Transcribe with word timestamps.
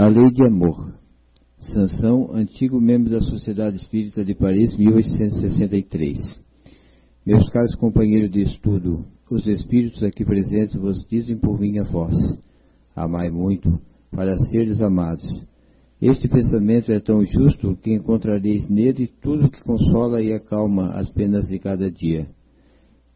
A 0.00 0.06
Lei 0.06 0.30
de 0.30 0.44
Amor. 0.46 0.94
Sansão, 1.58 2.30
antigo 2.32 2.80
membro 2.80 3.10
da 3.10 3.20
Sociedade 3.20 3.78
Espírita 3.78 4.24
de 4.24 4.32
Paris, 4.32 4.72
1863. 4.76 6.40
Meus 7.26 7.50
caros 7.50 7.74
companheiros 7.74 8.30
de 8.30 8.42
estudo, 8.42 9.04
os 9.28 9.44
espíritos 9.48 10.00
aqui 10.04 10.24
presentes 10.24 10.76
vos 10.76 11.04
dizem 11.08 11.36
por 11.36 11.58
minha 11.58 11.82
voz: 11.82 12.14
Amai 12.94 13.28
muito, 13.28 13.76
para 14.12 14.38
seres 14.52 14.80
amados. 14.80 15.26
Este 16.00 16.28
pensamento 16.28 16.92
é 16.92 17.00
tão 17.00 17.26
justo 17.26 17.76
que 17.82 17.92
encontrareis 17.92 18.68
nele 18.68 19.08
tudo 19.20 19.50
que 19.50 19.64
consola 19.64 20.22
e 20.22 20.32
acalma 20.32 20.92
as 20.92 21.10
penas 21.10 21.48
de 21.48 21.58
cada 21.58 21.90
dia. 21.90 22.28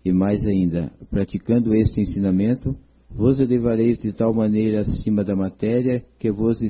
E 0.05 0.11
mais 0.13 0.45
ainda, 0.45 0.91
praticando 1.09 1.77
este 1.77 2.01
ensinamento, 2.01 2.77
vos 3.15 3.39
elevareis 3.39 3.99
de 3.99 4.13
tal 4.13 4.33
maneira 4.33 4.81
acima 4.81 5.23
da 5.23 5.37
matéria 5.37 6.03
que 6.19 6.31
vos 6.31 6.61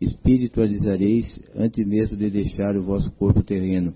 espiritualizareis 0.00 1.40
antes 1.54 1.86
mesmo 1.86 2.16
de 2.16 2.30
deixar 2.30 2.76
o 2.76 2.82
vosso 2.82 3.10
corpo 3.12 3.42
terreno. 3.42 3.94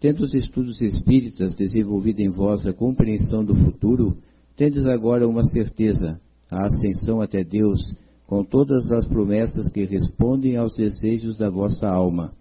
Tendo 0.00 0.24
os 0.24 0.34
estudos 0.34 0.80
espíritas 0.80 1.54
desenvolvido 1.54 2.20
em 2.20 2.28
vós 2.28 2.66
a 2.66 2.72
compreensão 2.72 3.44
do 3.44 3.54
futuro, 3.54 4.16
tendes 4.56 4.86
agora 4.86 5.28
uma 5.28 5.44
certeza, 5.44 6.20
a 6.50 6.66
ascensão 6.66 7.20
até 7.20 7.44
Deus, 7.44 7.80
com 8.26 8.42
todas 8.44 8.90
as 8.92 9.06
promessas 9.06 9.70
que 9.70 9.84
respondem 9.84 10.56
aos 10.56 10.74
desejos 10.74 11.36
da 11.36 11.50
vossa 11.50 11.86
alma. 11.88 12.32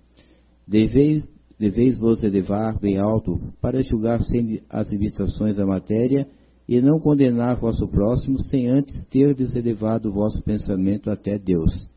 Deveis, 0.68 1.28
deveis 1.60 1.98
vos 1.98 2.24
elevar 2.24 2.80
bem 2.80 2.98
alto 2.98 3.40
para 3.62 3.84
julgar 3.84 4.22
sem 4.24 4.62
as 4.70 4.90
limitações 4.90 5.58
da 5.58 5.66
matéria 5.66 6.28
e 6.68 6.80
não 6.82 7.00
condenar 7.00 7.58
vosso 7.58 7.88
próximo 7.88 8.40
sem 8.44 8.68
antes 8.68 9.06
terdes 9.06 9.56
elevado 9.56 10.12
vosso 10.12 10.42
pensamento 10.44 11.10
até 11.12 11.38
Deus. 11.38 11.90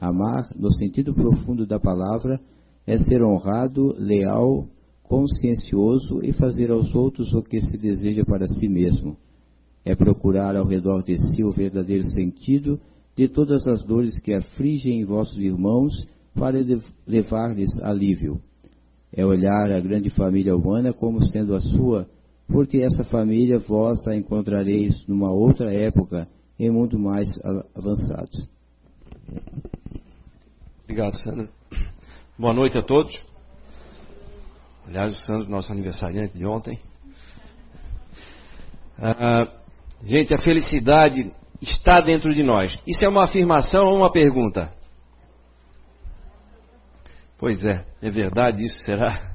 Amar, 0.00 0.50
no 0.54 0.70
sentido 0.72 1.14
profundo 1.14 1.66
da 1.66 1.80
palavra, 1.80 2.38
é 2.86 2.98
ser 2.98 3.22
honrado, 3.22 3.94
leal, 3.98 4.68
consciencioso 5.02 6.20
e 6.22 6.32
fazer 6.32 6.70
aos 6.70 6.94
outros 6.94 7.32
o 7.32 7.42
que 7.42 7.60
se 7.62 7.78
deseja 7.78 8.24
para 8.24 8.48
si 8.48 8.68
mesmo. 8.68 9.16
É 9.84 9.94
procurar 9.94 10.56
ao 10.56 10.66
redor 10.66 11.02
de 11.02 11.16
si 11.30 11.42
o 11.42 11.50
verdadeiro 11.50 12.04
sentido 12.10 12.78
de 13.16 13.28
todas 13.28 13.66
as 13.66 13.82
dores 13.84 14.18
que 14.20 14.34
afligem 14.34 15.04
vossos 15.04 15.38
irmãos 15.38 16.06
para 16.34 16.58
levar-lhes 17.06 17.70
alívio. 17.82 18.40
É 19.12 19.24
olhar 19.24 19.72
a 19.72 19.80
grande 19.80 20.10
família 20.10 20.54
humana 20.54 20.92
como 20.92 21.24
sendo 21.28 21.54
a 21.54 21.60
sua 21.60 22.06
porque 22.48 22.78
essa 22.78 23.04
família 23.04 23.58
vós 23.58 24.06
a 24.06 24.14
encontrareis 24.14 25.06
numa 25.06 25.30
outra 25.30 25.72
época 25.74 26.28
em 26.58 26.70
muito 26.70 26.98
mais 26.98 27.28
avançado. 27.74 28.30
Obrigado, 30.84 31.16
Sandra. 31.18 31.48
Boa 32.38 32.54
noite 32.54 32.78
a 32.78 32.82
todos. 32.82 33.12
Aliás, 34.86 35.12
o 35.12 35.26
Sandro, 35.26 35.50
nosso 35.50 35.72
aniversariante 35.72 36.38
de 36.38 36.46
ontem. 36.46 36.78
Ah, 38.98 39.48
gente, 40.04 40.32
a 40.32 40.38
felicidade 40.38 41.32
está 41.60 42.00
dentro 42.00 42.32
de 42.32 42.42
nós. 42.42 42.80
Isso 42.86 43.04
é 43.04 43.08
uma 43.08 43.24
afirmação 43.24 43.84
ou 43.86 43.96
uma 43.96 44.12
pergunta? 44.12 44.72
Pois 47.38 47.64
é, 47.64 47.84
é 48.00 48.10
verdade 48.10 48.64
isso? 48.64 48.78
Será? 48.84 49.34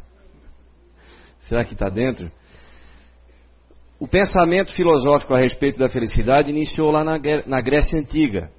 Será 1.47 1.65
que 1.65 1.73
está 1.73 1.89
dentro? 1.89 2.31
O 4.01 4.07
pensamento 4.07 4.73
filosófico 4.73 5.35
a 5.35 5.37
respeito 5.37 5.77
da 5.77 5.87
felicidade 5.87 6.49
iniciou 6.49 6.89
lá 6.89 7.03
na, 7.03 7.61
Grécia 7.61 7.99
Antiga. 7.99 8.49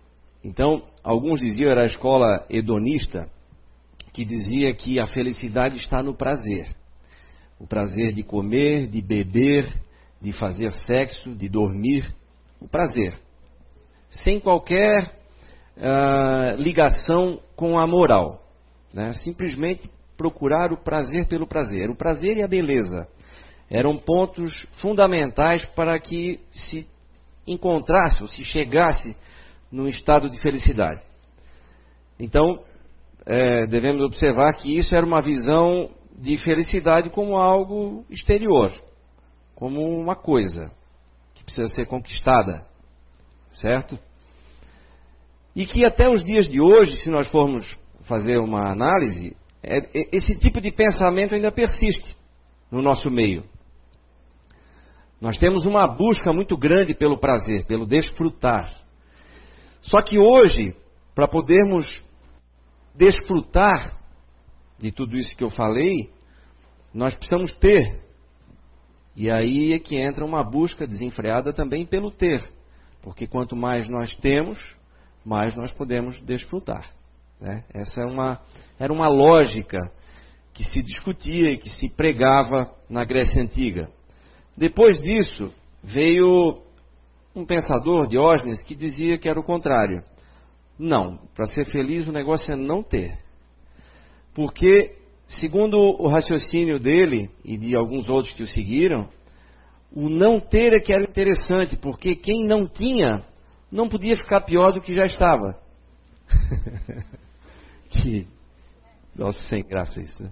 Então, 0.45 0.85
alguns 1.03 1.41
diziam 1.41 1.69
era 1.69 1.83
a 1.83 1.87
escola 1.87 2.47
hedonista, 2.49 3.29
que 4.13 4.25
dizia 4.25 4.73
que 4.73 5.01
a 5.01 5.07
felicidade 5.09 5.79
está 5.79 6.01
no 6.01 6.15
prazer. 6.15 6.69
O 7.59 7.67
prazer 7.67 8.13
de 8.13 8.23
comer, 8.23 8.87
de 8.87 9.03
beber, 9.03 9.69
de 10.21 10.31
fazer 10.31 10.71
sexo, 10.87 11.35
de 11.35 11.49
dormir. 11.49 12.09
O 12.61 12.69
prazer. 12.69 13.13
Sem 14.23 14.39
qualquer 14.39 15.13
uh, 15.77 16.55
ligação 16.57 17.41
com 17.57 17.81
a 17.81 17.87
moral. 17.87 18.45
Né? 18.95 19.13
Simplesmente 19.25 19.91
procurar 20.17 20.73
o 20.73 20.85
prazer 20.85 21.27
pelo 21.27 21.49
prazer. 21.49 21.91
O 21.91 21.97
prazer 21.97 22.37
e 22.37 22.45
a 22.45 22.49
beleza 22.49 23.09
eram 23.73 23.97
pontos 23.97 24.53
fundamentais 24.83 25.65
para 25.75 25.99
que 25.99 26.39
se 26.53 26.87
encontrasse 27.47 28.23
ou 28.23 28.29
se 28.29 28.45
chegasse 28.45 29.17
num 29.71 29.89
estado 29.89 30.29
de 30.29 30.39
felicidade. 30.43 31.01
Então, 32.21 32.63
é, 33.25 33.67
devemos 33.67 34.03
observar 34.03 34.53
que 34.57 34.77
isso 34.77 34.95
era 34.95 35.07
uma 35.07 35.23
visão 35.23 35.91
de 36.19 36.37
felicidade 36.37 37.09
como 37.09 37.39
algo 37.39 38.05
exterior, 38.11 38.71
como 39.55 39.81
uma 39.99 40.15
coisa 40.15 40.71
que 41.35 41.43
precisa 41.43 41.75
ser 41.75 41.87
conquistada, 41.87 42.67
certo? 43.55 43.99
E 45.57 45.65
que 45.65 45.87
até 45.87 46.11
os 46.11 46.23
dias 46.23 46.47
de 46.47 46.61
hoje, 46.61 46.99
se 46.99 47.09
nós 47.09 47.27
formos 47.29 47.65
fazer 48.03 48.37
uma 48.37 48.71
análise, 48.71 49.35
é, 49.63 49.79
é 49.79 50.09
esse 50.13 50.39
tipo 50.39 50.61
de 50.61 50.71
pensamento 50.71 51.35
ainda 51.35 51.51
persiste 51.51 52.15
no 52.71 52.83
nosso 52.83 53.11
meio. 53.11 53.51
Nós 55.23 55.39
temos 55.39 55.65
uma 55.65 55.87
busca 55.87 56.33
muito 56.33 56.57
grande 56.57 56.95
pelo 56.95 57.17
prazer, 57.17 57.65
pelo 57.67 57.87
desfrutar. 57.87 58.75
Só 59.81 60.03
que 60.03 60.19
hoje, 60.19 60.75
para 61.15 61.29
podermos 61.29 61.87
desfrutar 62.93 64.01
de 64.81 64.91
tudo 64.91 65.17
isso 65.17 65.37
que 65.37 65.45
eu 65.45 65.51
falei, 65.51 66.11
nós 66.93 67.15
precisamos 67.15 67.57
ter. 67.59 68.03
E 69.15 69.31
aí 69.31 69.73
é 69.73 69.79
que 69.79 69.95
entra 69.95 70.25
uma 70.25 70.43
busca 70.43 70.89
desenfreada 70.89 71.53
também 71.53 71.87
pelo 71.87 72.11
ter. 72.11 72.43
Porque 73.01 73.25
quanto 73.29 73.55
mais 73.55 73.89
nós 73.89 74.13
temos, 74.17 74.59
mais 75.25 75.55
nós 75.55 75.71
podemos 75.71 76.21
desfrutar. 76.23 76.91
Né? 77.41 77.63
Essa 77.73 78.01
é 78.01 78.07
uma, 78.07 78.41
era 78.77 78.93
uma 78.93 79.07
lógica 79.07 79.79
que 80.53 80.65
se 80.65 80.83
discutia 80.83 81.53
e 81.53 81.59
que 81.59 81.71
se 81.71 81.95
pregava 81.95 82.75
na 82.91 83.05
Grécia 83.05 83.41
Antiga. 83.41 83.89
Depois 84.57 85.01
disso, 85.01 85.53
veio 85.83 86.63
um 87.35 87.45
pensador, 87.45 88.07
Diógenes, 88.07 88.63
que 88.63 88.75
dizia 88.75 89.19
que 89.19 89.29
era 89.29 89.41
o 89.41 89.45
contrário. 89.45 90.03
Não, 90.79 91.19
para 91.35 91.47
ser 91.47 91.65
feliz 91.67 92.07
o 92.07 92.13
negócio 92.13 92.53
é 92.53 92.57
não 92.57 92.83
ter. 92.83 93.19
Porque, 94.35 94.97
segundo 95.27 95.79
o 95.79 96.09
raciocínio 96.09 96.79
dele 96.79 97.31
e 97.45 97.57
de 97.57 97.77
alguns 97.77 98.09
outros 98.09 98.35
que 98.35 98.43
o 98.43 98.47
seguiram, 98.47 99.09
o 99.95 100.09
não 100.09 100.41
ter 100.41 100.73
é 100.73 100.81
que 100.81 100.93
era 100.93 101.05
interessante, 101.05 101.77
porque 101.77 102.17
quem 102.17 102.47
não 102.47 102.67
tinha 102.67 103.25
não 103.71 103.89
podia 103.89 104.17
ficar 104.17 104.41
pior 104.43 104.73
do 104.73 104.81
que 104.81 104.95
já 104.95 105.07
estava. 105.07 105.59
que. 107.89 108.27
Nossa, 109.15 109.39
sem 109.49 109.63
graça 109.63 110.01
isso. 110.01 110.23
Né? 110.23 110.31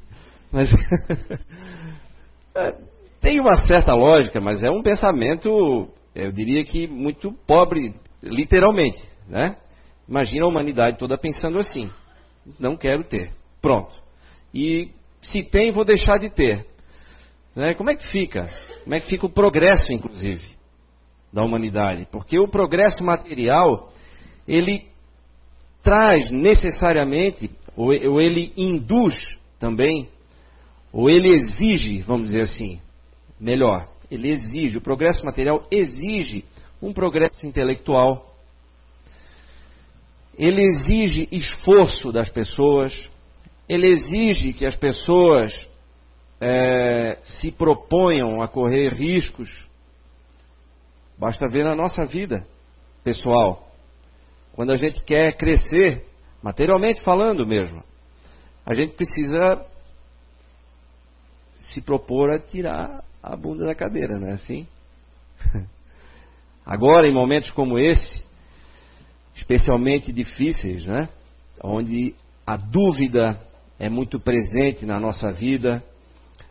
Mas. 0.50 0.70
Tem 3.20 3.38
uma 3.38 3.54
certa 3.66 3.94
lógica, 3.94 4.40
mas 4.40 4.62
é 4.62 4.70
um 4.70 4.82
pensamento, 4.82 5.88
eu 6.14 6.32
diria 6.32 6.64
que 6.64 6.86
muito 6.86 7.32
pobre, 7.46 7.94
literalmente. 8.22 8.98
Né? 9.28 9.56
Imagina 10.08 10.44
a 10.44 10.48
humanidade 10.48 10.98
toda 10.98 11.18
pensando 11.18 11.58
assim: 11.58 11.90
não 12.58 12.76
quero 12.76 13.04
ter. 13.04 13.30
Pronto. 13.60 13.94
E 14.54 14.90
se 15.22 15.42
tem, 15.42 15.70
vou 15.70 15.84
deixar 15.84 16.18
de 16.18 16.30
ter. 16.30 16.66
Né? 17.54 17.74
Como 17.74 17.90
é 17.90 17.94
que 17.94 18.06
fica? 18.06 18.48
Como 18.84 18.94
é 18.94 19.00
que 19.00 19.08
fica 19.08 19.26
o 19.26 19.32
progresso, 19.32 19.92
inclusive, 19.92 20.44
da 21.32 21.44
humanidade? 21.44 22.08
Porque 22.10 22.38
o 22.38 22.48
progresso 22.48 23.04
material, 23.04 23.92
ele 24.48 24.86
traz 25.82 26.30
necessariamente, 26.30 27.50
ou 27.76 28.20
ele 28.20 28.52
induz 28.56 29.14
também, 29.58 30.08
ou 30.92 31.08
ele 31.10 31.30
exige, 31.30 32.00
vamos 32.00 32.28
dizer 32.28 32.42
assim, 32.42 32.80
melhor, 33.40 33.88
ele 34.10 34.28
exige, 34.28 34.76
o 34.76 34.82
progresso 34.82 35.24
material 35.24 35.62
exige 35.70 36.44
um 36.82 36.92
progresso 36.92 37.46
intelectual. 37.46 38.34
Ele 40.36 40.62
exige 40.62 41.28
esforço 41.30 42.10
das 42.10 42.28
pessoas, 42.28 42.92
ele 43.68 43.86
exige 43.86 44.52
que 44.52 44.66
as 44.66 44.74
pessoas 44.76 45.54
é, 46.40 47.18
se 47.24 47.52
proponham 47.52 48.42
a 48.42 48.48
correr 48.48 48.94
riscos. 48.94 49.50
Basta 51.18 51.46
ver 51.48 51.64
na 51.64 51.76
nossa 51.76 52.04
vida 52.06 52.46
pessoal. 53.04 53.68
Quando 54.54 54.72
a 54.72 54.76
gente 54.76 55.02
quer 55.04 55.36
crescer, 55.36 56.04
materialmente 56.42 57.02
falando 57.02 57.46
mesmo, 57.46 57.84
a 58.64 58.74
gente 58.74 58.94
precisa 58.94 59.64
se 61.56 61.80
propor 61.82 62.32
a 62.32 62.38
tirar 62.38 63.04
a 63.22 63.36
bunda 63.36 63.64
da 63.66 63.74
cadeira, 63.74 64.18
não 64.18 64.28
é 64.28 64.32
assim? 64.32 64.66
Agora, 66.64 67.06
em 67.06 67.14
momentos 67.14 67.50
como 67.50 67.78
esse, 67.78 68.24
especialmente 69.34 70.12
difíceis, 70.12 70.84
né? 70.86 71.08
onde 71.62 72.14
a 72.46 72.56
dúvida 72.56 73.40
é 73.78 73.88
muito 73.88 74.18
presente 74.18 74.84
na 74.84 74.98
nossa 74.98 75.32
vida. 75.32 75.82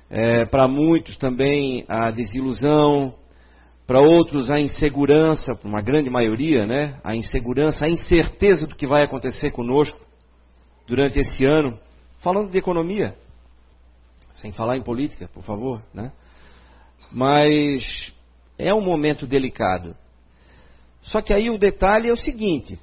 É, 0.09 0.45
para 0.45 0.67
muitos 0.67 1.17
também 1.17 1.85
a 1.87 2.09
desilusão, 2.09 3.13
para 3.85 3.99
outros 3.99 4.49
a 4.49 4.59
insegurança, 4.59 5.55
para 5.55 5.67
uma 5.67 5.81
grande 5.81 6.09
maioria, 6.09 6.65
né? 6.65 6.99
A 7.03 7.15
insegurança, 7.15 7.85
a 7.85 7.89
incerteza 7.89 8.65
do 8.65 8.75
que 8.75 8.87
vai 8.87 9.03
acontecer 9.03 9.51
conosco 9.51 9.99
durante 10.87 11.19
esse 11.19 11.45
ano. 11.45 11.77
Falando 12.19 12.49
de 12.49 12.57
economia, 12.57 13.15
sem 14.41 14.51
falar 14.51 14.77
em 14.77 14.81
política, 14.81 15.29
por 15.31 15.43
favor, 15.43 15.81
né? 15.93 16.11
Mas 17.11 18.13
é 18.57 18.73
um 18.73 18.81
momento 18.81 19.25
delicado. 19.25 19.95
Só 21.03 21.21
que 21.21 21.33
aí 21.33 21.49
o 21.49 21.57
detalhe 21.57 22.09
é 22.09 22.11
o 22.11 22.17
seguinte: 22.17 22.77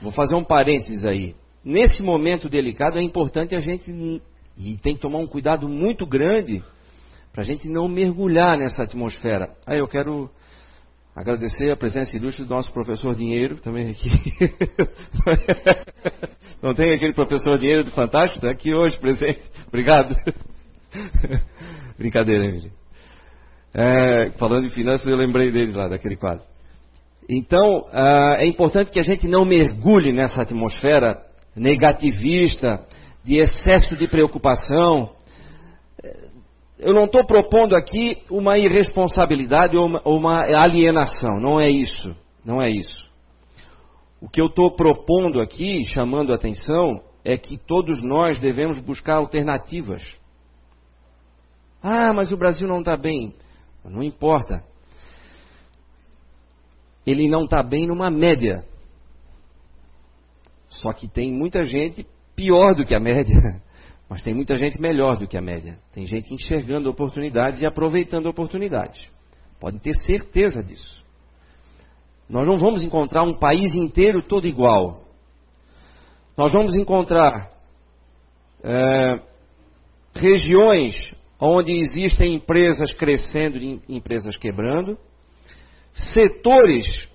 vou 0.00 0.12
fazer 0.12 0.34
um 0.34 0.44
parênteses 0.44 1.04
aí. 1.04 1.34
Nesse 1.64 2.02
momento 2.02 2.48
delicado 2.48 2.98
é 2.98 3.02
importante 3.02 3.54
a 3.54 3.60
gente 3.60 3.90
e 4.56 4.76
tem 4.78 4.94
que 4.94 5.00
tomar 5.00 5.18
um 5.18 5.26
cuidado 5.26 5.68
muito 5.68 6.06
grande 6.06 6.62
para 7.32 7.42
a 7.42 7.44
gente 7.44 7.68
não 7.68 7.88
mergulhar 7.88 8.58
nessa 8.58 8.82
atmosfera. 8.82 9.54
Aí 9.66 9.78
eu 9.78 9.88
quero 9.88 10.30
agradecer 11.14 11.70
a 11.70 11.76
presença 11.76 12.16
ilustre 12.16 12.44
do 12.44 12.50
nosso 12.50 12.72
professor 12.72 13.14
Dinheiro, 13.14 13.60
também 13.60 13.90
aqui. 13.90 14.10
Não 16.62 16.74
tem 16.74 16.92
aquele 16.92 17.12
professor 17.12 17.58
Dinheiro 17.58 17.84
do 17.84 17.90
Fantástico? 17.90 18.38
Está 18.38 18.50
aqui 18.50 18.74
hoje 18.74 18.98
presente. 18.98 19.42
Obrigado. 19.68 20.16
Brincadeira, 21.98 22.46
Emily. 22.46 22.81
É, 23.74 24.30
falando 24.38 24.66
em 24.66 24.70
finanças, 24.70 25.06
eu 25.06 25.16
lembrei 25.16 25.50
dele 25.50 25.72
lá, 25.72 25.88
daquele 25.88 26.16
quadro. 26.16 26.44
Então, 27.28 27.80
uh, 27.88 28.36
é 28.36 28.46
importante 28.46 28.90
que 28.90 29.00
a 29.00 29.04
gente 29.04 29.26
não 29.26 29.44
mergulhe 29.44 30.12
nessa 30.12 30.42
atmosfera 30.42 31.22
negativista, 31.54 32.84
de 33.24 33.36
excesso 33.36 33.96
de 33.96 34.08
preocupação. 34.08 35.10
Eu 36.78 36.92
não 36.92 37.04
estou 37.04 37.24
propondo 37.24 37.76
aqui 37.76 38.22
uma 38.28 38.58
irresponsabilidade 38.58 39.76
ou 39.76 39.86
uma, 39.86 40.02
uma 40.04 40.40
alienação, 40.60 41.38
não 41.40 41.60
é 41.60 41.68
isso. 41.68 42.14
Não 42.44 42.60
é 42.60 42.70
isso. 42.70 43.10
O 44.20 44.28
que 44.28 44.40
eu 44.40 44.46
estou 44.46 44.72
propondo 44.72 45.40
aqui, 45.40 45.84
chamando 45.86 46.32
a 46.32 46.36
atenção, 46.36 47.00
é 47.24 47.36
que 47.36 47.56
todos 47.56 48.02
nós 48.02 48.38
devemos 48.38 48.80
buscar 48.80 49.16
alternativas. 49.16 50.02
Ah, 51.82 52.12
mas 52.12 52.32
o 52.32 52.36
Brasil 52.36 52.66
não 52.66 52.80
está 52.80 52.96
bem. 52.96 53.34
Não 53.84 54.02
importa. 54.02 54.62
Ele 57.06 57.28
não 57.28 57.44
está 57.44 57.62
bem 57.62 57.86
numa 57.86 58.10
média. 58.10 58.60
Só 60.68 60.92
que 60.92 61.08
tem 61.08 61.32
muita 61.32 61.64
gente 61.64 62.06
pior 62.34 62.74
do 62.74 62.84
que 62.84 62.94
a 62.94 63.00
média. 63.00 63.34
Mas 64.08 64.22
tem 64.22 64.34
muita 64.34 64.56
gente 64.56 64.80
melhor 64.80 65.16
do 65.16 65.26
que 65.26 65.36
a 65.36 65.40
média. 65.40 65.78
Tem 65.92 66.06
gente 66.06 66.32
enxergando 66.32 66.90
oportunidades 66.90 67.60
e 67.60 67.66
aproveitando 67.66 68.26
oportunidades. 68.26 69.08
Pode 69.58 69.80
ter 69.80 69.94
certeza 69.94 70.62
disso. 70.62 71.02
Nós 72.28 72.46
não 72.46 72.58
vamos 72.58 72.82
encontrar 72.82 73.22
um 73.22 73.38
país 73.38 73.74
inteiro 73.74 74.22
todo 74.22 74.46
igual. 74.46 75.02
Nós 76.36 76.52
vamos 76.52 76.74
encontrar 76.74 77.50
é, 78.62 79.20
regiões 80.14 81.14
onde 81.44 81.72
existem 81.72 82.34
empresas 82.34 82.94
crescendo 82.94 83.58
e 83.58 83.80
empresas 83.88 84.36
quebrando, 84.36 84.96
setores 86.14 87.08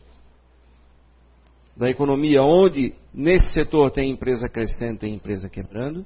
da 1.77 1.89
economia 1.89 2.41
onde 2.41 2.93
nesse 3.13 3.53
setor 3.53 3.89
tem 3.89 4.11
empresa 4.11 4.49
crescendo, 4.49 4.99
tem 4.99 5.13
empresa 5.13 5.47
quebrando. 5.47 6.05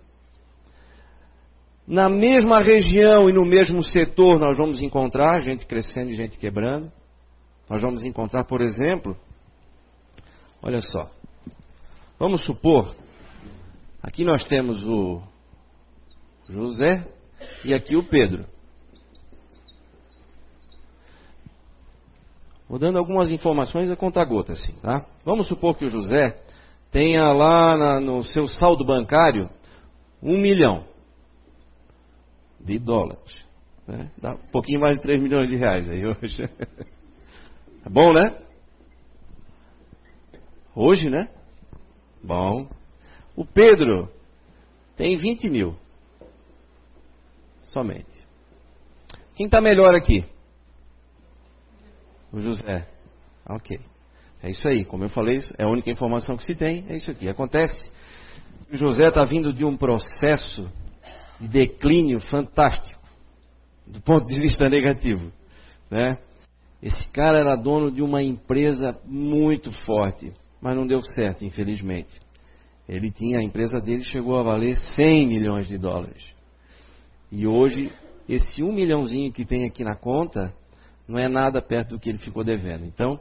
Na 1.88 2.07
mesma 2.07 2.62
região 2.62 3.27
e 3.27 3.33
no 3.33 3.44
mesmo 3.44 3.83
setor 3.83 4.39
nós 4.39 4.56
vamos 4.56 4.81
encontrar 4.83 5.41
gente 5.41 5.65
crescendo 5.65 6.12
e 6.12 6.15
gente 6.15 6.38
quebrando. 6.38 6.91
Nós 7.68 7.81
vamos 7.81 8.03
encontrar, 8.03 8.44
por 8.44 8.62
exemplo, 8.62 9.18
olha 10.62 10.81
só. 10.81 11.09
Vamos 12.19 12.45
supor, 12.45 12.95
aqui 14.03 14.23
nós 14.23 14.44
temos 14.44 14.85
o 14.85 15.23
José, 16.47 17.07
e 17.64 17.74
aqui 17.74 17.96
o 17.96 18.04
Pedro. 18.04 18.46
Vou 22.68 22.80
dando 22.80 22.98
algumas 22.98 23.30
informações 23.32 23.92
a 23.92 23.96
conta 23.96 24.24
gota, 24.24 24.54
assim, 24.54 24.74
tá? 24.80 25.06
Vamos 25.26 25.48
supor 25.48 25.76
que 25.76 25.86
o 25.86 25.90
José 25.90 26.42
tenha 26.90 27.32
lá 27.34 27.76
na, 27.76 28.00
no 28.00 28.24
seu 28.24 28.48
saldo 28.48 28.86
bancário 28.86 29.50
um 30.24 30.38
milhão 30.38 30.86
de 32.60 32.80
dólares. 32.80 33.46
Né? 33.88 34.10
Dá 34.18 34.36
um 34.36 34.52
pouquinho 34.52 34.80
mais 34.80 34.98
de 34.98 35.02
3 35.04 35.22
milhões 35.22 35.50
de 35.50 35.56
reais 35.58 35.90
aí 35.90 36.06
hoje. 36.06 36.44
É 37.86 37.90
bom, 37.92 38.14
né? 38.14 38.38
Hoje, 40.76 41.10
né? 41.10 41.28
Bom. 42.24 42.70
O 43.36 43.46
Pedro 43.46 44.10
tem 44.96 45.18
20 45.18 45.50
mil 45.50 45.76
somente. 47.71 48.06
Quem 49.35 49.47
está 49.47 49.62
melhor 49.62 49.95
aqui? 49.95 50.25
O 52.31 52.39
José. 52.39 52.88
Ok. 53.50 53.79
É 54.44 54.50
isso 54.50 54.68
aí. 54.68 54.85
Como 54.85 55.03
eu 55.03 55.09
falei, 55.09 55.41
é 55.57 55.63
a 55.63 55.69
única 55.69 55.89
informação 55.89 56.38
que 56.38 56.45
se 56.45 56.56
tem. 56.56 56.85
É 56.89 56.95
isso 56.95 57.09
aqui. 57.12 57.27
Acontece. 57.27 57.89
O 58.71 58.77
José 58.77 59.07
está 59.07 59.23
vindo 59.23 59.53
de 59.53 59.65
um 59.65 59.75
processo 59.75 60.69
de 61.39 61.47
declínio 61.47 62.19
fantástico, 62.21 63.01
do 63.85 64.00
ponto 64.01 64.27
de 64.27 64.39
vista 64.39 64.69
negativo. 64.69 65.31
Né? 65.89 66.18
Esse 66.81 67.07
cara 67.09 67.39
era 67.39 67.56
dono 67.56 67.91
de 67.91 68.01
uma 68.01 68.23
empresa 68.23 68.97
muito 69.06 69.71
forte, 69.85 70.31
mas 70.62 70.75
não 70.75 70.88
deu 70.88 71.01
certo, 71.03 71.44
infelizmente. 71.44 72.19
Ele 72.88 73.12
tinha, 73.12 73.39
a 73.39 73.44
empresa 73.44 73.79
dele 73.79 74.03
chegou 74.03 74.39
a 74.39 74.44
valer 74.44 74.77
100 74.95 75.27
milhões 75.27 75.68
de 75.68 75.77
dólares. 75.77 76.23
E 77.31 77.48
hoje, 77.48 77.92
esse 78.28 78.62
um 78.62 78.74
milhãozinho 78.74 79.31
que 79.31 79.45
tem 79.45 79.66
aqui 79.66 79.83
na 79.83 79.95
conta 79.95 80.54
não 81.07 81.18
é 81.18 81.28
nada 81.28 81.62
perto 81.62 81.89
do 81.89 82.00
que 82.00 82.10
ele 82.10 82.18
ficou 82.18 82.44
devendo. 82.44 82.86
Então, 82.86 83.19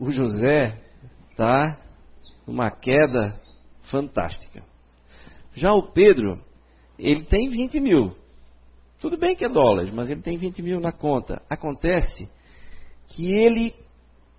o 0.00 0.10
José 0.10 0.78
está 1.30 1.78
numa 2.46 2.70
queda 2.70 3.40
fantástica. 3.90 4.62
Já 5.54 5.72
o 5.72 5.92
Pedro, 5.92 6.40
ele 6.98 7.22
tem 7.24 7.48
20 7.48 7.80
mil. 7.80 8.16
Tudo 9.00 9.16
bem 9.16 9.34
que 9.34 9.44
é 9.44 9.48
dólares, 9.48 9.92
mas 9.92 10.10
ele 10.10 10.22
tem 10.22 10.36
20 10.36 10.62
mil 10.62 10.80
na 10.80 10.92
conta. 10.92 11.42
Acontece 11.48 12.28
que 13.08 13.32
ele 13.32 13.74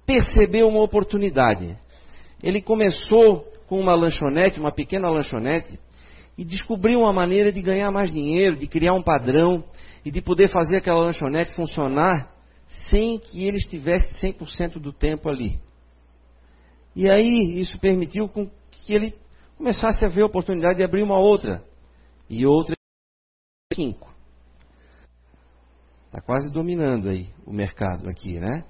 percebeu 0.05 0.67
uma 0.67 0.81
oportunidade. 0.81 1.77
Ele 2.41 2.61
começou 2.61 3.41
com 3.67 3.79
uma 3.79 3.95
lanchonete, 3.95 4.59
uma 4.59 4.71
pequena 4.71 5.09
lanchonete, 5.09 5.79
e 6.37 6.43
descobriu 6.43 7.01
uma 7.01 7.13
maneira 7.13 7.51
de 7.51 7.61
ganhar 7.61 7.91
mais 7.91 8.11
dinheiro, 8.11 8.57
de 8.57 8.67
criar 8.67 8.93
um 8.93 9.03
padrão 9.03 9.63
e 10.03 10.11
de 10.11 10.21
poder 10.21 10.49
fazer 10.49 10.77
aquela 10.77 11.01
lanchonete 11.01 11.55
funcionar 11.55 12.31
sem 12.89 13.19
que 13.19 13.45
ele 13.45 13.57
estivesse 13.57 14.19
100% 14.25 14.79
do 14.79 14.91
tempo 14.91 15.29
ali. 15.29 15.59
E 16.95 17.09
aí 17.09 17.59
isso 17.59 17.79
permitiu 17.79 18.29
que 18.29 18.93
ele 18.93 19.15
começasse 19.57 20.03
a 20.05 20.09
ver 20.09 20.23
a 20.23 20.27
oportunidade 20.27 20.77
de 20.77 20.83
abrir 20.83 21.03
uma 21.03 21.17
outra. 21.17 21.63
E 22.29 22.45
outra 22.45 22.75
cinco. 23.73 24.11
Está 26.07 26.21
quase 26.21 26.51
dominando 26.51 27.09
aí 27.09 27.29
o 27.45 27.51
mercado 27.51 28.07
aqui, 28.07 28.39
né? 28.39 28.63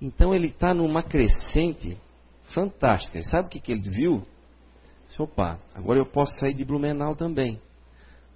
Então 0.00 0.34
ele 0.34 0.48
está 0.48 0.72
numa 0.72 1.02
crescente 1.02 1.98
fantástica. 2.54 3.18
E 3.18 3.24
sabe 3.24 3.48
o 3.48 3.50
que, 3.50 3.60
que 3.60 3.72
ele 3.72 3.90
viu? 3.90 4.22
Opa, 5.18 5.58
agora 5.74 5.98
eu 5.98 6.06
posso 6.06 6.32
sair 6.38 6.54
de 6.54 6.64
Blumenau 6.64 7.14
também. 7.14 7.60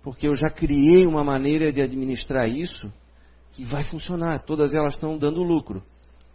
Porque 0.03 0.27
eu 0.27 0.35
já 0.35 0.51
criei 0.51 1.07
uma 1.07 1.23
maneira 1.23 1.73
de 1.73 1.81
administrar 1.81 2.49
isso 2.49 2.93
que 3.53 3.65
vai 3.65 3.85
funcionar. 3.85 4.43
Todas 4.43 4.75
elas 4.75 4.95
estão 4.95 5.17
dando 5.17 5.43
lucro. 5.43 5.83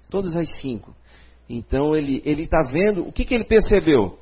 Todas 0.09 0.35
as 0.35 0.59
cinco. 0.61 0.95
Então 1.49 1.95
ele 1.95 2.21
está 2.25 2.63
vendo. 2.71 3.05
O 3.07 3.11
que, 3.11 3.25
que 3.25 3.33
ele 3.33 3.43
percebeu? 3.43 4.17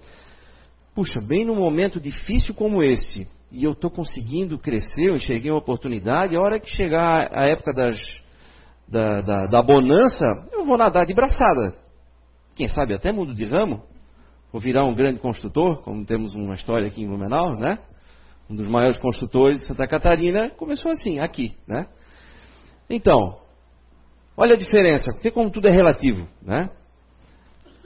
Puxa, 0.95 1.19
bem 1.19 1.45
num 1.45 1.55
momento 1.55 1.99
difícil 1.99 2.53
como 2.53 2.81
esse, 2.81 3.27
e 3.51 3.65
eu 3.65 3.73
estou 3.73 3.91
conseguindo 3.91 4.57
crescer, 4.57 5.09
eu 5.09 5.17
enxerguei 5.17 5.51
uma 5.51 5.59
oportunidade, 5.59 6.35
a 6.35 6.39
hora 6.39 6.57
que 6.57 6.69
chegar 6.69 7.29
a 7.33 7.45
época 7.45 7.73
das, 7.73 7.97
da, 8.87 9.19
da, 9.19 9.45
da 9.47 9.61
bonança, 9.61 10.25
eu 10.53 10.65
vou 10.65 10.77
nadar 10.77 11.05
de 11.05 11.13
braçada. 11.13 11.75
Quem 12.55 12.69
sabe 12.69 12.93
até 12.93 13.11
mudo 13.11 13.35
de 13.35 13.43
ramo 13.43 13.83
ou 14.51 14.59
virar 14.59 14.85
um 14.85 14.93
grande 14.93 15.19
construtor, 15.19 15.81
como 15.83 16.05
temos 16.05 16.33
uma 16.35 16.55
história 16.55 16.87
aqui 16.87 17.03
em 17.03 17.07
Blumenau, 17.07 17.55
né? 17.55 17.79
Um 18.49 18.55
dos 18.55 18.67
maiores 18.67 18.97
construtores 18.99 19.59
de 19.59 19.65
Santa 19.65 19.87
Catarina 19.87 20.49
começou 20.51 20.91
assim, 20.91 21.19
aqui, 21.19 21.55
né? 21.67 21.87
Então, 22.89 23.37
olha 24.37 24.53
a 24.53 24.57
diferença, 24.57 25.11
porque 25.13 25.31
como 25.31 25.49
tudo 25.49 25.67
é 25.67 25.71
relativo, 25.71 26.27
né? 26.41 26.69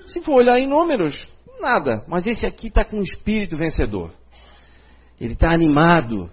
Se 0.08 0.22
for 0.22 0.36
olhar 0.36 0.60
em 0.60 0.68
números, 0.68 1.16
nada. 1.60 2.04
Mas 2.08 2.26
esse 2.26 2.46
aqui 2.46 2.68
está 2.68 2.84
com 2.84 2.98
um 2.98 3.04
espírito 3.04 3.56
vencedor. 3.56 4.12
Ele 5.20 5.34
está 5.34 5.52
animado. 5.52 6.30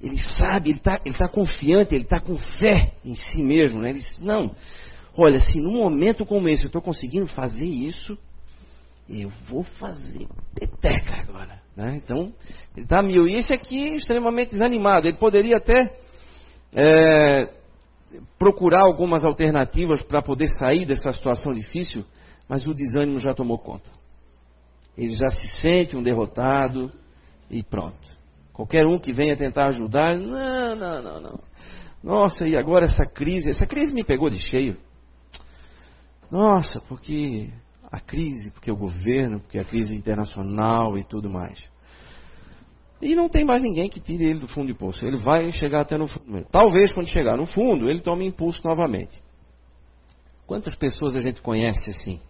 Ele 0.00 0.16
sabe, 0.16 0.70
ele 0.70 0.78
está 0.78 1.00
ele 1.04 1.14
tá 1.14 1.28
confiante, 1.28 1.94
ele 1.94 2.04
está 2.04 2.18
com 2.18 2.36
fé 2.58 2.94
em 3.04 3.14
si 3.14 3.42
mesmo. 3.42 3.80
Né? 3.80 3.90
Ele 3.90 3.98
diz, 3.98 4.18
não, 4.18 4.54
olha, 5.16 5.38
se 5.40 5.60
num 5.60 5.72
momento 5.72 6.24
como 6.24 6.48
esse 6.48 6.62
eu 6.62 6.68
estou 6.68 6.80
conseguindo 6.80 7.26
fazer 7.26 7.66
isso, 7.66 8.16
eu 9.10 9.30
vou 9.48 9.64
fazer 9.64 10.28
peteca 10.54 11.16
agora. 11.20 11.60
Né? 11.76 11.96
Então, 11.96 12.32
ele 12.76 12.84
está 12.84 13.02
mil. 13.02 13.26
E 13.26 13.34
esse 13.34 13.52
aqui 13.52 13.90
é 13.90 13.96
extremamente 13.96 14.50
desanimado. 14.50 15.08
Ele 15.08 15.16
poderia 15.16 15.56
até 15.56 15.92
é, 16.72 17.50
procurar 18.38 18.82
algumas 18.82 19.24
alternativas 19.24 20.02
para 20.02 20.22
poder 20.22 20.48
sair 20.48 20.86
dessa 20.86 21.12
situação 21.12 21.52
difícil, 21.52 22.04
mas 22.48 22.66
o 22.66 22.74
desânimo 22.74 23.18
já 23.18 23.34
tomou 23.34 23.58
conta. 23.58 23.90
Ele 24.96 25.16
já 25.16 25.28
se 25.28 25.60
sente 25.60 25.96
um 25.96 26.02
derrotado 26.02 26.90
e 27.50 27.62
pronto. 27.62 28.08
Qualquer 28.52 28.86
um 28.86 28.98
que 28.98 29.12
venha 29.12 29.36
tentar 29.36 29.68
ajudar, 29.68 30.16
não, 30.16 30.76
não, 30.76 31.02
não, 31.02 31.20
não. 31.20 31.40
Nossa, 32.02 32.46
e 32.46 32.56
agora 32.56 32.86
essa 32.86 33.06
crise? 33.06 33.50
Essa 33.50 33.66
crise 33.66 33.92
me 33.92 34.04
pegou 34.04 34.30
de 34.30 34.38
cheio. 34.38 34.76
Nossa, 36.30 36.80
porque 36.82 37.50
a 37.90 37.98
crise, 37.98 38.50
porque 38.52 38.70
o 38.70 38.76
governo, 38.76 39.40
porque 39.40 39.58
a 39.58 39.64
crise 39.64 39.94
internacional 39.94 40.96
e 40.96 41.04
tudo 41.04 41.28
mais. 41.28 41.58
E 43.02 43.14
não 43.14 43.28
tem 43.28 43.44
mais 43.44 43.62
ninguém 43.62 43.88
que 43.88 43.98
tire 43.98 44.24
ele 44.24 44.40
do 44.40 44.48
fundo 44.48 44.66
de 44.66 44.78
poço. 44.78 45.04
Ele 45.04 45.16
vai 45.16 45.50
chegar 45.52 45.80
até 45.80 45.96
no 45.96 46.06
fundo. 46.06 46.46
Talvez 46.50 46.92
quando 46.92 47.08
chegar 47.08 47.36
no 47.36 47.46
fundo, 47.46 47.88
ele 47.88 48.00
tome 48.00 48.26
impulso 48.26 48.60
novamente. 48.62 49.22
Quantas 50.46 50.74
pessoas 50.74 51.16
a 51.16 51.20
gente 51.20 51.40
conhece 51.40 51.90
assim? 51.90 52.20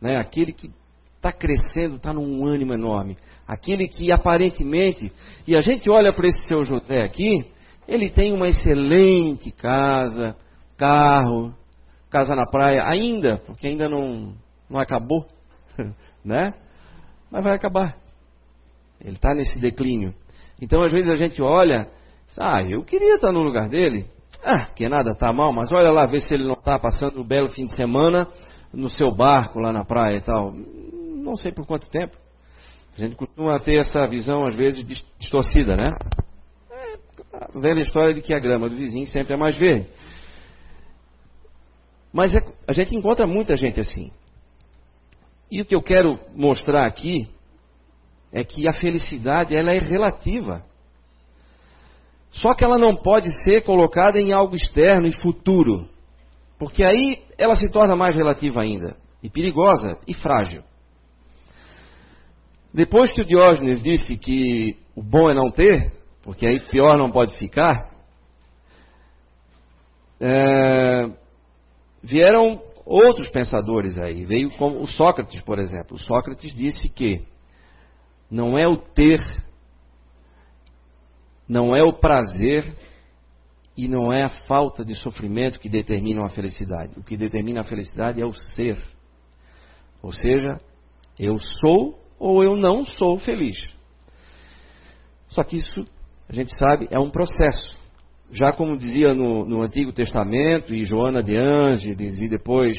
Né? 0.00 0.16
Aquele 0.16 0.52
que 0.52 0.70
está 1.16 1.32
crescendo, 1.32 1.96
está 1.96 2.12
num 2.12 2.44
ânimo 2.44 2.74
enorme. 2.74 3.16
Aquele 3.46 3.88
que 3.88 4.12
aparentemente, 4.12 5.12
e 5.46 5.56
a 5.56 5.60
gente 5.60 5.88
olha 5.88 6.12
para 6.12 6.28
esse 6.28 6.46
seu 6.46 6.64
José 6.64 7.02
aqui, 7.02 7.46
ele 7.88 8.10
tem 8.10 8.32
uma 8.32 8.48
excelente 8.48 9.50
casa, 9.50 10.36
carro, 10.76 11.54
casa 12.10 12.34
na 12.34 12.46
praia, 12.46 12.84
ainda, 12.84 13.38
porque 13.46 13.66
ainda 13.66 13.88
não, 13.88 14.34
não 14.68 14.80
acabou, 14.80 15.26
né? 16.24 16.52
Mas 17.30 17.44
vai 17.44 17.54
acabar. 17.54 17.96
Ele 19.00 19.14
está 19.14 19.34
nesse 19.34 19.58
declínio. 19.58 20.14
Então, 20.60 20.82
às 20.82 20.92
vezes 20.92 21.10
a 21.10 21.16
gente 21.16 21.40
olha, 21.40 21.88
ah, 22.38 22.62
eu 22.62 22.84
queria 22.84 23.14
estar 23.14 23.32
no 23.32 23.42
lugar 23.42 23.68
dele. 23.68 24.06
Ah, 24.44 24.66
que 24.66 24.88
nada 24.88 25.12
está 25.12 25.32
mal, 25.32 25.52
mas 25.52 25.72
olha 25.72 25.90
lá, 25.90 26.06
vê 26.06 26.20
se 26.20 26.32
ele 26.34 26.44
não 26.44 26.54
está 26.54 26.78
passando 26.78 27.20
um 27.20 27.24
belo 27.24 27.48
fim 27.50 27.64
de 27.64 27.76
semana 27.76 28.26
no 28.72 28.88
seu 28.88 29.14
barco 29.14 29.58
lá 29.58 29.72
na 29.72 29.84
praia 29.84 30.16
e 30.16 30.20
tal. 30.20 30.52
Não 30.52 31.36
sei 31.36 31.52
por 31.52 31.66
quanto 31.66 31.88
tempo. 31.88 32.16
A 32.96 33.00
gente 33.00 33.16
costuma 33.16 33.58
ter 33.60 33.78
essa 33.78 34.06
visão, 34.06 34.44
às 34.44 34.54
vezes, 34.54 34.84
distorcida, 35.18 35.76
né? 35.76 35.94
É 36.70 36.98
a 37.32 37.58
velha 37.58 37.80
história 37.80 38.12
de 38.12 38.20
que 38.20 38.34
a 38.34 38.38
grama 38.38 38.68
do 38.68 38.76
vizinho 38.76 39.06
sempre 39.06 39.34
é 39.34 39.36
mais 39.36 39.56
verde. 39.56 39.88
Mas 42.12 42.34
é, 42.34 42.38
a 42.66 42.72
gente 42.72 42.94
encontra 42.94 43.26
muita 43.26 43.56
gente 43.56 43.80
assim. 43.80 44.10
E 45.50 45.60
o 45.60 45.64
que 45.64 45.74
eu 45.74 45.82
quero 45.82 46.18
mostrar 46.34 46.86
aqui 46.86 47.28
é 48.32 48.44
que 48.44 48.68
a 48.68 48.72
felicidade 48.72 49.54
ela 49.54 49.72
é 49.72 49.78
relativa. 49.78 50.64
Só 52.30 52.54
que 52.54 52.64
ela 52.64 52.78
não 52.78 52.96
pode 52.96 53.28
ser 53.42 53.62
colocada 53.62 54.20
em 54.20 54.32
algo 54.32 54.54
externo 54.54 55.06
e 55.06 55.20
futuro, 55.20 55.88
porque 56.58 56.84
aí 56.84 57.22
ela 57.36 57.56
se 57.56 57.70
torna 57.72 57.96
mais 57.96 58.14
relativa 58.14 58.62
ainda, 58.62 58.96
e 59.20 59.28
perigosa 59.28 59.98
e 60.06 60.14
frágil. 60.14 60.62
Depois 62.72 63.10
que 63.10 63.22
o 63.22 63.24
Diógenes 63.24 63.82
disse 63.82 64.16
que 64.16 64.76
o 64.94 65.02
bom 65.02 65.28
é 65.28 65.34
não 65.34 65.50
ter, 65.50 65.92
porque 66.22 66.46
aí 66.46 66.60
pior 66.70 66.96
não 66.96 67.10
pode 67.10 67.36
ficar, 67.36 67.90
é, 70.20 71.10
vieram 72.02 72.62
outros 72.84 73.28
pensadores 73.30 73.98
aí. 73.98 74.24
Veio 74.24 74.50
como 74.56 74.80
o 74.80 74.86
Sócrates, 74.86 75.40
por 75.42 75.58
exemplo. 75.58 75.96
O 75.96 76.00
Sócrates 76.00 76.54
disse 76.54 76.88
que 76.88 77.24
não 78.30 78.58
é 78.58 78.66
o 78.66 78.76
ter, 78.76 79.20
não 81.48 81.74
é 81.74 81.82
o 81.82 81.92
prazer 81.92 82.64
e 83.76 83.88
não 83.88 84.12
é 84.12 84.24
a 84.24 84.30
falta 84.46 84.84
de 84.84 84.94
sofrimento 84.94 85.58
que 85.58 85.68
determinam 85.68 86.24
a 86.24 86.28
felicidade. 86.28 86.92
O 86.96 87.02
que 87.02 87.16
determina 87.16 87.60
a 87.60 87.64
felicidade 87.64 88.20
é 88.20 88.26
o 88.26 88.32
ser. 88.32 88.78
Ou 90.02 90.12
seja, 90.12 90.60
eu 91.18 91.38
sou 91.38 91.98
ou 92.18 92.42
eu 92.42 92.56
não 92.56 92.84
sou 92.84 93.18
feliz. 93.18 93.56
Só 95.28 95.42
que 95.42 95.56
isso, 95.56 95.86
a 96.28 96.32
gente 96.34 96.54
sabe, 96.56 96.88
é 96.90 96.98
um 96.98 97.10
processo. 97.10 97.79
Já 98.32 98.52
como 98.52 98.76
dizia 98.76 99.14
no, 99.14 99.44
no 99.44 99.62
Antigo 99.62 99.92
Testamento, 99.92 100.72
e 100.72 100.84
Joana 100.84 101.22
de 101.22 101.36
Ângeles, 101.36 102.20
e 102.20 102.28
depois 102.28 102.76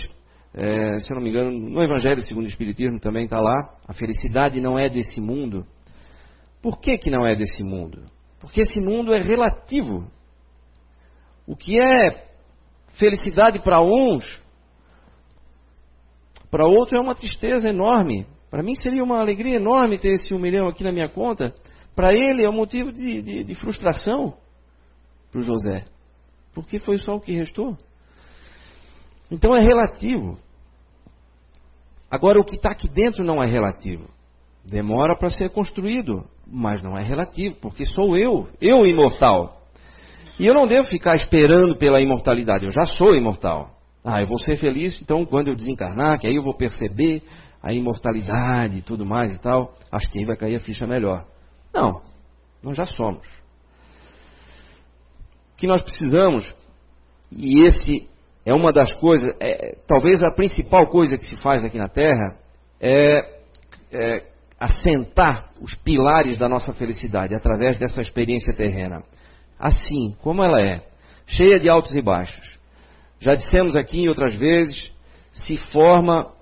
é, 0.54 1.00
se 1.00 1.14
não 1.14 1.22
me 1.22 1.30
engano, 1.30 1.52
no 1.52 1.82
Evangelho 1.82 2.22
segundo 2.24 2.46
o 2.46 2.50
Espiritismo 2.50 3.00
também 3.00 3.24
está 3.24 3.40
lá, 3.40 3.74
a 3.88 3.94
felicidade 3.94 4.60
não 4.60 4.78
é 4.78 4.90
desse 4.90 5.22
mundo. 5.22 5.66
Por 6.62 6.80
que, 6.80 6.98
que 6.98 7.10
não 7.10 7.26
é 7.26 7.36
desse 7.36 7.64
mundo? 7.64 8.04
Porque 8.40 8.62
esse 8.62 8.80
mundo 8.82 9.14
é 9.14 9.22
relativo. 9.22 10.06
O 11.48 11.56
que 11.56 11.80
é 11.80 12.28
felicidade 13.00 13.60
para 13.60 13.82
uns, 13.82 14.42
para 16.50 16.68
outro 16.68 16.98
é 16.98 17.00
uma 17.00 17.16
tristeza 17.16 17.70
enorme. 17.70 18.28
Para 18.50 18.62
mim 18.62 18.76
seria 18.76 19.04
uma 19.04 19.20
alegria 19.20 19.56
enorme 19.56 19.98
ter 19.98 20.14
esse 20.14 20.34
um 20.34 20.40
milhão 20.40 20.68
aqui 20.68 20.84
na 20.84 20.92
minha 20.92 21.08
conta. 21.08 21.54
Para 21.96 22.14
ele 22.14 22.44
é 22.44 22.50
um 22.50 22.56
motivo 22.56 22.92
de, 22.92 23.22
de, 23.22 23.44
de 23.46 23.56
frustração 23.56 24.36
para 25.32 25.40
o 25.40 25.44
José. 25.44 25.86
Porque 26.54 26.80
foi 26.80 26.98
só 26.98 27.16
o 27.16 27.22
que 27.22 27.32
restou. 27.34 27.78
Então 29.32 29.56
é 29.56 29.62
relativo. 29.62 30.38
Agora, 32.10 32.40
o 32.40 32.44
que 32.44 32.58
está 32.58 32.72
aqui 32.72 32.90
dentro 32.90 33.24
não 33.24 33.42
é 33.42 33.48
relativo. 33.48 34.10
Demora 34.66 35.16
para 35.16 35.30
ser 35.30 35.50
construído, 35.50 36.26
mas 36.46 36.84
não 36.84 36.98
é 36.98 37.02
relativo, 37.02 37.56
porque 37.62 37.86
sou 37.86 38.18
eu, 38.18 38.50
eu 38.60 38.86
imortal. 38.86 39.62
E 40.38 40.46
eu 40.46 40.54
não 40.54 40.68
devo 40.68 40.88
ficar 40.88 41.16
esperando 41.16 41.78
pela 41.78 42.02
imortalidade, 42.02 42.66
eu 42.66 42.72
já 42.72 42.86
sou 42.86 43.16
imortal. 43.16 43.72
Ah, 44.04 44.22
eu 44.22 44.28
vou 44.28 44.40
ser 44.40 44.58
feliz, 44.58 45.00
então 45.02 45.26
quando 45.26 45.48
eu 45.48 45.56
desencarnar, 45.56 46.20
que 46.20 46.28
aí 46.28 46.36
eu 46.36 46.44
vou 46.44 46.56
perceber 46.56 47.24
a 47.62 47.72
imortalidade 47.72 48.78
e 48.78 48.82
tudo 48.82 49.06
mais 49.06 49.36
e 49.36 49.42
tal, 49.42 49.74
acho 49.92 50.10
que 50.12 50.20
aí 50.20 50.26
vai 50.26 50.36
cair 50.36 50.56
a 50.56 50.60
ficha 50.60 50.86
melhor. 50.86 51.26
Não, 51.74 52.02
nós 52.64 52.76
já 52.76 52.86
somos. 52.86 53.26
Que 55.62 55.68
nós 55.68 55.84
precisamos, 55.84 56.44
e 57.32 57.62
esse 57.68 58.10
é 58.44 58.52
uma 58.52 58.74
das 58.74 58.92
coisas, 58.94 59.32
é, 59.40 59.78
talvez 59.88 60.24
a 60.24 60.32
principal 60.32 60.88
coisa 60.88 61.20
que 61.20 61.26
se 61.28 61.38
faz 61.38 61.64
aqui 61.64 61.78
na 61.78 61.88
Terra 61.88 62.36
é, 62.80 63.42
é 63.92 64.24
assentar 64.60 65.52
os 65.62 65.76
pilares 65.76 66.40
da 66.40 66.50
nossa 66.50 66.74
felicidade 66.74 67.36
através 67.36 67.78
dessa 67.78 68.02
experiência 68.02 68.56
terrena. 68.56 69.04
Assim, 69.60 70.16
como 70.24 70.44
ela 70.44 70.60
é, 70.60 70.82
cheia 71.28 71.60
de 71.60 71.70
altos 71.70 71.94
e 71.94 72.02
baixos. 72.02 72.58
Já 73.20 73.36
dissemos 73.36 73.76
aqui 73.76 74.10
outras 74.10 74.34
vezes, 74.34 74.92
se 75.32 75.58
forma 75.72 76.34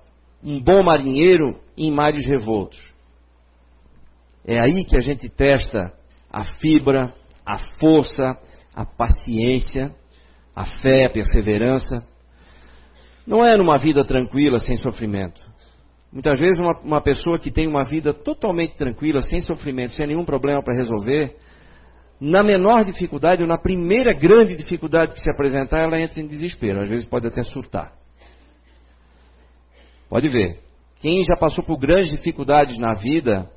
um 0.41 0.63
bom 0.63 0.81
marinheiro 0.81 1.59
em 1.75 1.91
mares 1.91 2.25
revoltos. 2.25 2.79
É 4.45 4.61
aí 4.61 4.85
que 4.85 4.95
a 4.95 5.01
gente 5.01 5.27
testa 5.27 5.91
a 6.31 6.45
fibra, 6.45 7.13
a 7.45 7.57
força, 7.81 8.39
a 8.75 8.85
paciência 8.85 9.93
a 10.59 10.65
fé, 10.81 11.05
a 11.05 11.09
perseverança. 11.09 12.05
Não 13.25 13.41
é 13.43 13.55
numa 13.55 13.77
vida 13.77 14.03
tranquila, 14.03 14.59
sem 14.59 14.75
sofrimento. 14.75 15.39
Muitas 16.11 16.37
vezes, 16.37 16.59
uma, 16.59 16.77
uma 16.79 17.01
pessoa 17.01 17.39
que 17.39 17.49
tem 17.49 17.65
uma 17.65 17.85
vida 17.85 18.13
totalmente 18.13 18.75
tranquila, 18.75 19.21
sem 19.21 19.39
sofrimento, 19.41 19.93
sem 19.93 20.07
nenhum 20.07 20.25
problema 20.25 20.61
para 20.61 20.75
resolver, 20.75 21.33
na 22.19 22.43
menor 22.43 22.83
dificuldade, 22.83 23.41
ou 23.41 23.47
na 23.47 23.57
primeira 23.57 24.11
grande 24.11 24.53
dificuldade 24.53 25.13
que 25.13 25.21
se 25.21 25.31
apresentar, 25.31 25.79
ela 25.79 25.97
entra 25.97 26.19
em 26.19 26.27
desespero. 26.27 26.81
Às 26.81 26.89
vezes 26.89 27.05
pode 27.05 27.25
até 27.25 27.41
surtar. 27.43 27.93
Pode 30.09 30.27
ver. 30.27 30.59
Quem 30.99 31.23
já 31.23 31.37
passou 31.37 31.63
por 31.63 31.77
grandes 31.77 32.11
dificuldades 32.11 32.77
na 32.77 32.95
vida, 32.95 33.49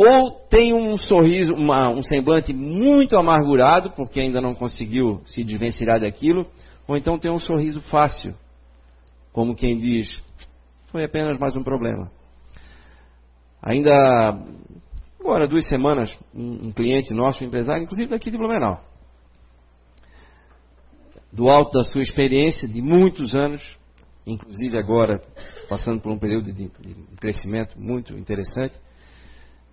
ou 0.00 0.30
tem 0.48 0.72
um 0.72 0.96
sorriso, 0.96 1.52
uma, 1.52 1.88
um 1.88 2.04
semblante 2.04 2.52
muito 2.52 3.16
amargurado, 3.16 3.90
porque 3.90 4.20
ainda 4.20 4.40
não 4.40 4.54
conseguiu 4.54 5.20
se 5.26 5.42
desvencilhar 5.42 5.98
daquilo, 5.98 6.46
ou 6.86 6.96
então 6.96 7.18
tem 7.18 7.32
um 7.32 7.40
sorriso 7.40 7.80
fácil, 7.90 8.32
como 9.32 9.56
quem 9.56 9.76
diz, 9.76 10.06
foi 10.92 11.02
apenas 11.02 11.36
mais 11.36 11.56
um 11.56 11.64
problema. 11.64 12.12
Ainda, 13.60 14.38
agora, 15.18 15.48
duas 15.48 15.66
semanas, 15.68 16.16
um, 16.32 16.68
um 16.68 16.72
cliente 16.72 17.12
nosso, 17.12 17.42
um 17.42 17.48
empresário, 17.48 17.82
inclusive 17.82 18.08
daqui 18.08 18.30
de 18.30 18.38
Blumenau, 18.38 18.80
do 21.32 21.48
alto 21.48 21.76
da 21.76 21.82
sua 21.82 22.02
experiência 22.02 22.68
de 22.68 22.80
muitos 22.80 23.34
anos, 23.34 23.60
inclusive 24.24 24.78
agora 24.78 25.20
passando 25.68 26.00
por 26.00 26.12
um 26.12 26.18
período 26.20 26.52
de, 26.52 26.68
de 26.68 26.94
crescimento 27.16 27.74
muito 27.76 28.16
interessante, 28.16 28.76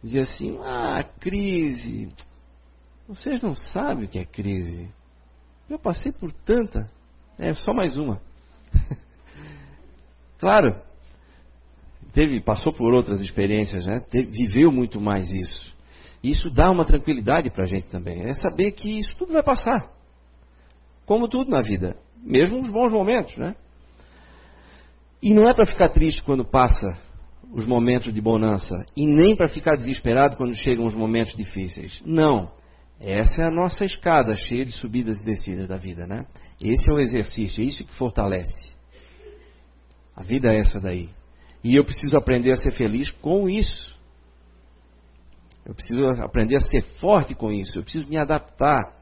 dizia 0.06 0.24
assim: 0.24 0.58
Ah, 0.62 1.04
crise. 1.20 2.10
Vocês 3.08 3.42
não 3.42 3.56
sabem 3.56 4.06
o 4.06 4.08
que 4.08 4.20
é 4.20 4.26
crise. 4.26 4.90
Eu 5.70 5.80
passei 5.80 6.12
por 6.12 6.32
tanta. 6.32 6.90
É 7.38 7.54
só 7.54 7.74
mais 7.74 7.98
uma. 7.98 8.22
claro, 10.40 10.80
teve, 12.14 12.40
passou 12.40 12.72
por 12.72 12.94
outras 12.94 13.22
experiências, 13.22 13.86
né? 13.86 14.00
Teve, 14.00 14.32
viveu 14.32 14.72
muito 14.72 15.02
mais 15.02 15.30
isso. 15.32 15.76
Isso 16.24 16.50
dá 16.50 16.72
uma 16.72 16.86
tranquilidade 16.86 17.50
para 17.50 17.64
a 17.64 17.68
gente 17.68 17.88
também. 17.88 18.24
É 18.24 18.34
saber 18.34 18.72
que 18.72 18.98
isso 18.98 19.16
tudo 19.18 19.34
vai 19.34 19.44
passar. 19.44 19.92
Como 21.06 21.28
tudo 21.28 21.52
na 21.52 21.62
vida. 21.62 21.98
Mesmo 22.24 22.60
os 22.60 22.70
bons 22.70 22.92
momentos, 22.92 23.36
né? 23.38 23.56
E 25.22 25.34
não 25.34 25.48
é 25.48 25.54
para 25.54 25.66
ficar 25.66 25.90
triste 25.90 26.24
quando 26.24 26.44
passa 26.46 27.05
os 27.54 27.66
momentos 27.66 28.14
de 28.14 28.22
bonança. 28.22 28.86
E 28.96 29.06
nem 29.06 29.36
para 29.36 29.48
ficar 29.48 29.76
desesperado 29.76 30.36
quando 30.36 30.56
chegam 30.56 30.86
os 30.86 30.96
momentos 30.96 31.36
difíceis. 31.36 32.02
Não. 32.06 32.52
Essa 33.00 33.44
é 33.44 33.46
a 33.46 33.52
nossa 33.52 33.84
escada 33.84 34.36
cheia 34.36 34.66
de 34.66 34.72
subidas 34.72 35.20
e 35.20 35.26
descidas 35.26 35.68
da 35.68 35.78
vida, 35.78 36.08
né? 36.08 36.26
Esse 36.62 36.90
é 36.90 36.94
o 36.94 37.00
exercício, 37.00 37.62
é 37.62 37.68
isso 37.68 37.84
que 37.84 37.94
fortalece. 37.96 38.74
A 40.16 40.24
vida 40.24 40.50
é 40.50 40.60
essa 40.60 40.80
daí. 40.80 41.10
E 41.64 41.76
eu 41.76 41.84
preciso 41.84 42.16
aprender 42.16 42.52
a 42.52 42.58
ser 42.58 42.72
feliz 42.72 43.12
com 43.12 43.50
isso. 43.50 43.96
Eu 45.66 45.74
preciso 45.74 46.06
aprender 46.22 46.56
a 46.56 46.60
ser 46.62 46.82
forte 47.00 47.34
com 47.34 47.52
isso. 47.52 47.78
Eu 47.78 47.84
preciso 47.84 48.08
me 48.08 48.18
adaptar. 48.18 48.96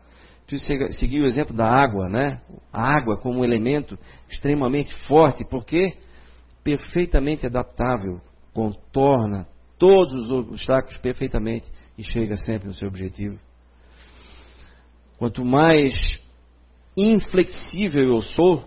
Preciso 0.48 0.92
seguir 0.94 1.22
o 1.22 1.26
exemplo 1.26 1.56
da 1.56 1.68
água, 1.68 2.10
né? 2.10 2.42
A 2.72 2.96
água 2.98 3.18
como 3.18 3.40
um 3.40 3.44
elemento 3.44 3.98
extremamente 4.30 4.94
forte, 5.08 5.46
porque 5.46 5.98
perfeitamente 6.64 7.46
adaptável, 7.46 8.22
contorna 8.54 9.48
todos 9.78 10.14
os 10.14 10.32
obstáculos 10.32 10.98
perfeitamente 10.98 11.66
e 11.98 12.04
chega 12.04 12.38
sempre 12.38 12.68
no 12.68 12.74
seu 12.74 12.88
objetivo. 12.88 13.40
Quanto 15.18 15.44
mais 15.44 15.94
inflexível 16.96 18.04
eu 18.04 18.22
sou, 18.22 18.64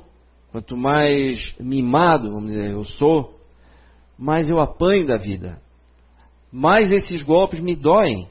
quanto 0.51 0.77
mais 0.77 1.55
mimado, 1.59 2.33
vamos 2.33 2.51
dizer, 2.51 2.71
eu 2.71 2.85
sou, 2.85 3.39
mais 4.19 4.49
eu 4.49 4.61
apanho 4.61 5.07
da 5.07 5.17
vida 5.17 5.61
mais 6.57 6.91
esses 6.91 7.23
golpes 7.23 7.61
me 7.61 7.75
doem. 7.75 8.29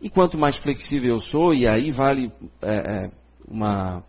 E 0.00 0.10
quanto 0.10 0.36
mais 0.36 0.56
flexível 0.58 1.14
eu 1.14 1.20
sou, 1.20 1.54
e 1.54 1.66
aí 1.66 1.90
vale 1.90 2.32
é, 2.60 2.74
é, 2.74 3.10
uma, 3.48 4.02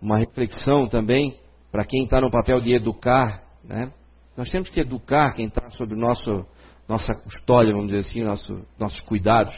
uma 0.00 0.18
reflexão 0.18 0.86
também 0.86 1.36
para 1.70 1.84
quem 1.84 2.04
está 2.04 2.20
no 2.20 2.30
papel 2.30 2.60
de 2.60 2.72
educar, 2.72 3.42
né? 3.64 3.92
Nós 4.36 4.48
temos 4.50 4.68
que 4.70 4.80
educar 4.80 5.32
quem 5.32 5.46
está 5.46 5.70
sob 5.70 5.94
nosso, 5.94 6.46
nossa 6.88 7.14
custódia, 7.14 7.72
vamos 7.72 7.90
dizer 7.90 8.08
assim, 8.08 8.22
nosso, 8.22 8.64
nossos 8.78 9.00
cuidados, 9.00 9.54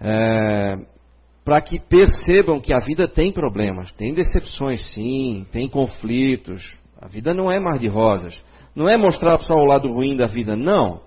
é, 0.00 0.76
para 1.44 1.60
que 1.60 1.80
percebam 1.80 2.60
que 2.60 2.72
a 2.72 2.78
vida 2.78 3.08
tem 3.08 3.32
problemas, 3.32 3.90
tem 3.92 4.12
decepções 4.12 4.92
sim, 4.92 5.46
tem 5.50 5.68
conflitos, 5.68 6.76
a 7.00 7.06
vida 7.06 7.32
não 7.32 7.50
é 7.50 7.58
mar 7.60 7.78
de 7.78 7.88
rosas. 7.88 8.38
Não 8.74 8.88
é 8.88 8.96
mostrar 8.96 9.38
só 9.40 9.54
o 9.54 9.64
lado 9.64 9.92
ruim 9.92 10.16
da 10.16 10.26
vida, 10.26 10.54
não. 10.54 11.00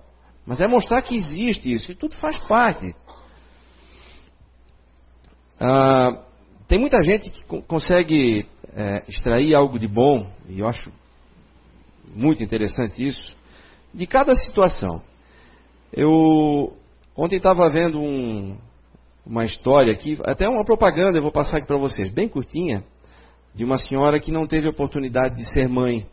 Mas 0.44 0.60
é 0.60 0.66
mostrar 0.66 1.00
que 1.02 1.16
existe 1.16 1.72
isso 1.72 1.92
e 1.92 1.94
tudo 1.94 2.14
faz 2.16 2.38
parte. 2.40 2.94
Ah, 5.60 6.22
tem 6.66 6.78
muita 6.78 7.00
gente 7.02 7.30
que 7.30 7.44
consegue 7.62 8.46
é, 8.74 9.04
extrair 9.08 9.54
algo 9.54 9.78
de 9.78 9.86
bom, 9.86 10.30
e 10.48 10.58
eu 10.58 10.66
acho 10.66 10.90
muito 12.14 12.42
interessante 12.42 13.06
isso, 13.06 13.36
de 13.92 14.06
cada 14.06 14.34
situação. 14.34 15.02
Eu 15.92 16.76
ontem 17.16 17.36
estava 17.36 17.68
vendo 17.68 18.00
um, 18.00 18.56
uma 19.26 19.44
história 19.44 19.92
aqui, 19.92 20.18
até 20.24 20.48
uma 20.48 20.64
propaganda, 20.64 21.18
eu 21.18 21.22
vou 21.22 21.32
passar 21.32 21.58
aqui 21.58 21.66
para 21.66 21.76
vocês, 21.76 22.10
bem 22.12 22.28
curtinha, 22.28 22.84
de 23.54 23.64
uma 23.64 23.76
senhora 23.76 24.18
que 24.18 24.32
não 24.32 24.46
teve 24.46 24.68
oportunidade 24.68 25.36
de 25.36 25.52
ser 25.52 25.68
mãe. 25.68 26.06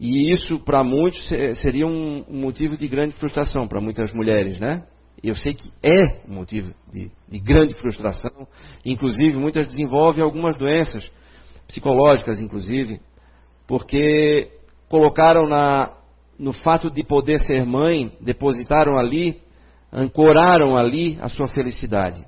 E 0.00 0.32
isso, 0.32 0.60
para 0.60 0.84
muitos, 0.84 1.28
seria 1.60 1.86
um 1.86 2.24
motivo 2.28 2.76
de 2.76 2.86
grande 2.86 3.14
frustração 3.14 3.66
para 3.66 3.80
muitas 3.80 4.12
mulheres, 4.12 4.60
né? 4.60 4.84
Eu 5.22 5.34
sei 5.34 5.54
que 5.54 5.72
é 5.82 6.20
um 6.28 6.34
motivo 6.34 6.72
de, 6.92 7.10
de 7.28 7.38
grande 7.40 7.74
frustração. 7.74 8.46
Inclusive, 8.84 9.36
muitas 9.36 9.66
desenvolvem 9.66 10.22
algumas 10.22 10.56
doenças 10.56 11.10
psicológicas, 11.66 12.40
inclusive, 12.40 13.00
porque 13.68 14.50
colocaram 14.88 15.48
na, 15.48 15.92
no 16.36 16.52
fato 16.52 16.90
de 16.90 17.04
poder 17.04 17.38
ser 17.40 17.64
mãe, 17.64 18.10
depositaram 18.20 18.98
ali, 18.98 19.40
ancoraram 19.92 20.76
ali 20.76 21.16
a 21.20 21.28
sua 21.28 21.46
felicidade. 21.46 22.24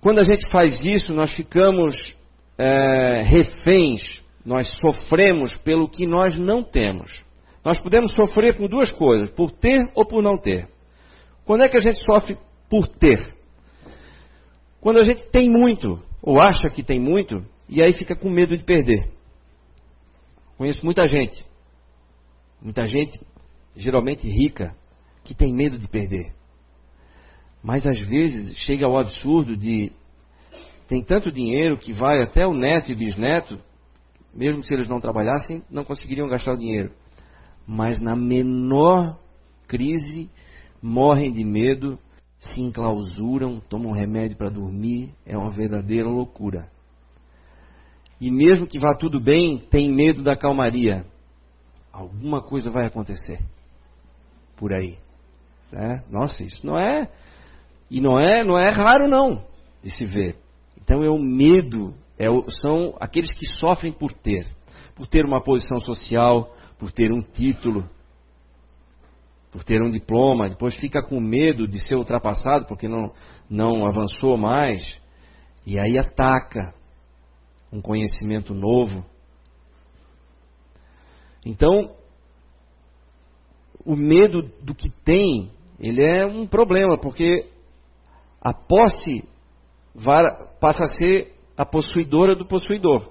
Quando 0.00 0.18
a 0.18 0.24
gente 0.24 0.44
faz 0.50 0.84
isso, 0.84 1.14
nós 1.14 1.32
ficamos 1.32 1.94
é, 2.58 3.22
reféns 3.22 4.22
nós 4.44 4.68
sofremos 4.78 5.54
pelo 5.58 5.88
que 5.88 6.06
nós 6.06 6.36
não 6.36 6.62
temos. 6.62 7.22
Nós 7.64 7.78
podemos 7.78 8.12
sofrer 8.12 8.56
por 8.56 8.68
duas 8.68 8.90
coisas, 8.90 9.30
por 9.30 9.52
ter 9.52 9.88
ou 9.94 10.04
por 10.04 10.22
não 10.22 10.36
ter. 10.36 10.68
Quando 11.44 11.62
é 11.62 11.68
que 11.68 11.76
a 11.76 11.80
gente 11.80 12.02
sofre 12.04 12.36
por 12.68 12.88
ter? 12.88 13.34
Quando 14.80 14.98
a 14.98 15.04
gente 15.04 15.24
tem 15.30 15.48
muito, 15.48 16.00
ou 16.20 16.40
acha 16.40 16.68
que 16.68 16.82
tem 16.82 16.98
muito, 16.98 17.44
e 17.72 17.82
aí 17.82 17.92
fica 17.92 18.14
com 18.14 18.28
medo 18.28 18.56
de 18.56 18.64
perder. 18.64 19.10
Conheço 20.56 20.84
muita 20.84 21.06
gente, 21.06 21.44
muita 22.60 22.86
gente, 22.86 23.20
geralmente 23.74 24.28
rica, 24.28 24.74
que 25.24 25.34
tem 25.34 25.52
medo 25.52 25.78
de 25.78 25.88
perder. 25.88 26.32
Mas 27.62 27.86
às 27.86 28.00
vezes 28.00 28.56
chega 28.58 28.86
ao 28.86 28.98
absurdo 28.98 29.56
de 29.56 29.92
tem 30.88 31.02
tanto 31.02 31.32
dinheiro 31.32 31.78
que 31.78 31.92
vai 31.92 32.22
até 32.22 32.46
o 32.46 32.52
neto 32.52 32.92
e 32.92 32.94
bisneto 32.94 33.58
mesmo 34.34 34.64
se 34.64 34.72
eles 34.72 34.88
não 34.88 35.00
trabalhassem, 35.00 35.62
não 35.70 35.84
conseguiriam 35.84 36.28
gastar 36.28 36.54
o 36.54 36.58
dinheiro. 36.58 36.90
Mas 37.66 38.00
na 38.00 38.16
menor 38.16 39.18
crise, 39.68 40.30
morrem 40.82 41.30
de 41.30 41.44
medo, 41.44 41.98
se 42.38 42.60
enclausuram, 42.60 43.60
tomam 43.60 43.92
remédio 43.92 44.36
para 44.36 44.50
dormir, 44.50 45.14
é 45.24 45.36
uma 45.36 45.50
verdadeira 45.50 46.08
loucura. 46.08 46.68
E 48.22 48.30
mesmo 48.30 48.68
que 48.68 48.78
vá 48.78 48.94
tudo 48.94 49.18
bem, 49.18 49.58
tem 49.58 49.92
medo 49.92 50.22
da 50.22 50.36
calmaria. 50.36 51.04
Alguma 51.92 52.40
coisa 52.40 52.70
vai 52.70 52.86
acontecer 52.86 53.40
por 54.56 54.72
aí. 54.72 54.96
É? 55.72 56.04
Nossa, 56.08 56.44
isso 56.44 56.64
não 56.64 56.78
é 56.78 57.10
e 57.90 58.00
não 58.00 58.20
é 58.20 58.44
não 58.44 58.56
é 58.56 58.70
raro 58.70 59.08
não 59.08 59.44
de 59.82 59.90
se 59.90 60.04
ver. 60.04 60.36
Então 60.80 61.02
é 61.02 61.10
o 61.10 61.18
medo 61.18 61.94
é, 62.16 62.26
são 62.60 62.94
aqueles 63.00 63.32
que 63.32 63.44
sofrem 63.44 63.90
por 63.90 64.12
ter, 64.12 64.46
por 64.94 65.08
ter 65.08 65.24
uma 65.24 65.42
posição 65.42 65.80
social, 65.80 66.54
por 66.78 66.92
ter 66.92 67.10
um 67.10 67.22
título, 67.22 67.90
por 69.50 69.64
ter 69.64 69.82
um 69.82 69.90
diploma, 69.90 70.48
depois 70.48 70.76
fica 70.76 71.02
com 71.02 71.18
medo 71.18 71.66
de 71.66 71.80
ser 71.80 71.96
ultrapassado 71.96 72.66
porque 72.66 72.86
não, 72.86 73.12
não 73.50 73.84
avançou 73.84 74.36
mais, 74.36 74.80
e 75.66 75.76
aí 75.76 75.98
ataca 75.98 76.72
um 77.72 77.80
conhecimento 77.80 78.52
novo. 78.52 79.04
Então, 81.44 81.94
o 83.84 83.96
medo 83.96 84.42
do 84.60 84.74
que 84.74 84.90
tem, 85.04 85.50
ele 85.80 86.02
é 86.02 86.26
um 86.26 86.46
problema, 86.46 86.98
porque 86.98 87.48
a 88.40 88.52
posse 88.52 89.28
passa 90.60 90.84
a 90.84 90.94
ser 90.98 91.34
a 91.56 91.64
possuidora 91.64 92.34
do 92.34 92.46
possuidor. 92.46 93.10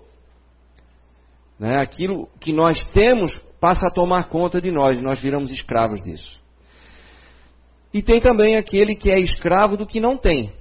Né? 1.60 1.78
Aquilo 1.78 2.28
que 2.40 2.54
nós 2.54 2.84
temos 2.92 3.36
passa 3.60 3.86
a 3.88 3.94
tomar 3.94 4.30
conta 4.30 4.60
de 4.60 4.72
nós, 4.72 5.02
nós 5.02 5.22
viramos 5.22 5.52
escravos 5.52 6.02
disso. 6.02 6.40
E 7.94 8.02
tem 8.02 8.22
também 8.22 8.56
aquele 8.56 8.96
que 8.96 9.12
é 9.12 9.20
escravo 9.20 9.76
do 9.76 9.86
que 9.86 10.00
não 10.00 10.18
tem. 10.18 10.54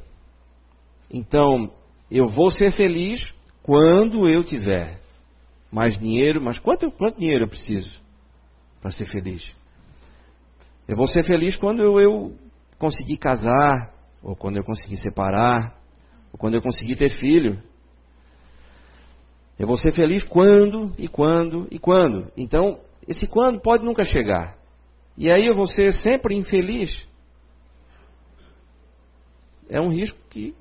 Então, 1.11 1.73
eu 2.11 2.27
vou 2.27 2.51
ser 2.51 2.73
feliz 2.73 3.35
quando 3.71 4.29
eu 4.29 4.43
tiver 4.43 5.01
mais 5.71 5.97
dinheiro, 5.97 6.43
mas 6.43 6.59
quanto, 6.59 6.91
quanto 6.91 7.19
dinheiro 7.21 7.45
eu 7.45 7.49
preciso 7.49 7.89
para 8.83 8.91
ser 8.91 9.07
feliz? 9.07 9.49
Eu 10.89 10.97
vou 10.97 11.07
ser 11.07 11.23
feliz 11.23 11.55
quando 11.55 11.81
eu, 11.81 12.01
eu 12.01 12.37
conseguir 12.81 13.17
casar, 13.19 13.95
ou 14.25 14.35
quando 14.35 14.57
eu 14.57 14.65
conseguir 14.65 14.97
separar, 14.97 15.79
ou 16.33 16.39
quando 16.41 16.55
eu 16.55 16.63
conseguir 16.63 16.97
ter 16.97 17.11
filho. 17.11 17.63
Eu 19.57 19.69
vou 19.69 19.77
ser 19.77 19.93
feliz 19.93 20.25
quando 20.25 20.93
e 20.99 21.07
quando 21.07 21.69
e 21.71 21.79
quando. 21.79 22.29
Então, 22.37 22.81
esse 23.07 23.29
quando 23.29 23.61
pode 23.61 23.85
nunca 23.85 24.05
chegar. 24.05 24.57
E 25.17 25.31
aí 25.31 25.47
eu 25.47 25.55
vou 25.55 25.67
ser 25.67 25.93
sempre 25.93 26.35
infeliz. 26.35 27.07
É 29.69 29.81
um 29.81 29.91
risco 29.91 30.19
que 30.29 30.57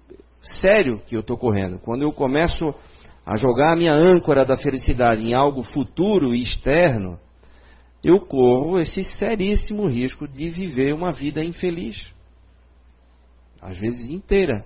sério 0.62 1.02
que 1.08 1.15
eu 1.15 1.22
estou 1.22 1.39
correndo. 1.39 1.80
Quando 1.80 2.04
eu 2.04 2.12
começo 2.12 2.72
a 3.29 3.35
jogar 3.35 3.73
a 3.73 3.75
minha 3.75 3.93
âncora 3.93 4.43
da 4.43 4.57
felicidade 4.57 5.21
em 5.21 5.35
algo 5.35 5.61
futuro 5.61 6.33
e 6.33 6.41
externo, 6.41 7.19
eu 8.03 8.21
corro 8.21 8.79
esse 8.79 9.03
seríssimo 9.03 9.87
risco 9.87 10.27
de 10.27 10.49
viver 10.49 10.95
uma 10.95 11.11
vida 11.11 11.43
infeliz. 11.43 12.11
Às 13.61 13.77
vezes 13.77 14.09
inteira. 14.09 14.65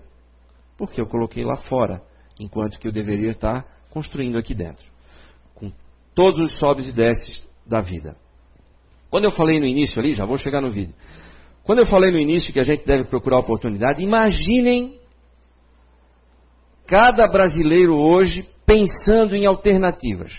Porque 0.78 1.02
eu 1.02 1.06
coloquei 1.06 1.44
lá 1.44 1.58
fora, 1.58 2.02
enquanto 2.40 2.80
que 2.80 2.88
eu 2.88 2.92
deveria 2.94 3.32
estar 3.32 3.66
construindo 3.90 4.38
aqui 4.38 4.54
dentro. 4.56 4.86
Com 5.56 5.70
todos 6.16 6.40
os 6.40 6.58
sobes 6.58 6.88
e 6.88 6.94
desces 6.94 7.46
da 7.68 7.82
vida. 7.82 8.16
Quando 9.10 9.26
eu 9.26 9.32
falei 9.32 9.60
no 9.60 9.66
início 9.66 10.00
ali, 10.00 10.14
já 10.14 10.24
vou 10.24 10.38
chegar 10.38 10.62
no 10.62 10.72
vídeo. 10.72 10.96
Quando 11.66 11.80
eu 11.80 11.86
falei 11.86 12.12
no 12.12 12.18
início 12.18 12.54
que 12.54 12.62
a 12.62 12.64
gente 12.64 12.86
deve 12.86 13.10
procurar 13.10 13.40
oportunidade, 13.40 14.02
imaginem 14.02 14.98
cada 16.88 17.28
brasileiro 17.28 17.96
hoje 17.96 18.53
pensando 18.74 19.36
em 19.36 19.46
alternativas. 19.46 20.34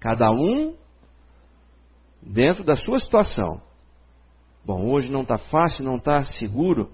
Cada 0.00 0.30
um 0.30 0.74
dentro 2.22 2.64
da 2.64 2.74
sua 2.74 2.98
situação. 2.98 3.60
Bom, 4.64 4.90
hoje 4.90 5.12
não 5.12 5.22
está 5.22 5.36
fácil, 5.36 5.84
não 5.84 5.96
está 5.96 6.24
seguro. 6.24 6.90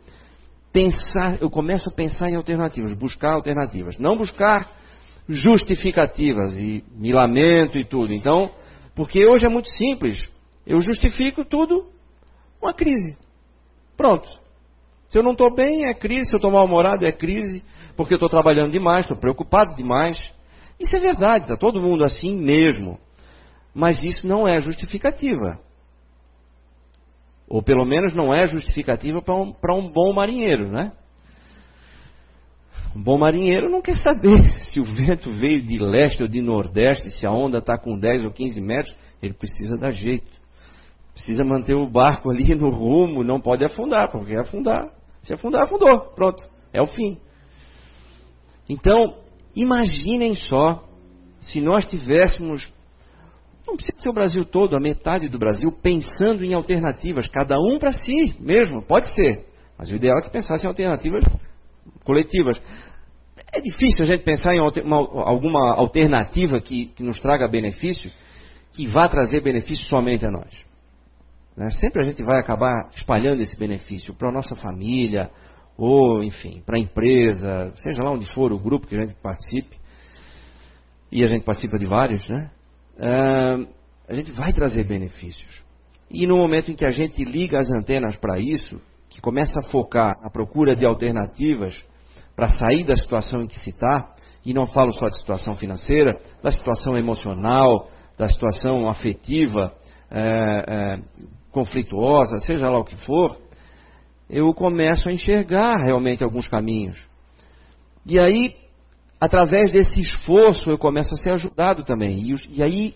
Pensar, 0.73 1.41
eu 1.41 1.49
começo 1.49 1.89
a 1.89 1.93
pensar 1.93 2.31
em 2.31 2.35
alternativas, 2.35 2.93
buscar 2.95 3.35
alternativas, 3.35 3.97
não 3.97 4.17
buscar 4.17 4.73
justificativas 5.29 6.53
e 6.57 6.85
me 6.97 7.13
lamento 7.13 7.79
e 7.79 7.85
tudo. 7.85 8.13
Então, 8.13 8.51
porque 8.97 9.25
hoje 9.25 9.47
é 9.47 9.49
muito 9.49 9.69
simples, 9.69 10.21
eu 10.67 10.81
justifico 10.81 11.45
tudo 11.45 11.87
uma 12.61 12.75
crise. 12.75 13.17
Pronto. 13.97 14.29
Se 15.15 15.19
eu 15.21 15.23
não 15.23 15.31
estou 15.31 15.55
bem, 15.55 15.89
é 15.89 15.95
crise. 15.95 16.29
Se 16.29 16.35
eu 16.35 16.39
estou 16.39 16.51
mal-humorado, 16.51 17.07
é 17.07 17.13
crise. 17.13 17.63
Porque 17.97 18.15
eu 18.15 18.17
estou 18.17 18.29
trabalhando 18.29 18.73
demais, 18.73 19.05
estou 19.05 19.17
preocupado 19.17 19.77
demais. 19.77 20.19
Isso 20.81 20.97
é 20.97 20.99
verdade, 20.99 21.45
está 21.45 21.57
todo 21.57 21.81
mundo 21.81 22.03
assim 22.03 22.35
mesmo. 22.37 22.99
Mas 23.73 24.03
isso 24.03 24.27
não 24.27 24.49
é 24.49 24.59
justificativa. 24.59 25.61
Ou 27.49 27.63
pelo 27.63 27.85
menos 27.85 28.13
não 28.13 28.35
é 28.35 28.49
justificativa 28.49 29.23
para 29.23 29.37
um, 29.37 29.55
um 29.79 29.89
bom 29.89 30.13
marinheiro, 30.13 30.69
né? 30.69 30.91
Um 32.97 33.01
bom 33.01 33.17
marinheiro 33.17 33.71
não 33.71 33.81
quer 33.81 33.97
saber 33.99 34.43
se 34.73 34.81
o 34.81 34.85
vento 34.85 35.31
veio 35.31 35.63
de 35.63 35.79
leste 35.79 36.25
ou 36.25 36.29
de 36.29 36.43
nordeste, 36.43 37.09
se 37.11 37.25
a 37.25 37.31
onda 37.31 37.59
está 37.59 37.79
com 37.79 37.97
10 37.97 38.25
ou 38.25 38.33
15 38.33 38.61
metros, 38.61 38.97
ele 39.23 39.35
precisa 39.35 39.77
dar 39.77 39.93
jeito. 39.93 40.27
Precisa 41.13 41.45
manter 41.45 41.77
o 41.77 41.89
barco 41.89 42.31
ali 42.33 42.53
no 42.57 42.69
rumo, 42.69 43.23
não 43.23 43.41
pode 43.41 43.65
afundar, 43.65 44.11
porque 44.11 44.35
afundar, 44.35 44.91
se 45.25 45.35
afundar, 45.35 45.65
afundou, 45.65 46.13
pronto, 46.15 46.43
é 46.73 46.81
o 46.81 46.87
fim. 46.87 47.19
Então, 48.69 49.17
imaginem 49.55 50.35
só 50.35 50.85
se 51.41 51.61
nós 51.61 51.85
tivéssemos, 51.87 52.71
não 53.67 53.77
precisa 53.77 54.01
ser 54.01 54.09
o 54.09 54.15
Brasil 54.15 54.45
todo, 54.45 54.77
a 54.77 54.81
metade 54.81 55.29
do 55.29 55.39
Brasil, 55.39 55.71
pensando 55.73 56.45
em 56.45 56.55
alternativas, 56.55 57.29
cada 57.29 57.59
um 57.59 57.79
para 57.79 57.93
si 57.93 58.35
mesmo, 58.41 58.83
pode 58.83 59.15
ser, 59.15 59.47
mas 59.79 59.91
o 59.91 59.95
ideal 59.95 60.19
é 60.19 60.23
que 60.23 60.31
pensassem 60.31 60.65
em 60.65 60.69
alternativas 60.69 61.25
coletivas. 62.05 62.61
É 63.53 63.61
difícil 63.61 64.05
a 64.05 64.07
gente 64.07 64.25
pensar 64.25 64.55
em 64.55 64.61
uma, 64.61 64.97
alguma 64.97 65.75
alternativa 65.75 66.61
que, 66.61 66.87
que 66.87 67.03
nos 67.03 67.19
traga 67.21 67.49
benefício, 67.49 68.11
que 68.73 68.87
vá 68.87 69.09
trazer 69.09 69.41
benefício 69.41 69.85
somente 69.87 70.25
a 70.27 70.31
nós. 70.31 70.64
Né? 71.57 71.71
Sempre 71.71 72.03
a 72.03 72.05
gente 72.05 72.23
vai 72.23 72.39
acabar 72.41 72.91
espalhando 72.95 73.41
esse 73.41 73.57
benefício 73.59 74.15
para 74.15 74.29
a 74.29 74.33
nossa 74.33 74.57
família, 74.57 75.31
ou, 75.77 76.23
enfim, 76.23 76.63
para 76.65 76.77
a 76.77 76.81
empresa, 76.81 77.73
seja 77.77 78.03
lá 78.03 78.13
onde 78.13 78.33
for 78.33 78.53
o 78.53 78.59
grupo 78.59 78.87
que 78.87 78.97
a 78.97 79.01
gente 79.01 79.15
participe, 79.17 79.77
e 81.11 81.23
a 81.23 81.27
gente 81.27 81.45
participa 81.45 81.79
de 81.79 81.87
vários, 81.87 82.29
né? 82.29 82.51
Uh, 82.97 83.69
a 84.09 84.15
gente 84.15 84.33
vai 84.33 84.53
trazer 84.53 84.85
benefícios. 84.85 85.63
E 86.11 86.27
no 86.27 86.37
momento 86.37 86.71
em 86.71 86.77
que 86.77 86.85
a 86.85 86.91
gente 86.91 87.25
liga 87.25 87.59
as 87.59 87.71
antenas 87.71 88.17
para 88.17 88.39
isso, 88.39 88.81
que 89.09 89.21
começa 89.21 89.59
a 89.61 89.71
focar 89.71 90.15
a 90.23 90.31
procura 90.31 90.75
de 90.77 90.85
alternativas 90.85 91.75
para 92.35 92.49
sair 92.49 92.85
da 92.85 92.97
situação 92.97 93.43
em 93.43 93.47
que 93.47 93.59
se 93.59 93.71
está, 93.71 94.15
e 94.45 94.53
não 94.53 94.67
falo 94.67 94.93
só 94.93 95.09
de 95.09 95.19
situação 95.19 95.55
financeira, 95.55 96.21
da 96.43 96.51
situação 96.51 96.97
emocional, 96.99 97.89
da 98.19 98.29
situação 98.29 98.89
afetiva, 98.89 99.73
é, 100.11 100.99
conflituosa, 101.55 102.41
seja 102.41 102.69
lá 102.69 102.79
o 102.81 102.85
que 102.85 102.97
for, 103.07 103.39
eu 104.29 104.53
começo 104.53 105.09
a 105.09 105.13
enxergar 105.13 105.77
realmente 105.85 106.25
alguns 106.25 106.49
caminhos. 106.49 106.99
E 108.05 108.19
aí, 108.19 108.57
através 109.21 109.71
desse 109.71 110.01
esforço, 110.01 110.69
eu 110.69 110.77
começo 110.77 111.15
a 111.15 111.19
ser 111.19 111.31
ajudado 111.31 111.85
também. 111.85 112.21
E, 112.21 112.59
e 112.59 112.63
aí 112.63 112.95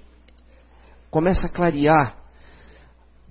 começa 1.10 1.46
a 1.46 1.50
clarear. 1.50 2.18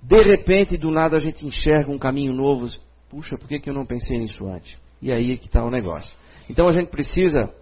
De 0.02 0.22
repente, 0.22 0.76
do 0.76 0.90
nada, 0.90 1.16
a 1.16 1.20
gente 1.20 1.46
enxerga 1.46 1.90
um 1.90 1.98
caminho 1.98 2.32
novo. 2.32 2.66
Puxa, 3.10 3.36
por 3.36 3.46
que, 3.46 3.60
que 3.60 3.68
eu 3.68 3.74
não 3.74 3.84
pensei 3.84 4.18
nisso 4.18 4.46
antes? 4.48 4.76
E 5.02 5.12
aí 5.12 5.32
é 5.32 5.36
que 5.36 5.46
está 5.46 5.62
o 5.62 5.70
negócio. 5.70 6.10
Então 6.48 6.66
a 6.66 6.72
gente 6.72 6.88
precisa 6.88 7.52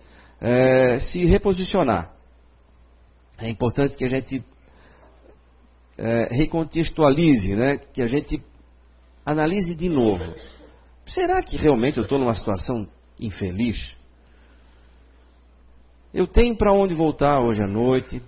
é, 0.41 1.01
se 1.01 1.25
reposicionar. 1.27 2.13
É 3.39 3.49
importante 3.49 3.97
que 3.97 4.05
a 4.05 4.09
gente 4.09 4.43
é, 5.99 6.35
recontextualize, 6.35 7.55
né? 7.55 7.79
que 7.79 8.03
a 8.03 8.07
gente 8.07 8.43
analise 9.25 9.75
de 9.75 9.89
novo. 9.89 10.25
Será 11.07 11.43
que 11.43 11.57
realmente 11.57 11.99
eu 11.99 12.05
estou 12.05 12.19
numa 12.19 12.35
situação 12.35 12.87
infeliz? 13.19 13.97
Eu 16.13 16.27
tenho 16.27 16.57
para 16.57 16.73
onde 16.73 16.95
voltar 16.95 17.41
hoje 17.41 17.63
à 17.63 17.67
noite, 17.67 18.23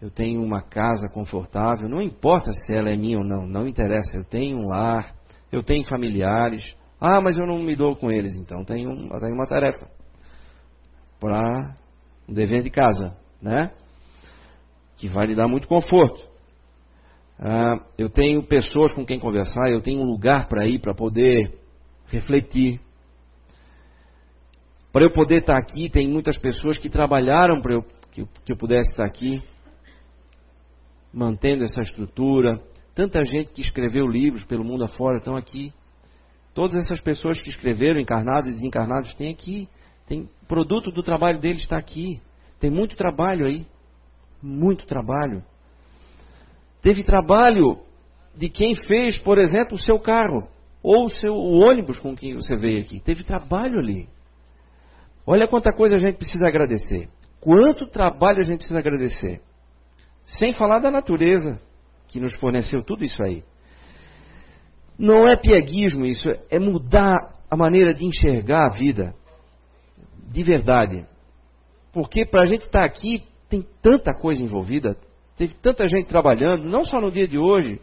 eu 0.00 0.10
tenho 0.10 0.42
uma 0.42 0.62
casa 0.62 1.08
confortável, 1.08 1.88
não 1.88 2.02
importa 2.02 2.52
se 2.52 2.74
ela 2.74 2.90
é 2.90 2.96
minha 2.96 3.18
ou 3.18 3.24
não, 3.24 3.46
não 3.46 3.68
interessa, 3.68 4.16
eu 4.16 4.24
tenho 4.24 4.58
um 4.58 4.68
lar, 4.68 5.14
eu 5.52 5.62
tenho 5.62 5.84
familiares. 5.84 6.74
Ah, 7.00 7.20
mas 7.20 7.38
eu 7.38 7.46
não 7.46 7.58
me 7.58 7.76
dou 7.76 7.96
com 7.96 8.10
eles, 8.10 8.36
então 8.36 8.64
tenho, 8.64 8.88
tenho 9.20 9.34
uma 9.34 9.46
tarefa 9.46 9.88
para 11.20 11.76
um 12.28 12.32
dever 12.32 12.62
de 12.62 12.70
casa, 12.70 13.16
né? 13.40 13.70
Que 14.96 15.08
vai 15.08 15.26
lhe 15.26 15.34
dar 15.34 15.46
muito 15.46 15.68
conforto. 15.68 16.31
Ah, 17.44 17.84
eu 17.98 18.08
tenho 18.08 18.40
pessoas 18.44 18.92
com 18.92 19.04
quem 19.04 19.18
conversar, 19.18 19.68
eu 19.68 19.80
tenho 19.82 20.00
um 20.00 20.04
lugar 20.04 20.46
para 20.46 20.64
ir 20.64 20.78
para 20.78 20.94
poder 20.94 21.58
refletir. 22.06 22.80
Para 24.92 25.02
eu 25.02 25.10
poder 25.10 25.40
estar 25.40 25.58
aqui, 25.58 25.90
tem 25.90 26.06
muitas 26.06 26.38
pessoas 26.38 26.78
que 26.78 26.88
trabalharam 26.88 27.60
para 27.60 27.72
eu, 27.72 27.82
que, 28.12 28.24
que 28.44 28.52
eu 28.52 28.56
pudesse 28.56 28.90
estar 28.90 29.04
aqui, 29.04 29.42
mantendo 31.12 31.64
essa 31.64 31.82
estrutura. 31.82 32.62
Tanta 32.94 33.24
gente 33.24 33.50
que 33.52 33.60
escreveu 33.60 34.06
livros 34.06 34.44
pelo 34.44 34.62
mundo 34.62 34.84
afora 34.84 35.18
estão 35.18 35.34
aqui. 35.34 35.72
Todas 36.54 36.76
essas 36.76 37.00
pessoas 37.00 37.40
que 37.40 37.48
escreveram, 37.48 37.98
encarnados 37.98 38.50
e 38.50 38.52
desencarnados, 38.52 39.12
têm 39.14 39.32
aqui. 39.32 39.68
Tem 40.06 40.28
produto 40.46 40.92
do 40.92 41.02
trabalho 41.02 41.40
deles 41.40 41.62
está 41.62 41.76
aqui. 41.76 42.20
Tem 42.60 42.70
muito 42.70 42.94
trabalho 42.94 43.46
aí. 43.46 43.66
Muito 44.40 44.86
trabalho. 44.86 45.42
Teve 46.82 47.04
trabalho 47.04 47.78
de 48.36 48.48
quem 48.48 48.74
fez, 48.74 49.18
por 49.18 49.38
exemplo, 49.38 49.76
o 49.76 49.80
seu 49.80 49.98
carro 49.98 50.48
ou 50.82 51.06
o, 51.06 51.10
seu, 51.10 51.32
o 51.32 51.60
ônibus 51.60 51.98
com 52.00 52.16
que 52.16 52.34
você 52.34 52.56
veio 52.56 52.80
aqui. 52.80 53.00
Teve 53.00 53.22
trabalho 53.22 53.78
ali. 53.78 54.08
Olha 55.24 55.46
quanta 55.46 55.72
coisa 55.72 55.94
a 55.94 55.98
gente 55.98 56.16
precisa 56.16 56.48
agradecer. 56.48 57.08
Quanto 57.40 57.86
trabalho 57.86 58.40
a 58.40 58.42
gente 58.42 58.58
precisa 58.58 58.80
agradecer. 58.80 59.40
Sem 60.26 60.52
falar 60.52 60.80
da 60.80 60.90
natureza 60.90 61.60
que 62.08 62.18
nos 62.18 62.34
forneceu 62.36 62.82
tudo 62.82 63.04
isso 63.04 63.22
aí. 63.22 63.44
Não 64.98 65.26
é 65.26 65.36
pieguismo 65.36 66.04
isso, 66.04 66.28
é 66.50 66.58
mudar 66.58 67.14
a 67.50 67.56
maneira 67.56 67.94
de 67.94 68.04
enxergar 68.04 68.66
a 68.66 68.74
vida. 68.74 69.14
De 70.28 70.42
verdade. 70.42 71.06
Porque 71.92 72.24
para 72.26 72.42
a 72.42 72.46
gente 72.46 72.64
estar 72.64 72.80
tá 72.80 72.84
aqui 72.84 73.22
tem 73.48 73.66
tanta 73.80 74.12
coisa 74.14 74.42
envolvida, 74.42 74.96
Teve 75.42 75.54
tanta 75.54 75.88
gente 75.88 76.06
trabalhando, 76.06 76.62
não 76.62 76.84
só 76.84 77.00
no 77.00 77.10
dia 77.10 77.26
de 77.26 77.36
hoje, 77.36 77.80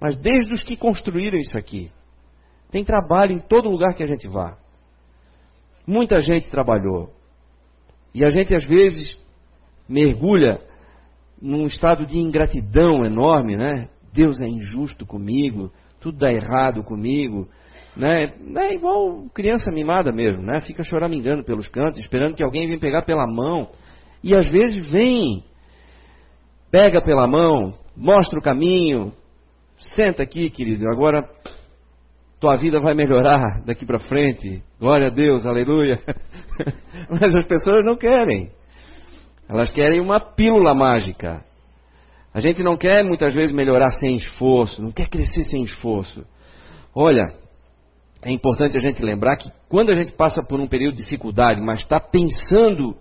mas 0.00 0.16
desde 0.16 0.52
os 0.52 0.64
que 0.64 0.76
construíram 0.76 1.38
isso 1.38 1.56
aqui. 1.56 1.88
Tem 2.68 2.84
trabalho 2.84 3.30
em 3.30 3.38
todo 3.38 3.70
lugar 3.70 3.94
que 3.94 4.02
a 4.02 4.08
gente 4.08 4.26
vá. 4.26 4.58
Muita 5.86 6.18
gente 6.18 6.48
trabalhou. 6.48 7.12
E 8.12 8.24
a 8.24 8.30
gente 8.30 8.52
às 8.52 8.64
vezes 8.64 9.24
mergulha 9.88 10.60
num 11.40 11.66
estado 11.66 12.04
de 12.04 12.18
ingratidão 12.18 13.04
enorme, 13.04 13.56
né? 13.56 13.88
Deus 14.12 14.40
é 14.40 14.48
injusto 14.48 15.06
comigo, 15.06 15.70
tudo 16.00 16.18
dá 16.18 16.32
errado 16.32 16.82
comigo, 16.82 17.48
né? 17.96 18.34
É 18.56 18.74
igual 18.74 19.28
criança 19.32 19.70
mimada 19.70 20.10
mesmo, 20.10 20.42
né? 20.42 20.60
Fica 20.62 20.82
choramingando 20.82 21.44
pelos 21.44 21.68
cantos, 21.68 22.00
esperando 22.00 22.34
que 22.34 22.42
alguém 22.42 22.66
venha 22.66 22.80
pegar 22.80 23.02
pela 23.02 23.28
mão. 23.28 23.70
E 24.24 24.34
às 24.34 24.48
vezes 24.48 24.90
vem 24.90 25.44
pega 26.70 27.00
pela 27.02 27.26
mão, 27.26 27.74
mostra 27.96 28.38
o 28.38 28.42
caminho. 28.42 29.12
Senta 29.78 30.22
aqui, 30.22 30.48
querido. 30.50 30.88
Agora 30.88 31.28
tua 32.40 32.56
vida 32.56 32.80
vai 32.80 32.94
melhorar 32.94 33.62
daqui 33.64 33.86
para 33.86 33.98
frente. 33.98 34.62
Glória 34.78 35.08
a 35.08 35.10
Deus, 35.10 35.46
aleluia. 35.46 35.98
Mas 37.10 37.34
as 37.34 37.44
pessoas 37.44 37.84
não 37.84 37.96
querem. 37.96 38.50
Elas 39.48 39.70
querem 39.70 40.00
uma 40.00 40.20
pílula 40.20 40.74
mágica. 40.74 41.44
A 42.34 42.40
gente 42.40 42.62
não 42.62 42.76
quer 42.76 43.02
muitas 43.02 43.34
vezes 43.34 43.54
melhorar 43.54 43.90
sem 43.92 44.16
esforço, 44.16 44.82
não 44.82 44.92
quer 44.92 45.08
crescer 45.08 45.44
sem 45.44 45.62
esforço. 45.62 46.26
Olha, 46.94 47.24
é 48.22 48.30
importante 48.30 48.76
a 48.76 48.80
gente 48.80 49.02
lembrar 49.02 49.36
que 49.36 49.50
quando 49.68 49.90
a 49.90 49.94
gente 49.94 50.12
passa 50.12 50.42
por 50.46 50.60
um 50.60 50.66
período 50.66 50.96
de 50.96 51.04
dificuldade, 51.04 51.60
mas 51.60 51.80
está 51.80 51.98
pensando 51.98 52.94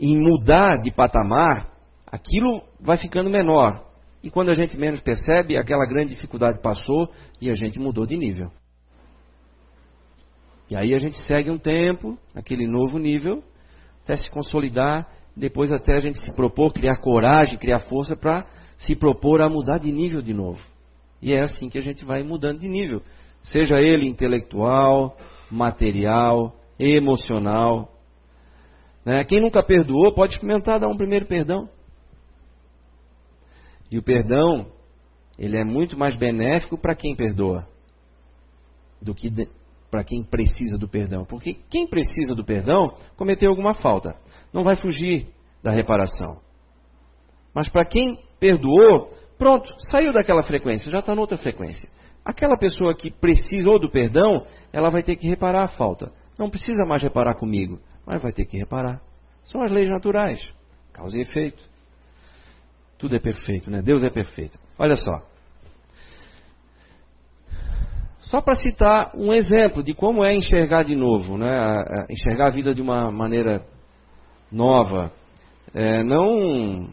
em 0.00 0.16
mudar 0.16 0.78
de 0.78 0.90
patamar, 0.90 1.68
aquilo 2.06 2.62
vai 2.80 2.96
ficando 2.96 3.30
menor. 3.30 3.84
E 4.22 4.30
quando 4.30 4.50
a 4.50 4.54
gente 4.54 4.76
menos 4.76 5.00
percebe, 5.00 5.56
aquela 5.56 5.86
grande 5.86 6.14
dificuldade 6.14 6.60
passou 6.60 7.10
e 7.40 7.50
a 7.50 7.54
gente 7.54 7.78
mudou 7.78 8.04
de 8.04 8.16
nível. 8.16 8.50
E 10.70 10.76
aí 10.76 10.92
a 10.92 10.98
gente 10.98 11.18
segue 11.22 11.50
um 11.50 11.58
tempo, 11.58 12.18
aquele 12.34 12.66
novo 12.66 12.98
nível, 12.98 13.42
até 14.04 14.16
se 14.16 14.30
consolidar, 14.30 15.08
depois 15.36 15.72
até 15.72 15.94
a 15.94 16.00
gente 16.00 16.22
se 16.22 16.34
propor, 16.34 16.72
criar 16.72 16.96
coragem, 16.96 17.58
criar 17.58 17.80
força 17.80 18.16
para 18.16 18.46
se 18.78 18.94
propor 18.94 19.40
a 19.40 19.48
mudar 19.48 19.78
de 19.78 19.90
nível 19.90 20.20
de 20.20 20.34
novo. 20.34 20.60
E 21.22 21.32
é 21.32 21.42
assim 21.42 21.68
que 21.68 21.78
a 21.78 21.82
gente 21.82 22.04
vai 22.04 22.22
mudando 22.22 22.60
de 22.60 22.68
nível. 22.68 23.02
Seja 23.42 23.80
ele 23.80 24.06
intelectual, 24.06 25.16
material, 25.50 26.54
emocional. 26.78 27.92
Né? 29.04 29.24
Quem 29.24 29.40
nunca 29.40 29.62
perdoou 29.62 30.12
pode 30.14 30.34
experimentar 30.34 30.80
dar 30.80 30.88
um 30.88 30.96
primeiro 30.96 31.26
perdão. 31.26 31.68
E 33.90 33.98
o 33.98 34.02
perdão, 34.02 34.66
ele 35.38 35.56
é 35.56 35.64
muito 35.64 35.98
mais 35.98 36.16
benéfico 36.16 36.76
para 36.76 36.94
quem 36.94 37.14
perdoa 37.14 37.66
do 39.00 39.14
que 39.14 39.30
para 39.90 40.04
quem 40.04 40.22
precisa 40.22 40.76
do 40.76 40.88
perdão. 40.88 41.24
Porque 41.24 41.54
quem 41.70 41.86
precisa 41.86 42.34
do 42.34 42.44
perdão 42.44 42.94
cometeu 43.16 43.50
alguma 43.50 43.74
falta. 43.74 44.16
Não 44.52 44.62
vai 44.62 44.76
fugir 44.76 45.28
da 45.62 45.70
reparação. 45.70 46.40
Mas 47.54 47.68
para 47.68 47.84
quem 47.84 48.18
perdoou, 48.38 49.12
pronto, 49.38 49.74
saiu 49.90 50.12
daquela 50.12 50.42
frequência, 50.42 50.92
já 50.92 51.00
está 51.00 51.14
noutra 51.14 51.38
frequência. 51.38 51.88
Aquela 52.24 52.58
pessoa 52.58 52.94
que 52.94 53.10
precisou 53.10 53.78
do 53.78 53.88
perdão, 53.88 54.46
ela 54.72 54.90
vai 54.90 55.02
ter 55.02 55.16
que 55.16 55.26
reparar 55.26 55.64
a 55.64 55.68
falta. 55.68 56.12
Não 56.38 56.50
precisa 56.50 56.84
mais 56.84 57.02
reparar 57.02 57.34
comigo, 57.34 57.80
mas 58.06 58.22
vai 58.22 58.32
ter 58.32 58.44
que 58.44 58.58
reparar. 58.58 59.00
São 59.44 59.62
as 59.62 59.70
leis 59.70 59.88
naturais, 59.88 60.40
causa 60.92 61.16
e 61.16 61.22
efeito. 61.22 61.62
Tudo 62.98 63.16
é 63.16 63.20
perfeito, 63.20 63.70
né? 63.70 63.80
Deus 63.80 64.02
é 64.02 64.10
perfeito. 64.10 64.58
Olha 64.78 64.96
só. 64.96 65.22
Só 68.20 68.42
para 68.42 68.56
citar 68.56 69.12
um 69.14 69.32
exemplo 69.32 69.82
de 69.82 69.94
como 69.94 70.24
é 70.24 70.34
enxergar 70.34 70.82
de 70.82 70.94
novo, 70.94 71.38
né? 71.38 72.06
enxergar 72.10 72.48
a 72.48 72.50
vida 72.50 72.74
de 72.74 72.82
uma 72.82 73.10
maneira 73.10 73.64
nova. 74.52 75.12
É, 75.72 76.02
não, 76.02 76.90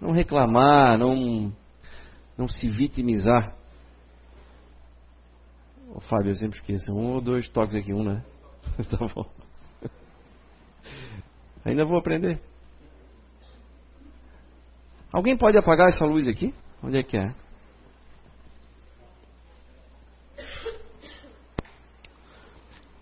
não 0.00 0.12
reclamar, 0.12 0.96
não, 0.96 1.52
não 2.38 2.48
se 2.48 2.70
vitimizar. 2.70 3.54
Ô, 5.94 6.00
Fábio, 6.00 6.30
eu 6.30 6.36
sempre 6.36 6.58
esqueço. 6.58 6.92
Um 6.92 7.14
ou 7.14 7.20
dois 7.20 7.48
toques 7.48 7.74
aqui, 7.74 7.92
um, 7.92 8.04
né? 8.04 8.22
tá 8.88 8.98
bom. 9.14 9.26
Ainda 11.64 11.84
vou 11.84 11.98
aprender. 11.98 12.40
Alguém 15.12 15.36
pode 15.36 15.58
apagar 15.58 15.88
essa 15.88 16.04
luz 16.04 16.28
aqui? 16.28 16.54
Onde 16.82 16.98
é 16.98 17.02
que 17.02 17.16
é? 17.16 17.34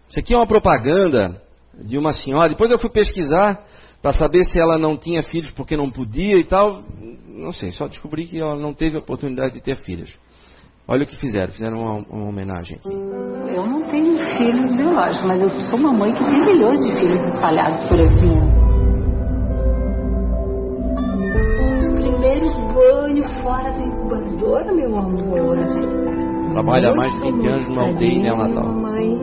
Isso 0.09 0.19
aqui 0.19 0.35
é 0.35 0.37
uma 0.37 0.47
propaganda 0.47 1.41
de 1.75 1.99
uma 1.99 2.13
senhora. 2.13 2.49
Depois 2.49 2.71
eu 2.71 2.79
fui 2.79 2.91
pesquisar 2.91 3.63
para 4.01 4.13
saber 4.13 4.45
se 4.45 4.59
ela 4.59 4.79
não 4.79 4.97
tinha 4.97 5.23
filhos 5.23 5.51
porque 5.53 5.77
não 5.77 5.91
podia 5.91 6.39
e 6.39 6.45
tal. 6.45 6.83
Não 7.29 7.53
sei, 7.53 7.71
só 7.71 7.87
descobri 7.87 8.27
que 8.27 8.41
ela 8.41 8.57
não 8.57 8.73
teve 8.73 8.97
a 8.97 9.01
oportunidade 9.01 9.55
de 9.55 9.61
ter 9.61 9.77
filhos. 9.77 10.13
Olha 10.89 11.05
o 11.05 11.07
que 11.07 11.17
fizeram, 11.17 11.53
fizeram 11.53 11.79
uma, 11.79 11.99
uma 12.09 12.29
homenagem 12.31 12.79
aqui. 12.79 12.89
Eu 12.89 13.67
não 13.67 13.83
tenho 13.91 14.19
filhos 14.39 14.75
biológicos, 14.75 15.27
mas 15.27 15.43
eu 15.43 15.51
sou 15.65 15.79
uma 15.79 15.93
mãe 15.93 16.15
que 16.15 16.25
tem 16.25 16.41
milhões 16.41 16.81
de 16.81 16.93
filhos 16.99 17.35
espalhados 17.35 17.87
por 17.89 18.01
esse 18.01 18.25
mundo. 18.25 18.58
Fora 23.49 23.73
da 23.73 23.83
incubadora, 23.83 24.73
meu 24.75 24.99
amor. 24.99 25.57
Trabalha 26.53 26.91
há 26.91 26.95
mais 26.95 27.15
de 27.15 27.33
20 27.33 27.47
anos 27.47 27.69
numa 27.69 27.85
UTI 27.87 28.19
neonatal. 28.21 28.69
Mãe 28.75 29.17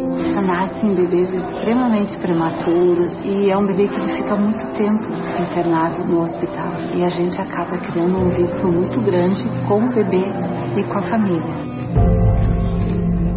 nascem 0.43 0.95
bebês 0.95 1.31
extremamente 1.31 2.17
prematuros 2.17 3.15
e 3.23 3.51
é 3.51 3.57
um 3.57 3.67
bebê 3.67 3.87
que 3.87 3.99
fica 4.15 4.35
muito 4.35 4.65
tempo 4.77 5.03
internado 5.43 6.03
no 6.05 6.23
hospital. 6.23 6.71
E 6.95 7.03
a 7.03 7.09
gente 7.09 7.39
acaba 7.39 7.77
criando 7.77 8.17
um 8.17 8.29
vínculo 8.31 8.73
muito 8.73 8.99
grande 9.01 9.43
com 9.67 9.77
o 9.77 9.93
bebê 9.93 10.25
e 10.75 10.83
com 10.85 10.97
a 10.97 11.03
família. 11.03 11.55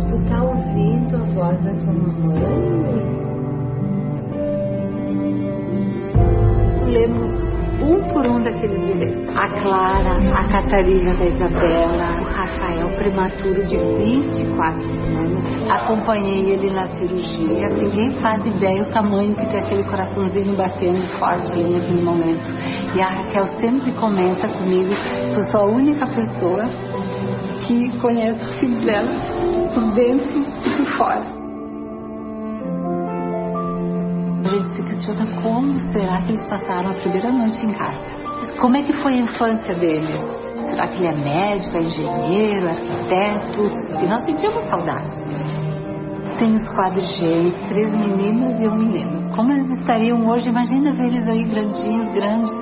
Tu 0.09 0.31
tá 0.31 0.43
ouvindo 0.43 1.17
a 1.17 1.25
voz 1.35 1.65
da 1.65 1.75
tua 1.75 1.93
mamãe? 1.93 2.89
Lemos 6.87 7.48
um 7.89 8.03
por 8.13 8.27
um 8.27 8.43
daqueles 8.43 8.79
bebês. 8.79 9.29
A 9.35 9.49
Clara, 9.49 10.19
a 10.35 10.45
Catarina 10.45 11.15
da 11.15 11.25
Isabela, 11.25 12.21
o 12.21 12.25
Rafael 12.25 12.89
prematuro 12.99 13.65
de 13.65 13.77
24 13.77 14.81
anos. 15.07 15.71
Acompanhei 15.71 16.51
ele 16.51 16.71
na 16.71 16.87
cirurgia. 16.89 17.69
Ninguém 17.71 18.13
faz 18.21 18.45
ideia 18.45 18.83
o 18.83 18.93
tamanho 18.93 19.35
que 19.35 19.47
tem 19.47 19.61
aquele 19.61 19.85
coraçãozinho 19.85 20.55
batendo 20.55 21.19
forte 21.19 21.51
ali 21.53 21.71
naquele 21.71 22.03
momento. 22.03 22.43
E 22.95 23.01
a 23.01 23.07
Raquel 23.07 23.47
sempre 23.61 23.93
comenta 23.93 24.49
comigo 24.49 24.95
que 25.35 25.41
eu 25.41 25.47
sou 25.47 25.61
a 25.63 25.67
única 25.67 26.07
pessoa 26.07 26.67
que 27.67 27.91
conhece 27.99 28.43
o 28.43 28.59
filho 28.59 28.85
dela 28.85 29.11
por 29.73 29.95
dentro 29.95 30.39
e 30.39 30.77
por 30.77 30.87
fora. 30.97 31.38
Questiona 35.09 35.27
como 35.43 35.79
será 35.93 36.21
que 36.23 36.33
eles 36.33 36.45
passaram 36.47 36.91
a 36.91 36.95
primeira 36.95 37.31
noite 37.33 37.65
em 37.65 37.73
casa. 37.73 37.99
Como 38.61 38.77
é 38.77 38.83
que 38.83 38.93
foi 38.93 39.15
a 39.15 39.17
infância 39.17 39.75
dele? 39.75 40.13
Será 40.71 40.89
que 40.89 40.97
ele 40.97 41.07
é 41.07 41.13
médico, 41.13 41.77
é 41.77 41.81
engenheiro, 41.81 42.69
arquiteto? 42.69 43.71
E 44.03 44.07
nós 44.07 44.25
sentimos 44.25 44.69
saudade. 44.69 45.15
Tem 46.39 46.55
os 46.55 46.69
quadrigêmeos, 46.69 47.55
três 47.69 47.89
meninas 47.91 48.61
e 48.61 48.69
um 48.69 48.77
menino. 48.77 49.35
Como 49.35 49.53
eles 49.53 49.71
estariam 49.79 50.27
hoje? 50.29 50.49
Imagina 50.51 50.93
ver 50.93 51.07
eles 51.07 51.27
aí 51.27 51.45
grandinhos, 51.45 52.13
grandes. 52.13 52.58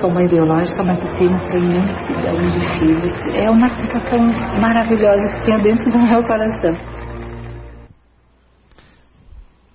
Sou 0.00 0.10
mãe 0.10 0.26
biológica, 0.26 0.82
mas 0.82 0.98
eu 0.98 1.14
tenho 1.14 1.30
uma 1.30 1.56
imensidão 1.56 2.48
de 2.48 2.78
filhos. 2.78 3.12
É 3.34 3.50
uma 3.50 3.68
sensação 3.68 4.26
maravilhosa 4.60 5.20
que 5.32 5.44
tem 5.44 5.58
dentro 5.60 5.90
do 5.92 5.98
meu 5.98 6.22
coração. 6.22 6.74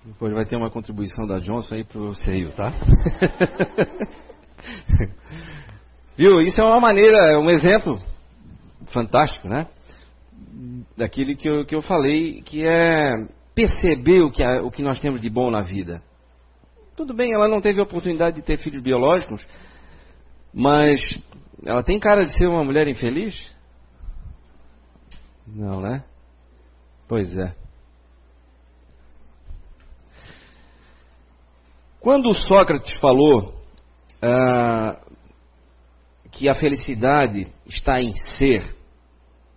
Depois 0.03 0.33
vai 0.33 0.45
ter 0.45 0.55
uma 0.55 0.71
contribuição 0.71 1.27
da 1.27 1.37
Johnson 1.39 1.75
aí 1.75 1.83
pro 1.83 2.15
seio, 2.15 2.51
tá? 2.53 2.73
Viu? 6.17 6.41
Isso 6.41 6.59
é 6.59 6.63
uma 6.63 6.79
maneira, 6.79 7.17
é 7.33 7.37
um 7.37 7.49
exemplo 7.49 7.99
fantástico, 8.87 9.47
né? 9.47 9.67
Daquilo 10.97 11.35
que 11.35 11.47
eu, 11.47 11.65
que 11.65 11.75
eu 11.75 11.81
falei, 11.81 12.41
que 12.41 12.65
é 12.65 13.11
perceber 13.53 14.21
o 14.21 14.31
que, 14.31 14.43
o 14.43 14.71
que 14.71 14.81
nós 14.81 14.99
temos 14.99 15.21
de 15.21 15.29
bom 15.29 15.51
na 15.51 15.61
vida. 15.61 16.01
Tudo 16.95 17.13
bem, 17.13 17.33
ela 17.33 17.47
não 17.47 17.59
teve 17.59 17.79
a 17.79 17.83
oportunidade 17.83 18.37
de 18.37 18.41
ter 18.41 18.57
filhos 18.57 18.81
biológicos, 18.81 19.45
mas 20.55 21.01
ela 21.65 21.83
tem 21.83 21.99
cara 21.99 22.23
de 22.23 22.33
ser 22.37 22.47
uma 22.47 22.63
mulher 22.63 22.87
infeliz? 22.87 23.35
Não, 25.45 25.81
né? 25.81 26.05
Pois 27.09 27.37
é. 27.37 27.53
Quando 31.99 32.33
Sócrates 32.33 32.93
falou 33.01 33.53
ah, 34.21 34.97
que 36.31 36.47
a 36.47 36.55
felicidade 36.55 37.47
está 37.67 38.01
em 38.01 38.13
ser 38.37 38.63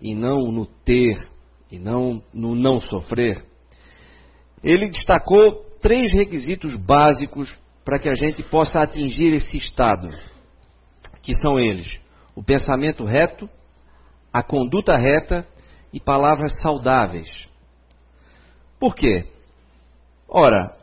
e 0.00 0.16
não 0.16 0.50
no 0.50 0.66
ter 0.66 1.28
e 1.70 1.78
não 1.78 2.22
no 2.32 2.56
não 2.56 2.80
sofrer, 2.80 3.44
ele 4.64 4.88
destacou 4.88 5.64
três 5.80 6.12
requisitos 6.12 6.74
básicos 6.74 7.56
para 7.84 7.98
que 7.98 8.08
a 8.08 8.14
gente 8.14 8.42
possa 8.42 8.82
atingir 8.82 9.32
esse 9.32 9.56
estado, 9.56 10.08
que 11.28 11.34
são 11.34 11.60
eles: 11.60 12.00
o 12.34 12.42
pensamento 12.42 13.04
reto, 13.04 13.50
a 14.32 14.42
conduta 14.42 14.96
reta 14.96 15.46
e 15.92 16.00
palavras 16.00 16.58
saudáveis. 16.62 17.28
Por 18.80 18.94
quê? 18.94 19.26
Ora, 20.26 20.74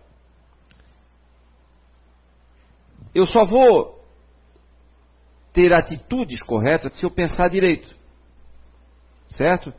eu 3.15 3.25
só 3.25 3.43
vou 3.43 3.99
ter 5.51 5.73
atitudes 5.73 6.43
corretas 6.43 6.93
se 6.93 7.03
eu 7.03 7.10
pensar 7.10 7.49
direito. 7.49 7.89
Certo? 9.29 9.73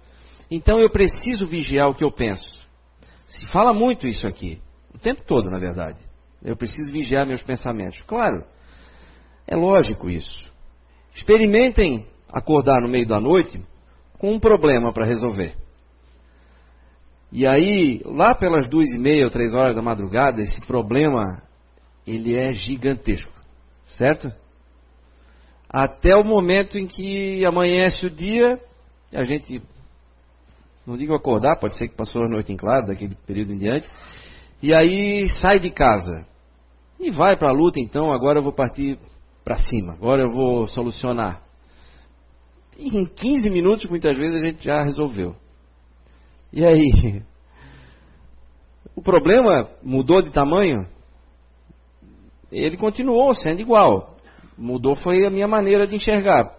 Então 0.51 0.81
eu 0.81 0.91
preciso 0.91 1.47
vigiar 1.47 1.89
o 1.89 1.95
que 1.95 2.03
eu 2.03 2.11
penso. 2.11 2.67
Se 3.29 3.47
fala 3.53 3.73
muito 3.73 4.09
isso 4.09 4.27
aqui, 4.27 4.61
o 4.93 4.99
tempo 4.99 5.23
todo, 5.23 5.49
na 5.49 5.61
verdade. 5.61 6.01
Eu 6.43 6.57
preciso 6.57 6.91
vigiar 6.91 7.25
meus 7.25 7.43
pensamentos. 7.43 8.03
Claro, 8.03 8.45
é 9.47 9.55
lógico 9.55 10.11
isso. 10.11 10.56
Experimentem 11.17 12.07
acordar 12.31 12.83
no 12.83 12.89
meio 12.89 13.07
da 13.07 13.19
noite 13.19 13.61
com 14.19 14.35
um 14.35 14.39
problema 14.39 14.93
para 14.93 15.07
resolver. 15.07 15.55
E 17.33 17.47
aí, 17.47 18.03
lá 18.05 18.35
pelas 18.35 18.69
duas 18.69 18.89
e 18.91 18.99
meia 18.99 19.25
ou 19.25 19.31
três 19.31 19.55
horas 19.55 19.75
da 19.75 19.83
madrugada, 19.83 20.43
esse 20.43 20.61
problema 20.67 21.43
ele 22.07 22.37
é 22.37 22.53
gigantesco, 22.55 23.33
certo? 23.97 24.31
Até 25.69 26.15
o 26.15 26.23
momento 26.23 26.79
em 26.79 26.87
que 26.87 27.45
amanhece 27.45 28.07
o 28.07 28.11
dia, 28.11 28.61
a 29.13 29.25
gente, 29.25 29.61
não 30.87 30.97
digo 30.97 31.15
acordar, 31.15 31.59
pode 31.59 31.77
ser 31.77 31.89
que 31.89 31.97
passou 31.97 32.25
a 32.25 32.29
noite 32.29 32.53
em 32.53 32.57
claro, 32.57 32.87
daquele 32.87 33.17
período 33.27 33.55
em 33.55 33.59
diante, 33.59 33.89
e 34.63 34.73
aí 34.73 35.29
sai 35.41 35.59
de 35.59 35.71
casa 35.71 36.27
e 37.01 37.11
vai 37.11 37.37
para 37.37 37.49
a 37.49 37.53
luta. 37.53 37.81
Então, 37.81 38.13
agora 38.13 38.39
eu 38.39 38.43
vou 38.43 38.53
partir 38.53 38.99
para 39.47 39.59
cima, 39.59 39.93
agora 39.93 40.23
eu 40.23 40.29
vou 40.29 40.67
solucionar. 40.67 41.41
E 42.77 42.99
em 42.99 43.05
15 43.05 43.49
minutos, 43.49 43.89
muitas 43.89 44.17
vezes, 44.17 44.43
a 44.43 44.45
gente 44.45 44.65
já 44.65 44.83
resolveu. 44.83 45.37
E 46.53 46.67
aí? 46.67 47.23
O 48.95 49.03
problema 49.03 49.69
mudou 49.83 50.23
de 50.23 50.31
tamanho? 50.31 50.87
Ele 52.51 52.79
continuou 52.79 53.35
sendo 53.35 53.61
igual. 53.61 54.17
Mudou 54.57 54.97
foi 54.97 55.27
a 55.27 55.31
minha 55.31 55.47
maneira 55.47 55.87
de 55.87 55.97
enxergar. 55.97 56.51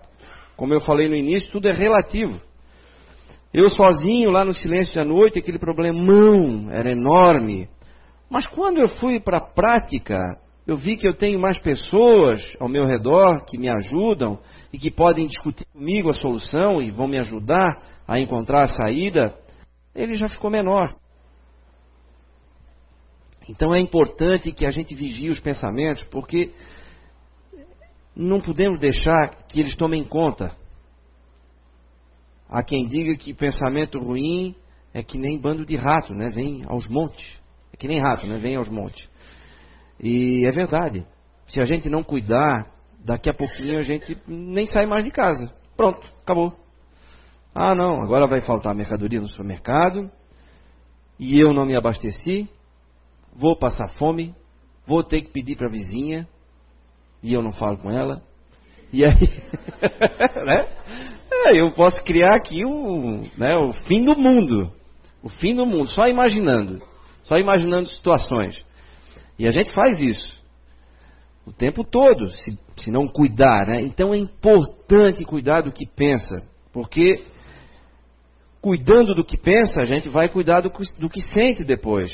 Como 0.55 0.71
eu 0.71 0.79
falei 0.81 1.09
no 1.09 1.15
início, 1.15 1.51
tudo 1.51 1.67
é 1.67 1.73
relativo. 1.73 2.39
Eu 3.51 3.71
sozinho, 3.71 4.29
lá 4.29 4.45
no 4.45 4.53
silêncio 4.53 4.93
da 4.93 5.03
noite, 5.03 5.39
aquele 5.39 5.57
problemão 5.57 6.69
era 6.69 6.91
enorme. 6.91 7.67
Mas 8.29 8.45
quando 8.45 8.77
eu 8.77 8.87
fui 8.87 9.19
para 9.19 9.37
a 9.37 9.41
prática, 9.41 10.37
eu 10.67 10.75
vi 10.75 10.97
que 10.97 11.07
eu 11.07 11.13
tenho 11.13 11.39
mais 11.39 11.57
pessoas 11.59 12.41
ao 12.59 12.67
meu 12.67 12.83
redor 12.83 13.45
que 13.45 13.57
me 13.57 13.69
ajudam 13.69 14.37
e 14.71 14.77
que 14.77 14.91
podem 14.91 15.25
discutir 15.25 15.65
comigo 15.71 16.09
a 16.09 16.13
solução 16.13 16.81
e 16.81 16.91
vão 16.91 17.07
me 17.07 17.17
ajudar 17.17 17.81
a 18.05 18.19
encontrar 18.19 18.63
a 18.63 18.67
saída, 18.67 19.33
ele 19.95 20.15
já 20.15 20.27
ficou 20.27 20.51
menor. 20.51 20.93
Então 23.47 23.73
é 23.73 23.79
importante 23.79 24.51
que 24.51 24.65
a 24.65 24.71
gente 24.71 24.93
vigie 24.93 25.29
os 25.29 25.39
pensamentos, 25.39 26.03
porque 26.11 26.51
não 28.13 28.41
podemos 28.41 28.77
deixar 28.77 29.29
que 29.47 29.61
eles 29.61 29.75
tomem 29.77 30.03
conta. 30.03 30.53
Há 32.49 32.61
quem 32.61 32.87
diga 32.87 33.15
que 33.15 33.33
pensamento 33.33 33.99
ruim 33.99 34.53
é 34.93 35.01
que 35.01 35.17
nem 35.17 35.39
bando 35.39 35.65
de 35.65 35.77
rato, 35.77 36.13
né? 36.13 36.29
Vem 36.29 36.63
aos 36.67 36.89
montes. 36.89 37.39
É 37.71 37.77
que 37.77 37.87
nem 37.87 38.01
rato, 38.01 38.27
né? 38.27 38.37
Vem 38.37 38.57
aos 38.57 38.67
montes. 38.67 39.07
E 39.99 40.45
é 40.47 40.51
verdade. 40.51 41.05
Se 41.47 41.61
a 41.61 41.65
gente 41.65 41.89
não 41.89 42.03
cuidar, 42.03 42.67
daqui 43.03 43.29
a 43.29 43.33
pouquinho 43.33 43.79
a 43.79 43.83
gente 43.83 44.17
nem 44.27 44.65
sai 44.67 44.85
mais 44.85 45.03
de 45.03 45.11
casa. 45.11 45.53
Pronto, 45.75 46.05
acabou. 46.21 46.53
Ah, 47.53 47.73
não, 47.73 48.01
agora 48.03 48.27
vai 48.27 48.41
faltar 48.41 48.75
mercadoria 48.75 49.19
no 49.19 49.27
supermercado 49.27 50.11
e 51.19 51.39
eu 51.39 51.53
não 51.53 51.65
me 51.65 51.75
abasteci, 51.75 52.47
vou 53.35 53.57
passar 53.57 53.87
fome, 53.89 54.35
vou 54.85 55.03
ter 55.03 55.21
que 55.21 55.31
pedir 55.31 55.55
para 55.55 55.67
a 55.67 55.71
vizinha 55.71 56.27
e 57.23 57.33
eu 57.33 57.41
não 57.41 57.51
falo 57.51 57.77
com 57.77 57.89
ela. 57.89 58.21
E 58.93 59.03
aí, 59.03 59.13
né? 60.45 60.67
É, 61.45 61.59
eu 61.59 61.71
posso 61.71 62.01
criar 62.03 62.35
aqui 62.35 62.63
o, 62.63 63.23
né, 63.37 63.55
o 63.57 63.73
fim 63.87 64.05
do 64.05 64.17
mundo. 64.17 64.71
O 65.21 65.29
fim 65.29 65.55
do 65.55 65.65
mundo, 65.65 65.89
só 65.89 66.07
imaginando. 66.07 66.81
Só 67.23 67.37
imaginando 67.37 67.87
situações. 67.87 68.63
E 69.37 69.47
a 69.47 69.51
gente 69.51 69.71
faz 69.71 70.01
isso 70.01 70.37
o 71.47 71.53
tempo 71.53 71.81
todo, 71.85 72.29
se, 72.29 72.59
se 72.75 72.91
não 72.91 73.07
cuidar. 73.07 73.67
Né? 73.67 73.81
Então 73.81 74.13
é 74.13 74.17
importante 74.17 75.23
cuidar 75.23 75.61
do 75.61 75.71
que 75.71 75.85
pensa, 75.85 76.43
porque 76.73 77.23
cuidando 78.61 79.15
do 79.15 79.23
que 79.23 79.37
pensa, 79.37 79.81
a 79.81 79.85
gente 79.85 80.09
vai 80.09 80.27
cuidar 80.27 80.59
do, 80.59 80.69
do 80.99 81.09
que 81.09 81.21
sente 81.21 81.63
depois. 81.63 82.11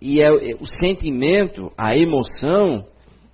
E 0.00 0.20
é, 0.20 0.26
é, 0.26 0.54
o 0.60 0.66
sentimento, 0.66 1.72
a 1.78 1.96
emoção, 1.96 2.86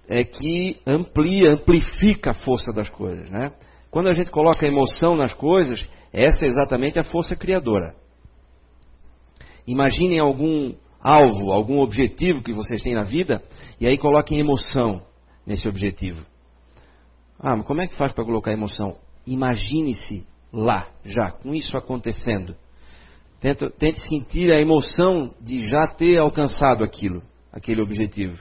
é 0.09 0.23
que 0.23 0.81
amplia, 0.87 1.51
amplifica 1.51 2.31
a 2.31 2.35
força 2.35 2.73
das 2.73 2.89
coisas. 2.89 3.29
Né? 3.29 3.53
Quando 3.91 4.09
a 4.09 4.15
gente 4.15 4.31
coloca 4.31 4.67
emoção 4.67 5.17
nas 5.17 5.35
coisas, 5.35 5.85
essa 6.13 6.45
é 6.45 6.49
exatamente 6.49 6.99
a 6.99 7.05
força 7.05 7.35
criadora. 7.35 7.95
Imaginem 9.67 10.21
algum 10.21 10.75
alvo, 11.05 11.53
algum 11.53 11.81
objetivo 11.81 12.43
que 12.43 12.55
vocês 12.55 12.83
têm 12.83 12.95
na 12.95 13.03
vida, 13.03 13.43
e 13.79 13.87
aí 13.87 13.99
coloquem 13.99 14.41
emoção 14.41 15.03
nesse 15.47 15.69
objetivo. 15.69 16.25
Ah, 17.39 17.55
mas 17.55 17.67
como 17.67 17.83
é 17.83 17.87
que 17.87 17.95
faz 17.95 18.13
para 18.13 18.25
colocar 18.25 18.53
emoção? 18.53 18.97
Imagine-se 19.27 20.27
lá, 20.51 20.89
já, 21.05 21.31
com 21.31 21.55
isso 21.55 21.77
acontecendo. 21.77 22.57
Tente, 23.39 23.69
tente 23.79 24.01
sentir 24.09 24.51
a 24.51 24.59
emoção 24.59 25.35
de 25.43 25.69
já 25.69 25.87
ter 25.87 26.17
alcançado 26.17 26.83
aquilo, 26.83 27.23
aquele 27.53 27.83
objetivo. 27.83 28.39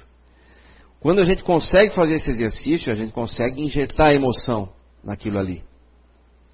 Quando 1.01 1.19
a 1.19 1.25
gente 1.25 1.43
consegue 1.43 1.93
fazer 1.93 2.15
esse 2.15 2.31
exercício, 2.31 2.89
a 2.89 2.95
gente 2.95 3.11
consegue 3.11 3.61
injetar 3.61 4.13
emoção 4.13 4.69
naquilo 5.03 5.37
ali. 5.37 5.61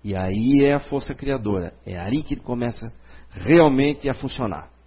E 0.03 0.15
aí 0.15 0.63
é 0.63 0.73
a 0.73 0.79
força 0.79 1.13
criadora. 1.13 1.73
É 1.85 1.99
aí 1.99 2.23
que 2.23 2.33
ele 2.33 2.41
começa 2.41 2.91
realmente 3.29 4.09
a 4.09 4.15
funcionar 4.15 4.78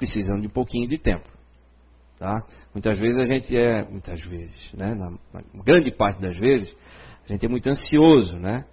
precisam 0.00 0.40
de 0.40 0.46
um 0.46 0.50
pouquinho 0.50 0.88
de 0.88 0.96
tempo. 0.96 1.28
Tá? 2.18 2.34
Muitas 2.74 2.98
vezes 2.98 3.20
a 3.20 3.24
gente 3.24 3.54
é, 3.54 3.84
muitas 3.84 4.20
vezes, 4.22 4.72
né? 4.72 4.94
na, 4.94 5.42
grande 5.62 5.90
parte 5.90 6.20
das 6.20 6.36
vezes, 6.38 6.74
a 7.28 7.32
gente 7.32 7.44
é 7.44 7.48
muito 7.48 7.68
ansioso, 7.68 8.38
né? 8.38 8.64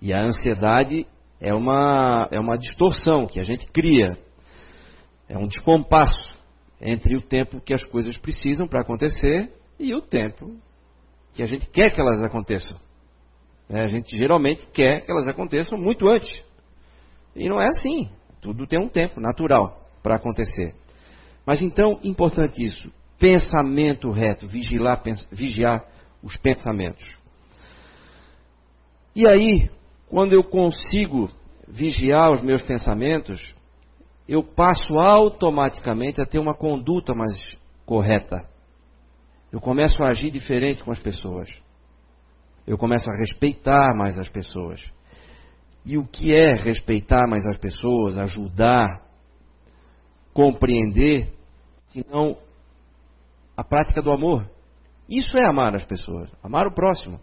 E 0.00 0.12
a 0.12 0.22
ansiedade 0.22 1.06
é 1.40 1.52
uma, 1.52 2.28
é 2.30 2.38
uma 2.38 2.56
distorção 2.56 3.26
que 3.26 3.40
a 3.40 3.44
gente 3.44 3.66
cria. 3.72 4.16
É 5.28 5.36
um 5.36 5.48
descompasso 5.48 6.36
entre 6.80 7.16
o 7.16 7.20
tempo 7.20 7.60
que 7.60 7.74
as 7.74 7.84
coisas 7.84 8.16
precisam 8.16 8.68
para 8.68 8.80
acontecer 8.80 9.52
e 9.78 9.94
o 9.94 10.00
tempo 10.00 10.56
que 11.34 11.42
a 11.42 11.46
gente 11.46 11.68
quer 11.70 11.90
que 11.90 12.00
elas 12.00 12.22
aconteçam. 12.22 12.78
É, 13.68 13.82
a 13.82 13.88
gente 13.88 14.16
geralmente 14.16 14.66
quer 14.68 15.00
que 15.00 15.10
elas 15.10 15.26
aconteçam 15.26 15.76
muito 15.78 16.08
antes. 16.08 16.44
E 17.34 17.48
não 17.48 17.60
é 17.60 17.66
assim. 17.68 18.08
Tudo 18.40 18.66
tem 18.66 18.78
um 18.78 18.88
tempo 18.88 19.20
natural 19.20 19.85
para 20.06 20.14
acontecer. 20.14 20.72
Mas 21.44 21.60
então, 21.60 21.98
importante 22.04 22.62
isso, 22.62 22.92
pensamento 23.18 24.08
reto, 24.12 24.46
vigiar, 24.46 25.02
vigiar 25.32 25.84
os 26.22 26.36
pensamentos. 26.36 27.04
E 29.16 29.26
aí, 29.26 29.68
quando 30.08 30.32
eu 30.32 30.44
consigo 30.44 31.28
vigiar 31.66 32.30
os 32.30 32.40
meus 32.40 32.62
pensamentos, 32.62 33.52
eu 34.28 34.44
passo 34.44 34.96
automaticamente 34.96 36.20
a 36.20 36.26
ter 36.26 36.38
uma 36.38 36.54
conduta 36.54 37.12
mais 37.12 37.34
correta. 37.84 38.48
Eu 39.50 39.60
começo 39.60 40.04
a 40.04 40.10
agir 40.10 40.30
diferente 40.30 40.84
com 40.84 40.92
as 40.92 41.00
pessoas. 41.00 41.48
Eu 42.64 42.78
começo 42.78 43.10
a 43.10 43.16
respeitar 43.18 43.92
mais 43.96 44.16
as 44.20 44.28
pessoas. 44.28 44.80
E 45.84 45.98
o 45.98 46.06
que 46.06 46.32
é 46.32 46.54
respeitar 46.54 47.26
mais 47.28 47.44
as 47.44 47.56
pessoas, 47.56 48.16
ajudar, 48.18 49.05
compreender, 50.36 51.32
senão 51.94 52.36
a 53.56 53.64
prática 53.64 54.02
do 54.02 54.12
amor. 54.12 54.46
Isso 55.08 55.34
é 55.38 55.48
amar 55.48 55.74
as 55.74 55.84
pessoas, 55.86 56.30
amar 56.42 56.66
o 56.66 56.74
próximo. 56.74 57.18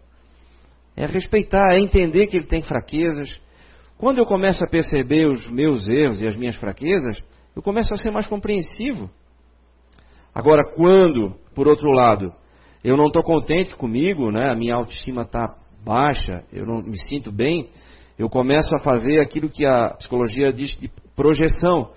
É 0.96 1.06
respeitar, 1.06 1.74
é 1.74 1.78
entender 1.78 2.26
que 2.26 2.36
ele 2.36 2.46
tem 2.46 2.62
fraquezas. 2.62 3.40
Quando 3.96 4.18
eu 4.18 4.26
começo 4.26 4.64
a 4.64 4.68
perceber 4.68 5.28
os 5.30 5.48
meus 5.48 5.86
erros 5.86 6.20
e 6.20 6.26
as 6.26 6.34
minhas 6.34 6.56
fraquezas, 6.56 7.22
eu 7.54 7.62
começo 7.62 7.94
a 7.94 7.98
ser 7.98 8.10
mais 8.10 8.26
compreensivo. 8.26 9.08
Agora, 10.34 10.74
quando, 10.74 11.36
por 11.54 11.68
outro 11.68 11.92
lado, 11.92 12.32
eu 12.82 12.96
não 12.96 13.06
estou 13.06 13.22
contente 13.22 13.76
comigo, 13.76 14.32
né, 14.32 14.50
a 14.50 14.56
minha 14.56 14.74
autoestima 14.74 15.22
está 15.22 15.56
baixa, 15.84 16.42
eu 16.52 16.66
não 16.66 16.82
me 16.82 16.98
sinto 17.08 17.30
bem, 17.30 17.70
eu 18.18 18.28
começo 18.28 18.74
a 18.74 18.80
fazer 18.80 19.20
aquilo 19.20 19.48
que 19.48 19.64
a 19.64 19.90
psicologia 19.90 20.52
diz 20.52 20.76
de 20.80 20.90
projeção. 21.14 21.92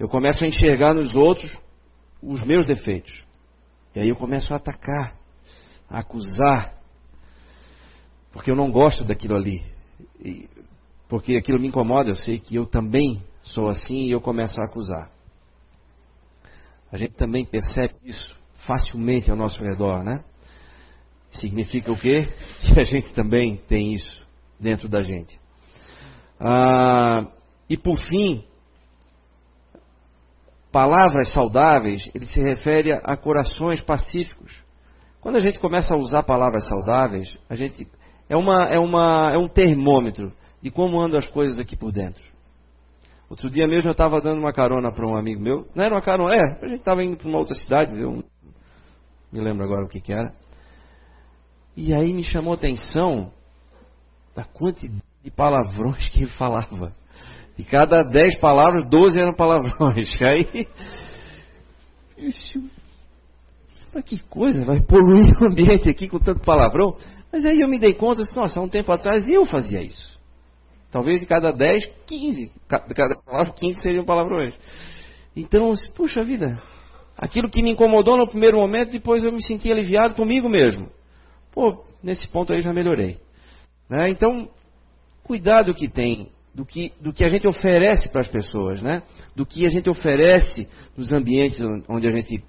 Eu 0.00 0.08
começo 0.08 0.42
a 0.42 0.46
enxergar 0.46 0.94
nos 0.94 1.14
outros 1.14 1.54
os 2.22 2.42
meus 2.42 2.66
defeitos. 2.66 3.12
E 3.94 4.00
aí 4.00 4.08
eu 4.08 4.16
começo 4.16 4.50
a 4.50 4.56
atacar, 4.56 5.14
a 5.90 5.98
acusar, 5.98 6.74
porque 8.32 8.50
eu 8.50 8.56
não 8.56 8.72
gosto 8.72 9.04
daquilo 9.04 9.36
ali. 9.36 9.62
E, 10.24 10.48
porque 11.06 11.36
aquilo 11.36 11.60
me 11.60 11.68
incomoda, 11.68 12.08
eu 12.08 12.14
sei 12.14 12.38
que 12.38 12.56
eu 12.56 12.64
também 12.64 13.22
sou 13.42 13.68
assim 13.68 14.06
e 14.06 14.10
eu 14.10 14.22
começo 14.22 14.58
a 14.62 14.64
acusar. 14.64 15.10
A 16.90 16.96
gente 16.96 17.12
também 17.12 17.44
percebe 17.44 17.94
isso 18.02 18.34
facilmente 18.66 19.30
ao 19.30 19.36
nosso 19.36 19.62
redor, 19.62 20.02
né? 20.02 20.24
Significa 21.32 21.92
o 21.92 21.98
quê? 21.98 22.26
Que 22.72 22.80
a 22.80 22.84
gente 22.84 23.12
também 23.12 23.56
tem 23.68 23.92
isso 23.92 24.26
dentro 24.58 24.88
da 24.88 25.02
gente. 25.02 25.38
Ah, 26.40 27.26
e 27.68 27.76
por 27.76 27.98
fim, 27.98 28.46
palavras 30.70 31.32
saudáveis, 31.32 32.08
ele 32.14 32.26
se 32.26 32.40
refere 32.40 32.92
a 32.92 33.16
corações 33.16 33.80
pacíficos. 33.82 34.52
Quando 35.20 35.36
a 35.36 35.40
gente 35.40 35.58
começa 35.58 35.94
a 35.94 35.98
usar 35.98 36.22
palavras 36.22 36.66
saudáveis, 36.66 37.38
a 37.48 37.54
gente 37.54 37.86
é, 38.28 38.36
uma, 38.36 38.68
é, 38.68 38.78
uma, 38.78 39.32
é 39.34 39.38
um 39.38 39.48
termômetro 39.48 40.32
de 40.62 40.70
como 40.70 41.00
andam 41.00 41.18
as 41.18 41.26
coisas 41.26 41.58
aqui 41.58 41.76
por 41.76 41.92
dentro. 41.92 42.22
Outro 43.28 43.50
dia 43.50 43.66
mesmo 43.66 43.88
eu 43.88 43.92
estava 43.92 44.20
dando 44.20 44.38
uma 44.38 44.52
carona 44.52 44.90
para 44.90 45.06
um 45.06 45.16
amigo 45.16 45.40
meu. 45.40 45.66
Não 45.74 45.84
era 45.84 45.94
uma 45.94 46.02
carona, 46.02 46.34
é, 46.34 46.64
a 46.64 46.68
gente 46.68 46.80
estava 46.80 47.02
indo 47.04 47.16
para 47.16 47.28
uma 47.28 47.38
outra 47.38 47.54
cidade, 47.54 47.94
viu? 47.94 48.24
me 49.32 49.40
lembro 49.40 49.64
agora 49.64 49.84
o 49.84 49.88
que, 49.88 50.00
que 50.00 50.12
era. 50.12 50.32
E 51.76 51.94
aí 51.94 52.12
me 52.12 52.24
chamou 52.24 52.52
a 52.52 52.56
atenção 52.56 53.32
da 54.34 54.44
quantidade 54.44 55.02
de 55.22 55.30
palavrões 55.30 56.08
que 56.08 56.22
ele 56.22 56.32
falava. 56.32 56.92
De 57.60 57.66
cada 57.66 58.02
dez 58.02 58.38
palavras, 58.38 58.88
doze 58.88 59.20
eram 59.20 59.34
palavrões. 59.34 60.08
Aí. 60.22 60.66
Mas 63.92 64.04
que 64.04 64.18
coisa, 64.30 64.64
vai 64.64 64.80
poluir 64.80 65.30
o 65.42 65.44
ambiente 65.46 65.90
aqui 65.90 66.08
com 66.08 66.18
tanto 66.18 66.40
palavrão. 66.40 66.96
Mas 67.30 67.44
aí 67.44 67.60
eu 67.60 67.68
me 67.68 67.78
dei 67.78 67.92
conta, 67.92 68.22
assim, 68.22 68.34
nossa, 68.34 68.58
há 68.58 68.62
um 68.62 68.68
tempo 68.68 68.90
atrás 68.90 69.28
eu 69.28 69.44
fazia 69.44 69.82
isso. 69.82 70.18
Talvez 70.90 71.20
de 71.20 71.26
cada 71.26 71.52
10, 71.52 71.84
15, 72.06 72.46
de 72.46 72.94
cada 72.94 73.16
palavra, 73.16 73.52
15 73.52 73.82
seriam 73.82 74.04
palavrões. 74.04 74.54
Então, 75.36 75.72
puxa 75.94 76.24
vida, 76.24 76.60
aquilo 77.16 77.50
que 77.50 77.62
me 77.62 77.72
incomodou 77.72 78.16
no 78.16 78.26
primeiro 78.26 78.56
momento, 78.56 78.90
depois 78.90 79.22
eu 79.22 79.32
me 79.32 79.42
senti 79.42 79.70
aliviado 79.70 80.14
comigo 80.14 80.48
mesmo. 80.48 80.88
Pô, 81.52 81.84
nesse 82.02 82.26
ponto 82.28 82.52
aí 82.54 82.62
já 82.62 82.72
melhorei. 82.72 83.18
Né? 83.88 84.08
Então, 84.08 84.48
cuidado 85.24 85.74
que 85.74 85.88
tem 85.88 86.30
do 86.60 86.66
que, 86.66 86.92
do 87.00 87.10
que 87.10 87.24
a 87.24 87.28
gente 87.28 87.48
oferece 87.48 88.10
para 88.10 88.20
as 88.20 88.28
pessoas, 88.28 88.82
né? 88.82 89.02
do 89.34 89.46
que 89.46 89.64
a 89.64 89.70
gente 89.70 89.88
oferece 89.88 90.68
nos 90.94 91.10
ambientes 91.10 91.58
onde 91.88 92.06
a 92.06 92.10
gente 92.10 92.44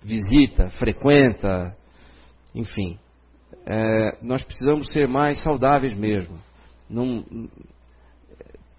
visita, 0.00 0.70
frequenta, 0.78 1.76
enfim. 2.54 2.96
É, 3.66 4.18
nós 4.22 4.44
precisamos 4.44 4.86
ser 4.92 5.08
mais 5.08 5.42
saudáveis 5.42 5.96
mesmo, 5.96 6.38
num, 6.88 7.48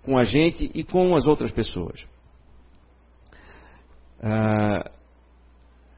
com 0.04 0.18
a 0.18 0.24
gente 0.24 0.72
e 0.74 0.82
com 0.82 1.14
as 1.14 1.28
outras 1.28 1.52
pessoas. 1.52 2.08
É, 4.22 4.90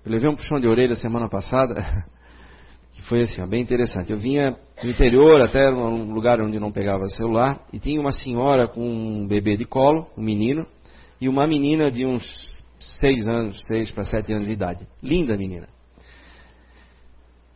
eu 0.04 0.12
levei 0.12 0.28
um 0.28 0.36
puxão 0.36 0.60
de 0.60 0.68
orelha 0.68 0.96
semana 0.96 1.30
passada 1.30 1.76
foi 3.08 3.22
assim, 3.24 3.42
ó, 3.42 3.48
bem 3.48 3.62
interessante. 3.62 4.12
Eu 4.12 4.18
vinha 4.18 4.52
do 4.82 4.90
interior, 4.90 5.42
até 5.42 5.70
um 5.70 6.14
lugar 6.14 6.42
onde 6.42 6.60
não 6.60 6.72
pegava 6.72 7.08
celular, 7.10 7.66
e 7.72 7.80
tinha 7.80 8.00
uma 8.00 8.12
senhora 8.12 8.68
com 8.68 8.82
um 8.82 9.28
bebê 9.28 9.56
de 9.56 9.66
colo, 9.66 10.08
um 10.18 10.22
menino, 10.22 10.66
e 11.20 11.30
uma 11.30 11.48
menina 11.48 11.90
de 11.90 12.06
uns 12.06 12.24
seis 13.00 13.28
anos, 13.28 13.58
seis 13.68 13.92
para 13.92 14.04
sete 14.04 14.34
anos 14.34 14.48
de 14.48 14.54
idade. 14.54 14.88
Linda 15.02 15.38
menina. 15.38 15.68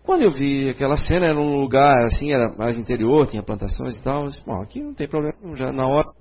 Quando 0.04 0.24
eu 0.24 0.32
vi 0.32 0.70
aquela 0.70 0.95
cena, 0.95 1.28
era 1.28 1.39
um 1.39 1.60
lugar 1.60 2.06
assim, 2.06 2.34
era 2.34 2.52
mais 2.58 2.78
interior, 2.78 3.28
tinha 3.28 3.43
plantações 3.43 3.97
e 3.97 4.04
tal. 4.04 4.24
Eu 4.24 4.28
disse, 4.30 4.45
bom, 4.45 4.62
aqui 4.62 4.82
não 4.82 4.93
tem 4.93 5.08
problema, 5.08 5.36
já 5.56 5.72
na 5.72 5.88
hora 5.88 6.12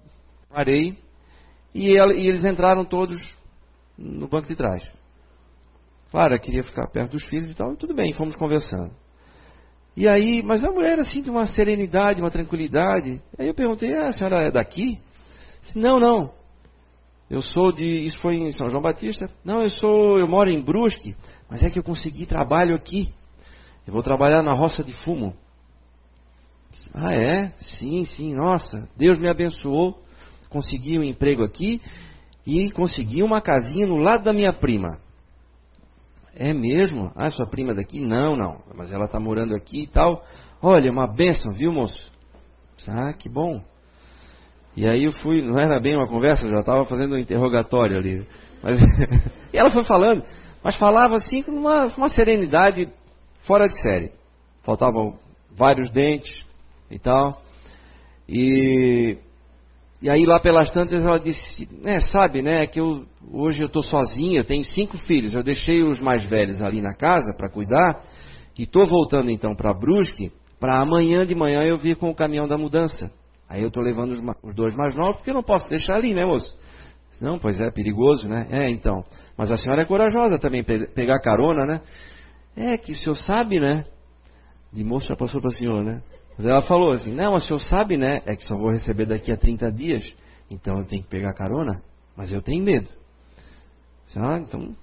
parei 0.51 0.99
e, 1.74 1.97
ela, 1.97 2.12
e 2.12 2.26
eles 2.26 2.45
entraram 2.45 2.85
todos 2.85 3.20
no 3.97 4.28
banco 4.28 4.49
de 4.49 4.57
trás. 4.57 4.83
Claro, 6.11 6.35
eu 6.35 6.41
queria 6.41 6.62
ficar 6.62 6.89
perto 6.89 7.12
dos 7.12 7.24
filhos 7.26 7.51
e 7.51 7.57
tal, 7.57 7.74
tudo 7.76 7.95
bem, 7.95 8.12
fomos 8.12 8.37
conversando. 8.37 8.93
E 10.01 10.09
aí, 10.09 10.42
mas 10.42 10.64
a 10.64 10.72
mulher 10.72 10.98
assim 10.98 11.20
de 11.20 11.28
uma 11.28 11.44
serenidade, 11.44 12.22
uma 12.22 12.30
tranquilidade. 12.30 13.20
Aí 13.38 13.48
eu 13.48 13.55
perguntei: 13.55 13.94
ah, 13.94 14.07
a 14.07 14.12
senhora 14.12 14.46
é 14.46 14.51
daqui? 14.51 14.98
Disse, 15.61 15.78
não, 15.78 15.98
não. 15.98 16.32
Eu 17.28 17.42
sou 17.42 17.70
de. 17.70 17.84
Isso 18.07 18.18
foi 18.20 18.36
em 18.36 18.51
São 18.51 18.70
João 18.70 18.80
Batista. 18.80 19.28
Não, 19.44 19.61
eu 19.61 19.68
sou. 19.68 20.18
Eu 20.18 20.26
moro 20.26 20.48
em 20.48 20.59
Brusque, 20.59 21.14
mas 21.51 21.62
é 21.62 21.68
que 21.68 21.78
eu 21.78 21.82
consegui 21.82 22.24
trabalho 22.24 22.74
aqui. 22.74 23.12
Eu 23.86 23.92
vou 23.92 24.03
trabalhar 24.03 24.42
na 24.42 24.55
roça 24.55 24.82
de 24.82 24.94
fumo. 25.05 25.34
Ah, 26.94 27.12
é? 27.12 27.53
Sim, 27.59 28.07
sim. 28.07 28.34
Nossa, 28.34 28.88
Deus 28.96 29.18
me 29.18 29.28
abençoou. 29.28 30.03
Consegui 30.48 30.98
um 30.98 31.05
emprego 31.05 31.44
aqui 31.44 31.78
e 32.46 32.70
consegui 32.70 33.22
uma 33.22 33.42
casinha 33.42 33.86
no 33.86 33.98
lado 33.98 34.24
da 34.24 34.32
minha 34.32 34.55
prima. 34.55 34.98
É 36.41 36.55
mesmo? 36.55 37.12
Ah, 37.14 37.28
sua 37.28 37.47
prima 37.47 37.74
daqui? 37.74 38.01
Não, 38.01 38.34
não. 38.34 38.62
Mas 38.74 38.91
ela 38.91 39.05
está 39.05 39.20
morando 39.20 39.55
aqui 39.55 39.82
e 39.82 39.86
tal. 39.86 40.24
Olha, 40.62 40.91
uma 40.91 41.07
benção, 41.07 41.53
viu, 41.53 41.70
moço? 41.70 42.11
Ah, 42.88 43.12
que 43.12 43.28
bom. 43.28 43.62
E 44.74 44.88
aí 44.88 45.05
eu 45.05 45.12
fui, 45.12 45.43
não 45.43 45.59
era 45.59 45.78
bem 45.78 45.95
uma 45.95 46.09
conversa, 46.09 46.49
já 46.49 46.61
estava 46.61 46.86
fazendo 46.86 47.14
um 47.14 47.18
interrogatório 47.18 47.99
ali. 47.99 48.26
Mas, 48.62 48.80
e 49.53 49.59
ela 49.59 49.70
foi 49.70 49.84
falando, 49.84 50.24
mas 50.64 50.78
falava 50.78 51.16
assim 51.16 51.43
com 51.43 51.53
uma, 51.53 51.84
uma 51.95 52.09
serenidade 52.09 52.88
fora 53.43 53.68
de 53.68 53.78
série. 53.82 54.11
Faltavam 54.62 55.18
vários 55.55 55.91
dentes 55.91 56.47
e 56.91 56.99
tal. 56.99 57.43
E 58.26 59.18
e 60.03 60.09
aí 60.09 60.24
lá 60.24 60.40
pelas 60.40 60.70
tantas 60.70 61.05
ela 61.05 61.18
disse, 61.18 61.68
né, 61.82 62.01
sabe, 62.01 62.40
né, 62.42 62.66
que 62.66 62.80
eu 62.80 63.05
hoje 63.32 63.62
eu 63.62 63.66
estou 63.66 63.82
sozinha, 63.82 64.42
tenho 64.42 64.64
cinco 64.64 64.96
filhos, 64.98 65.34
eu 65.34 65.42
deixei 65.42 65.82
os 65.82 66.01
mais 66.01 66.24
velhos 66.24 66.62
ali 66.62 66.80
na 66.80 66.94
casa 66.94 67.34
para 67.36 67.51
cuidar 67.51 68.03
e 68.59 68.62
estou 68.62 68.86
voltando 68.86 69.30
então 69.30 69.55
para 69.55 69.74
Brusque 69.74 70.32
para 70.59 70.80
amanhã 70.80 71.24
de 71.24 71.34
manhã 71.34 71.62
eu 71.62 71.78
vir 71.78 71.96
com 71.96 72.11
o 72.11 72.14
caminhão 72.14 72.46
da 72.46 72.59
mudança. 72.59 73.11
Aí 73.48 73.62
eu 73.62 73.68
estou 73.68 73.82
levando 73.82 74.12
os, 74.12 74.20
os, 74.42 74.55
dois 74.55 74.74
mais 74.76 74.94
novos 74.94 75.16
porque 75.16 75.30
eu 75.30 75.34
não 75.34 75.42
posso 75.42 75.68
deixar 75.68 75.96
ali, 75.96 76.14
né, 76.14 76.24
moço? 76.24 76.57
Não, 77.20 77.38
pois 77.38 77.61
é, 77.61 77.70
perigoso, 77.70 78.28
né? 78.28 78.46
É, 78.51 78.70
então. 78.70 79.05
Mas 79.36 79.51
a 79.51 79.57
senhora 79.57 79.82
é 79.82 79.84
corajosa 79.84 80.38
também, 80.38 80.62
pe 80.62 80.86
pegar 80.94 81.20
carona, 81.20 81.66
né? 81.66 81.80
É 82.57 82.78
que 82.78 82.92
o 82.92 82.96
senhor 82.96 83.16
sabe, 83.16 83.61
né? 83.61 83.84
De 84.72 84.84
moço 84.84 85.09
já 85.09 85.16
passou 85.16 85.40
para 85.40 85.51
a 85.51 85.55
senhora, 85.55 85.82
né? 85.82 86.03
Mas 86.41 86.49
ela 86.49 86.62
falou 86.62 86.93
assim: 86.93 87.14
Não, 87.14 87.34
o 87.34 87.41
senhor 87.41 87.59
sabe, 87.59 87.99
né? 87.99 88.22
É 88.24 88.34
que 88.34 88.49
só 88.49 88.57
vou 88.57 88.70
receber 88.70 89.05
daqui 89.05 89.30
a 89.30 89.36
30 89.36 89.70
dias, 89.70 90.03
então 90.51 90.78
eu 90.78 90.86
tenho 90.86 91.03
que 91.03 91.09
pegar 91.11 91.34
carona, 91.34 91.82
mas 92.16 92.32
eu 92.32 92.41
tenho 92.41 92.64
medo. 92.64 92.88
Ah, 94.16 94.38
então, 94.38 94.74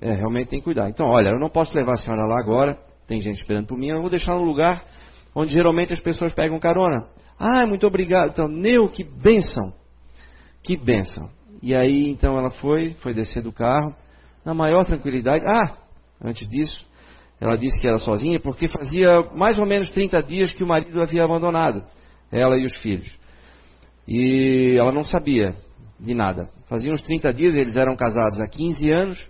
é, 0.00 0.12
realmente 0.12 0.48
tem 0.48 0.58
que 0.58 0.64
cuidar. 0.64 0.90
Então, 0.90 1.06
olha, 1.06 1.28
eu 1.28 1.38
não 1.38 1.48
posso 1.48 1.72
levar 1.76 1.92
a 1.92 1.96
senhora 1.98 2.26
lá 2.26 2.36
agora, 2.40 2.76
tem 3.06 3.20
gente 3.20 3.36
esperando 3.36 3.68
por 3.68 3.78
mim, 3.78 3.90
eu 3.90 4.00
vou 4.00 4.10
deixar 4.10 4.34
no 4.34 4.42
lugar 4.42 4.84
onde 5.36 5.52
geralmente 5.52 5.92
as 5.92 6.00
pessoas 6.00 6.32
pegam 6.32 6.58
carona. 6.58 7.06
Ah, 7.38 7.64
muito 7.64 7.86
obrigado. 7.86 8.30
Então, 8.30 8.48
Neu, 8.48 8.88
que 8.88 9.04
bênção. 9.04 9.72
Que 10.64 10.76
bênção. 10.76 11.30
E 11.62 11.76
aí, 11.76 12.08
então, 12.10 12.36
ela 12.36 12.50
foi, 12.50 12.94
foi 12.94 13.14
descer 13.14 13.42
do 13.42 13.52
carro, 13.52 13.94
na 14.44 14.52
maior 14.52 14.84
tranquilidade. 14.84 15.44
Ah, 15.46 15.76
antes 16.24 16.48
disso, 16.48 16.84
ela 17.40 17.56
disse 17.56 17.80
que 17.80 17.86
era 17.86 17.98
sozinha 17.98 18.40
porque 18.40 18.68
fazia 18.68 19.22
mais 19.34 19.58
ou 19.58 19.66
menos 19.66 19.90
30 19.90 20.22
dias 20.22 20.52
que 20.52 20.64
o 20.64 20.66
marido 20.66 21.00
havia 21.02 21.24
abandonado, 21.24 21.84
ela 22.30 22.56
e 22.56 22.64
os 22.64 22.76
filhos. 22.78 23.10
E 24.06 24.76
ela 24.78 24.92
não 24.92 25.04
sabia 25.04 25.54
de 25.98 26.14
nada. 26.14 26.48
Fazia 26.68 26.92
uns 26.92 27.02
30 27.02 27.32
dias, 27.32 27.54
eles 27.54 27.76
eram 27.76 27.96
casados 27.96 28.40
há 28.40 28.46
15 28.46 28.90
anos, 28.90 29.28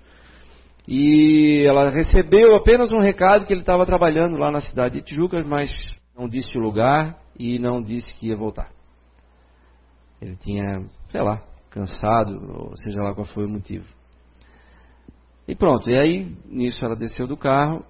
e 0.86 1.64
ela 1.66 1.90
recebeu 1.90 2.54
apenas 2.56 2.92
um 2.92 3.00
recado 3.00 3.46
que 3.46 3.52
ele 3.52 3.60
estava 3.60 3.86
trabalhando 3.86 4.36
lá 4.36 4.50
na 4.50 4.60
cidade 4.60 4.96
de 4.96 5.02
Tijucas, 5.02 5.44
mas 5.46 5.70
não 6.16 6.28
disse 6.28 6.56
o 6.58 6.60
lugar 6.60 7.18
e 7.38 7.58
não 7.58 7.82
disse 7.82 8.14
que 8.16 8.28
ia 8.28 8.36
voltar. 8.36 8.70
Ele 10.20 10.36
tinha, 10.36 10.84
sei 11.10 11.22
lá, 11.22 11.42
cansado, 11.70 12.70
ou 12.70 12.76
seja 12.76 13.02
lá 13.02 13.14
qual 13.14 13.26
foi 13.26 13.46
o 13.46 13.48
motivo. 13.48 13.86
E 15.46 15.54
pronto, 15.54 15.90
e 15.90 15.96
aí 15.96 16.36
nisso 16.46 16.84
ela 16.84 16.96
desceu 16.96 17.26
do 17.26 17.36
carro 17.36 17.84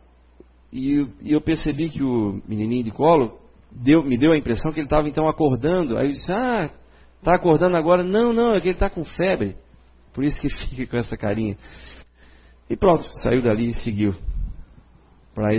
e, 0.74 1.06
e 1.22 1.32
eu 1.32 1.40
percebi 1.40 1.88
que 1.88 2.02
o 2.02 2.42
menininho 2.48 2.82
de 2.82 2.90
colo 2.90 3.38
deu, 3.70 4.02
me 4.02 4.18
deu 4.18 4.32
a 4.32 4.36
impressão 4.36 4.72
que 4.72 4.80
ele 4.80 4.86
estava 4.86 5.08
então 5.08 5.28
acordando. 5.28 5.96
Aí 5.96 6.08
eu 6.08 6.12
disse, 6.12 6.32
ah, 6.32 6.68
tá 7.22 7.36
acordando 7.36 7.76
agora? 7.76 8.02
Não, 8.02 8.32
não, 8.32 8.56
é 8.56 8.60
que 8.60 8.66
ele 8.66 8.74
está 8.74 8.90
com 8.90 9.04
febre. 9.04 9.56
Por 10.12 10.24
isso 10.24 10.40
que 10.40 10.48
fica 10.74 10.86
com 10.88 10.96
essa 10.96 11.16
carinha. 11.16 11.56
E 12.68 12.76
pronto, 12.76 13.08
saiu 13.22 13.40
dali 13.40 13.68
e 13.68 13.74
seguiu 13.74 14.16
para 15.32 15.54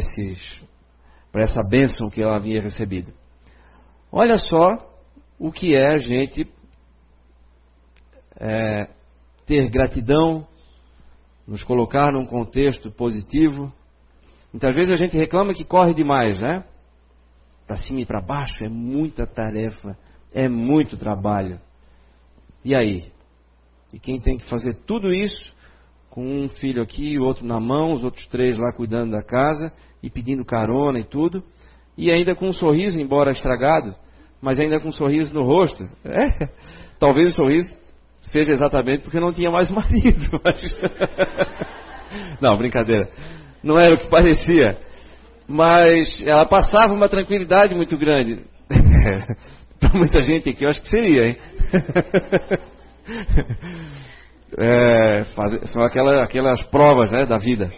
essa 1.43 1.63
bênção 1.63 2.09
que 2.09 2.21
ela 2.21 2.35
havia 2.35 2.61
recebido. 2.61 3.13
Olha 4.11 4.37
só 4.37 4.77
o 5.39 5.49
que 5.49 5.75
é 5.75 5.93
a 5.93 5.97
gente 5.97 6.45
é, 8.37 8.89
ter 9.45 9.69
gratidão, 9.69 10.45
nos 11.47 11.63
colocar 11.63 12.11
num 12.11 12.25
contexto 12.25 12.91
positivo. 12.91 13.71
Muitas 14.55 14.73
vezes 14.73 14.93
a 14.93 14.95
gente 14.95 15.17
reclama 15.17 15.53
que 15.53 15.65
corre 15.65 15.93
demais, 15.93 16.39
né? 16.39 16.63
Para 17.67 17.75
cima 17.75 17.99
e 17.99 18.05
para 18.05 18.21
baixo 18.21 18.63
é 18.63 18.69
muita 18.69 19.27
tarefa, 19.27 19.97
é 20.33 20.47
muito 20.47 20.95
trabalho. 20.95 21.59
E 22.63 22.73
aí? 22.73 23.03
E 23.91 23.99
quem 23.99 24.17
tem 24.17 24.37
que 24.37 24.49
fazer 24.49 24.73
tudo 24.87 25.13
isso 25.13 25.53
com 26.09 26.25
um 26.25 26.47
filho 26.47 26.81
aqui, 26.81 27.19
o 27.19 27.23
outro 27.23 27.45
na 27.45 27.59
mão, 27.59 27.91
os 27.91 28.01
outros 28.05 28.25
três 28.27 28.57
lá 28.57 28.71
cuidando 28.71 29.11
da 29.11 29.21
casa 29.21 29.73
e 30.01 30.09
pedindo 30.09 30.45
carona 30.45 30.99
e 30.99 31.03
tudo, 31.03 31.43
e 31.97 32.09
ainda 32.09 32.33
com 32.33 32.47
um 32.47 32.53
sorriso, 32.53 32.97
embora 32.97 33.33
estragado, 33.33 33.93
mas 34.41 34.57
ainda 34.57 34.79
com 34.79 34.87
um 34.87 34.93
sorriso 34.93 35.33
no 35.33 35.43
rosto. 35.43 35.83
É, 36.05 36.47
talvez 36.97 37.27
o 37.31 37.35
sorriso 37.35 37.75
seja 38.21 38.53
exatamente 38.53 39.03
porque 39.03 39.19
não 39.19 39.33
tinha 39.33 39.51
mais 39.51 39.69
marido. 39.75 40.39
Mas... 40.41 40.77
não, 42.39 42.57
brincadeira. 42.57 43.11
Não 43.65 43.79
era 43.79 43.95
o 43.95 43.97
que 43.97 44.07
parecia. 44.07 44.77
Mas 45.47 46.23
ela 46.25 46.45
passava 46.45 46.93
uma 46.93 47.09
tranquilidade 47.09 47.73
muito 47.73 47.97
grande. 47.97 48.43
Para 49.79 49.97
muita 49.97 50.21
gente 50.21 50.49
aqui, 50.49 50.63
eu 50.63 50.69
acho 50.69 50.81
que 50.83 50.89
seria, 50.89 51.27
hein? 51.27 51.37
é, 54.57 55.23
são 55.65 55.83
aquelas, 55.83 56.23
aquelas 56.23 56.63
provas 56.67 57.11
né, 57.11 57.25
da 57.25 57.39
vida. 57.39 57.71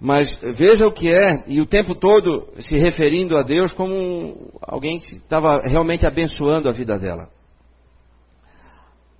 Mas 0.00 0.38
veja 0.56 0.86
o 0.86 0.92
que 0.92 1.08
é, 1.08 1.42
e 1.48 1.60
o 1.60 1.66
tempo 1.66 1.94
todo 1.94 2.46
se 2.60 2.78
referindo 2.78 3.36
a 3.36 3.42
Deus 3.42 3.72
como 3.72 4.52
alguém 4.62 5.00
que 5.00 5.16
estava 5.16 5.60
realmente 5.66 6.06
abençoando 6.06 6.68
a 6.68 6.72
vida 6.72 6.96
dela. 6.98 7.28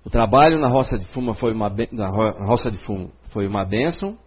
O 0.05 0.09
trabalho 0.09 0.59
na 0.59 0.69
roça 0.69 0.97
de 0.97 1.05
fumo 1.07 1.33
foi 1.33 1.53
uma, 1.53 1.69
na 1.91 2.07
roça 2.45 2.71
de 2.71 2.77
fumo 2.85 3.11
foi 3.31 3.47
uma 3.47 3.65
bênção. 3.65 4.17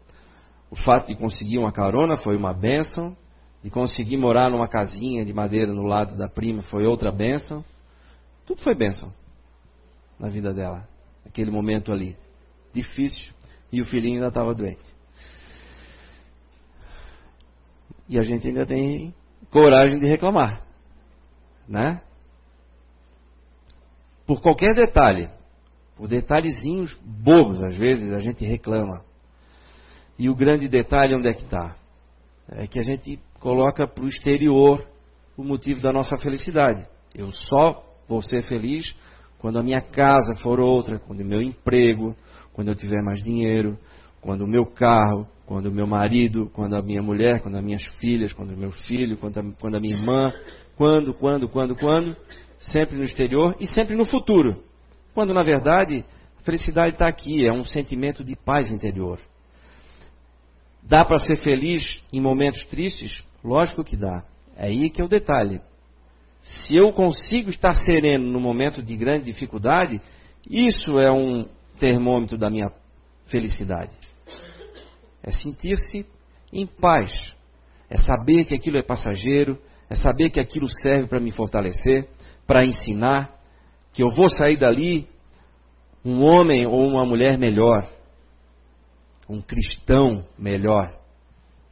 O 0.73 0.77
fato 0.77 1.09
de 1.09 1.15
conseguir 1.15 1.59
uma 1.59 1.71
carona 1.71 2.17
foi 2.17 2.35
uma 2.35 2.55
bênção. 2.55 3.15
De 3.63 3.69
conseguir 3.71 4.17
morar 4.17 4.51
numa 4.51 4.67
casinha 4.67 5.23
de 5.23 5.33
madeira 5.33 5.73
no 5.73 5.83
lado 5.83 6.17
da 6.17 6.29
prima 6.29 6.63
foi 6.63 6.87
outra 6.87 7.13
bênção. 7.13 7.63
Tudo 8.47 8.63
foi 8.63 8.75
bênção 8.75 9.13
na 10.19 10.31
vida 10.31 10.55
dela 10.55 10.91
aquele 11.27 11.51
momento 11.51 11.93
ali. 11.93 12.17
Difícil. 12.73 13.33
E 13.71 13.81
o 13.81 13.87
filhinho 13.87 14.17
ainda 14.17 14.29
estava 14.29 14.55
doente. 14.55 14.85
E 18.09 18.19
a 18.19 18.23
gente 18.23 18.47
ainda 18.47 18.67
tem 18.67 19.15
coragem 19.51 19.99
de 19.99 20.07
reclamar. 20.07 20.63
Né? 21.69 22.03
Por 24.27 24.41
qualquer 24.41 24.75
detalhe. 24.75 25.31
Por 25.97 26.09
detalhezinhos 26.09 26.95
bobos, 27.03 27.63
às 27.63 27.77
vezes, 27.77 28.13
a 28.13 28.19
gente 28.19 28.45
reclama. 28.45 29.05
E 30.19 30.29
o 30.29 30.35
grande 30.35 30.69
detalhe 30.69 31.15
onde 31.15 31.29
é 31.29 31.33
que 31.33 31.45
está? 31.45 31.77
É 32.51 32.67
que 32.67 32.79
a 32.79 32.83
gente 32.83 33.19
coloca 33.41 33.87
para 33.87 34.05
o 34.05 34.09
exterior 34.09 34.85
o 35.37 35.43
motivo 35.43 35.81
da 35.81 35.93
nossa 35.93 36.17
felicidade. 36.19 36.87
Eu 37.15 37.33
só 37.33 37.83
vou 38.09 38.23
ser 38.23 38.43
feliz 38.45 38.95
quando 39.39 39.59
a 39.59 39.63
minha 39.63 39.81
casa 39.81 40.35
for 40.43 40.61
outra, 40.61 40.99
quando 40.99 41.21
o 41.21 41.25
meu 41.25 41.43
emprego, 41.43 42.15
quando 42.53 42.69
eu 42.69 42.75
tiver 42.75 43.03
mais 43.03 43.23
dinheiro, 43.23 43.77
quando 44.21 44.43
o 44.43 44.47
meu 44.47 44.65
carro, 44.67 45.27
quando 45.47 45.67
o 45.67 45.73
meu 45.73 45.87
marido, 45.87 46.49
quando 46.55 46.77
a 46.77 46.83
minha 46.83 47.03
mulher, 47.03 47.41
quando 47.41 47.57
as 47.57 47.65
minhas 47.65 47.85
filhas, 47.99 48.33
quando 48.33 48.53
o 48.53 48.57
meu 48.57 48.71
filho, 48.71 49.17
quando 49.17 49.39
a, 49.39 49.43
quando 49.61 49.77
a 49.77 49.81
minha 49.81 49.97
irmã, 49.97 50.33
quando, 50.77 51.13
quando, 51.13 51.49
quando, 51.49 51.75
quando, 51.75 52.17
sempre 52.59 52.97
no 52.97 53.05
exterior 53.05 53.57
e 53.59 53.67
sempre 53.67 53.97
no 53.97 54.05
futuro. 54.05 54.63
Quando 55.13 55.35
na 55.35 55.43
verdade 55.43 56.05
a 56.41 56.43
felicidade 56.45 56.95
está 56.95 57.09
aqui, 57.09 57.47
é 57.47 57.53
um 57.53 57.65
sentimento 57.65 58.23
de 58.23 58.37
paz 58.37 58.71
interior. 58.71 59.19
Dá 60.83 61.05
para 61.05 61.19
ser 61.19 61.37
feliz 61.39 62.03
em 62.13 62.21
momentos 62.21 62.65
tristes? 62.67 63.23
Lógico 63.45 63.85
que 63.85 63.97
dá. 63.97 64.25
É 64.57 64.67
aí 64.67 64.91
que 64.91 65.01
é 65.01 65.05
o 65.05 65.09
detalhe. 65.09 65.61
Se 66.43 66.77
eu 66.77 66.93
consigo 66.93 67.51
estar 67.51 67.75
sereno 67.75 68.31
no 68.31 68.41
momento 68.41 68.83
de 68.83 68.97
grande 68.97 69.27
dificuldade, 69.27 70.01
isso 70.49 70.99
é 70.99 71.11
um 71.11 71.49
termômetro 71.79 72.37
da 72.37 72.51
minha 72.51 72.71
felicidade. 73.27 73.93
É 75.23 75.31
sentir-se 75.31 76.05
em 76.53 76.67
paz. 76.67 77.13
É 77.89 77.99
saber 77.99 78.45
que 78.45 78.55
aquilo 78.55 78.77
é 78.77 78.83
passageiro, 78.83 79.59
é 79.89 79.95
saber 79.95 80.31
que 80.31 80.41
aquilo 80.41 80.69
serve 80.69 81.07
para 81.07 81.21
me 81.21 81.31
fortalecer, 81.31 82.09
para 82.47 82.65
ensinar, 82.65 83.31
que 83.93 84.03
eu 84.03 84.11
vou 84.11 84.29
sair 84.29 84.57
dali 84.57 85.07
um 86.05 86.25
homem 86.25 86.67
ou 86.67 86.89
uma 86.89 87.05
mulher 87.05 87.39
melhor, 87.39 87.89
um 89.29 89.41
cristão 89.41 90.25
melhor, 90.39 90.93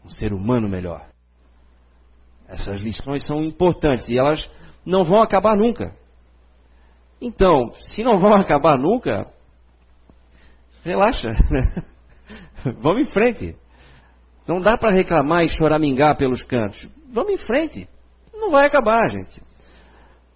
um 0.05 0.09
ser 0.11 0.33
humano 0.33 0.69
melhor. 0.69 1.07
Essas 2.49 2.81
lições 2.81 3.27
são 3.27 3.45
importantes 3.45 4.09
e 4.09 4.19
elas 4.19 4.49
não 4.85 5.05
vão 5.05 5.21
acabar 5.21 5.57
nunca. 5.57 5.95
Então, 7.21 7.73
se 7.81 8.03
não 8.03 8.19
vão 8.19 8.33
acabar 8.41 8.79
nunca, 8.79 9.27
relaxa. 10.83 11.33
Vamos 12.81 13.09
em 13.09 13.13
frente. 13.13 13.57
Não 14.47 14.61
dá 14.61 14.77
para 14.77 14.95
reclamar 14.95 15.45
e 15.45 15.49
choramingar 15.49 16.17
pelos 16.17 16.43
cantos. 16.43 16.89
Vamos 17.13 17.33
em 17.33 17.39
frente. 17.39 17.89
Não 18.35 18.51
vai 18.51 18.67
acabar, 18.67 19.09
gente. 19.11 19.41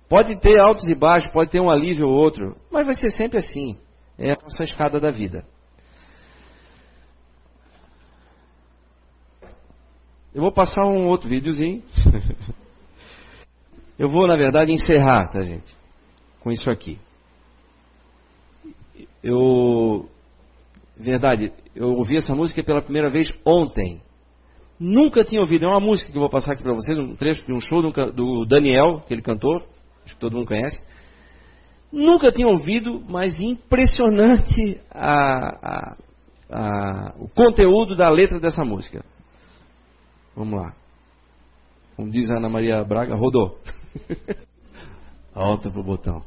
Pode 0.08 0.36
ter 0.36 0.58
altos 0.58 0.86
e 0.86 0.94
baixos, 0.94 1.30
pode 1.32 1.50
ter 1.50 1.60
um 1.60 1.70
alívio 1.70 2.06
ou 2.06 2.14
outro, 2.14 2.56
mas 2.70 2.86
vai 2.86 2.94
ser 2.94 3.10
sempre 3.10 3.38
assim. 3.38 3.78
É 4.18 4.32
a 4.32 4.38
nossa 4.40 4.62
escada 4.62 5.00
da 5.00 5.10
vida. 5.10 5.44
Eu 10.34 10.42
vou 10.42 10.50
passar 10.50 10.84
um 10.84 11.06
outro 11.06 11.28
videozinho. 11.28 11.82
Eu 13.96 14.08
vou, 14.08 14.26
na 14.26 14.34
verdade, 14.36 14.72
encerrar, 14.72 15.28
tá, 15.28 15.40
gente? 15.42 15.72
Com 16.40 16.50
isso 16.50 16.68
aqui. 16.68 16.98
Eu. 19.22 20.08
Verdade, 20.96 21.52
eu 21.74 21.88
ouvi 21.94 22.16
essa 22.16 22.34
música 22.34 22.62
pela 22.62 22.82
primeira 22.82 23.10
vez 23.10 23.32
ontem. 23.44 24.00
Nunca 24.78 25.24
tinha 25.24 25.40
ouvido. 25.40 25.64
É 25.64 25.68
uma 25.68 25.80
música 25.80 26.10
que 26.10 26.16
eu 26.16 26.20
vou 26.20 26.30
passar 26.30 26.52
aqui 26.52 26.62
para 26.62 26.74
vocês, 26.74 26.98
um 26.98 27.14
trecho 27.14 27.44
de 27.46 27.52
um 27.52 27.60
show 27.60 27.80
do 27.82 28.44
Daniel, 28.44 28.96
aquele 29.04 29.22
cantor, 29.22 29.64
acho 30.04 30.14
que 30.14 30.20
todo 30.20 30.36
mundo 30.36 30.46
conhece. 30.46 30.80
Nunca 31.92 32.32
tinha 32.32 32.48
ouvido, 32.48 33.00
mas 33.08 33.40
impressionante 33.40 34.80
a, 34.90 35.48
a, 35.62 35.96
a, 36.50 37.14
o 37.18 37.28
conteúdo 37.28 37.96
da 37.96 38.08
letra 38.08 38.40
dessa 38.40 38.64
música. 38.64 39.04
Vamos 40.36 40.60
lá. 40.60 40.74
Como 41.96 42.10
diz 42.10 42.28
Ana 42.30 42.48
Maria 42.48 42.82
Braga, 42.82 43.14
rodou. 43.14 43.60
Alta 45.32 45.70
pro 45.70 45.82
botão. 45.82 46.24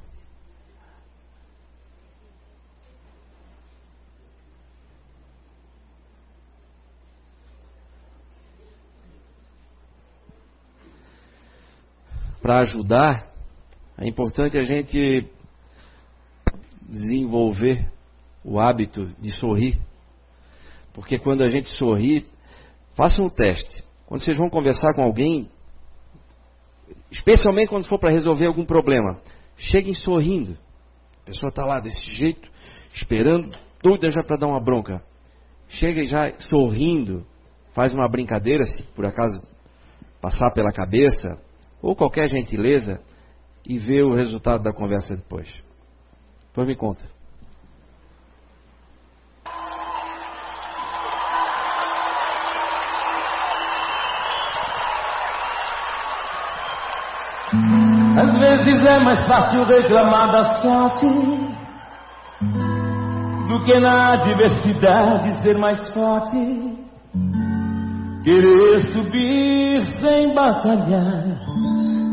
Para 12.41 12.59
ajudar, 12.59 13.29
é 13.97 14.07
importante 14.07 14.57
a 14.57 14.63
gente 14.63 15.29
desenvolver 16.81 17.91
o 18.41 18.57
hábito 18.57 19.07
de 19.19 19.33
sorrir. 19.33 19.77
Porque 20.93 21.19
quando 21.19 21.43
a 21.43 21.49
gente 21.49 21.67
sorri, 21.71 22.25
faça 22.95 23.21
um 23.21 23.29
teste. 23.29 23.86
Quando 24.07 24.23
vocês 24.23 24.37
vão 24.37 24.49
conversar 24.49 24.95
com 24.95 25.03
alguém, 25.03 25.49
Especialmente 27.11 27.69
quando 27.69 27.87
for 27.87 27.99
para 27.99 28.11
resolver 28.11 28.45
algum 28.45 28.65
problema. 28.65 29.19
Cheguem 29.57 29.93
sorrindo. 29.93 30.57
A 31.23 31.25
pessoa 31.25 31.49
está 31.49 31.65
lá 31.65 31.79
desse 31.79 32.11
jeito, 32.13 32.49
esperando, 32.93 33.57
doida 33.81 34.09
já 34.11 34.23
para 34.23 34.37
dar 34.37 34.47
uma 34.47 34.63
bronca. 34.63 35.01
Chega 35.69 36.03
já 36.05 36.31
sorrindo, 36.39 37.25
faz 37.73 37.93
uma 37.93 38.07
brincadeira, 38.07 38.65
se 38.65 38.83
por 38.93 39.05
acaso 39.05 39.41
passar 40.21 40.51
pela 40.51 40.71
cabeça, 40.71 41.37
ou 41.81 41.95
qualquer 41.95 42.29
gentileza, 42.29 43.01
e 43.65 43.77
vê 43.77 44.01
o 44.01 44.13
resultado 44.13 44.63
da 44.63 44.71
conversa 44.71 45.15
depois. 45.15 45.53
Depois 46.47 46.67
me 46.67 46.75
conta. 46.75 47.03
Às 58.17 58.35
vezes 58.35 58.83
é 58.83 58.99
mais 58.99 59.27
fácil 59.27 59.63
reclamar 59.65 60.31
da 60.31 60.43
sorte 60.55 61.05
do 63.47 63.63
que 63.63 63.79
na 63.79 64.13
adversidade 64.13 65.39
ser 65.43 65.55
mais 65.59 65.87
forte. 65.93 66.35
Querer 68.23 68.81
subir 68.91 69.85
sem 69.99 70.33
batalhar, 70.33 71.25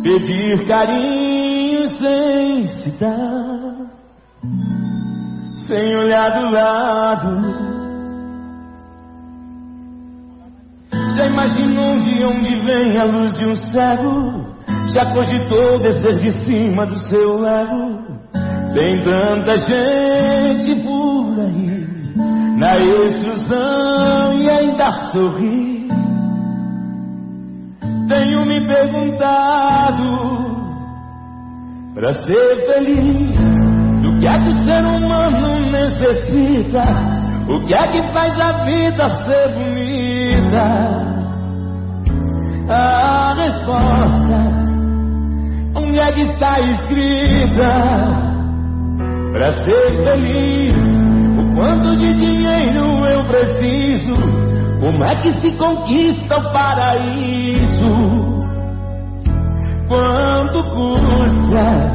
pedir 0.03 0.67
carinho 0.67 1.89
sem 1.89 2.67
se 2.67 2.91
dar, 3.01 3.87
sem 5.67 5.97
olhar 5.97 6.31
do 6.39 6.51
lado. 6.51 7.75
Já 11.17 11.27
imaginou 11.29 11.99
de 11.99 12.25
onde 12.25 12.61
vem 12.61 12.99
a 12.99 13.05
luz 13.05 13.39
de 13.39 13.47
um 13.47 13.57
cego? 13.57 14.44
Já 14.95 15.07
cogitou 15.07 15.81
descer 15.81 16.21
de 16.21 16.31
cima 16.45 16.87
do 16.87 16.97
seu 17.09 17.41
lego? 17.41 17.99
Tem 18.75 19.03
tanta 19.03 19.59
gente 19.59 20.83
por 20.85 21.41
aí 21.41 21.85
na 22.57 22.79
exclusão 22.79 24.39
e 24.39 24.49
ainda 24.49 24.93
sorri. 25.11 25.89
Tenho 28.09 28.47
me 28.47 28.65
perguntado 28.69 30.05
para 31.93 32.13
ser 32.13 32.73
feliz 32.73 33.37
do 34.01 34.21
que 34.21 34.29
é 34.29 34.39
que 34.39 34.49
o 34.49 34.65
ser 34.65 34.85
humano 34.85 35.73
necessita, 35.73 36.85
o 37.49 37.67
que 37.67 37.75
é 37.75 37.89
que 37.89 38.13
faz 38.13 38.39
a 38.39 38.65
vida 38.65 39.09
ser 39.09 39.49
bonita. 39.55 41.05
A 42.69 43.35
resposta 43.35 44.64
onde 45.75 45.99
é 45.99 46.13
que 46.13 46.23
está 46.23 46.61
escrita 46.61 47.73
para 49.33 49.53
ser 49.65 50.05
feliz? 50.05 50.77
O 51.39 51.55
quanto 51.57 51.97
de 51.97 52.15
dinheiro 52.15 53.07
eu 53.07 53.25
preciso? 53.25 54.15
Como 54.81 55.05
é 55.05 55.17
que 55.17 55.33
se 55.41 55.53
conquista 55.53 56.39
o 56.39 56.53
paraíso? 56.53 58.25
Quanto 59.89 60.63
custa 60.63 61.91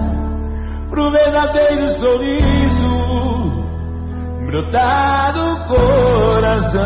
pro 0.90 1.12
verdadeiro 1.12 1.90
sorriso 2.00 3.00
brotar 4.46 5.34
do 5.34 5.68
coração? 5.68 6.80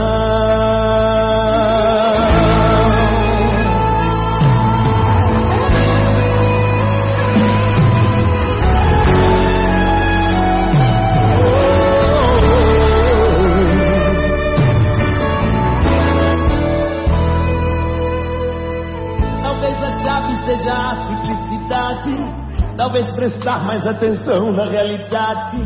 Talvez 22.78 23.10
prestar 23.16 23.64
mais 23.66 23.86
atenção 23.86 24.52
na 24.52 24.70
realidade, 24.70 25.58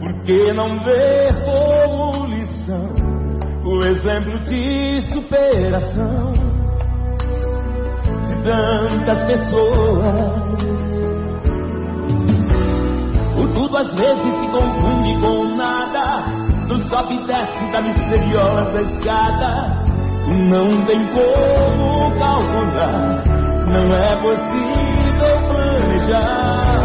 porque 0.00 0.52
não 0.52 0.78
ver 0.84 1.34
como 1.44 2.26
lição 2.26 3.08
o 3.64 3.84
exemplo 3.84 4.38
de 4.40 5.00
superação. 5.12 6.32
De 8.26 8.42
tantas 8.42 9.24
pessoas. 9.24 10.58
O 13.36 13.46
tudo 13.54 13.76
às 13.76 13.94
vezes 13.94 14.36
se 14.36 14.48
confunde 14.48 15.20
com 15.20 15.56
nada, 15.56 16.26
no 16.66 16.78
sobe 16.88 17.14
e 17.14 17.26
desce 17.26 17.72
da 17.72 17.82
misteriosa 17.82 18.80
escada, 18.82 19.84
não 20.28 20.84
tem 20.86 21.06
como 21.08 22.18
calcular. 22.18 23.22
Não 23.66 23.94
é 23.94 24.16
possível 24.16 24.87
shine. 26.08 26.77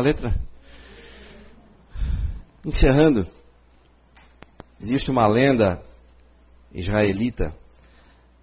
Letra? 0.00 0.34
Encerrando, 2.64 3.26
existe 4.80 5.10
uma 5.10 5.26
lenda 5.26 5.82
israelita 6.72 7.54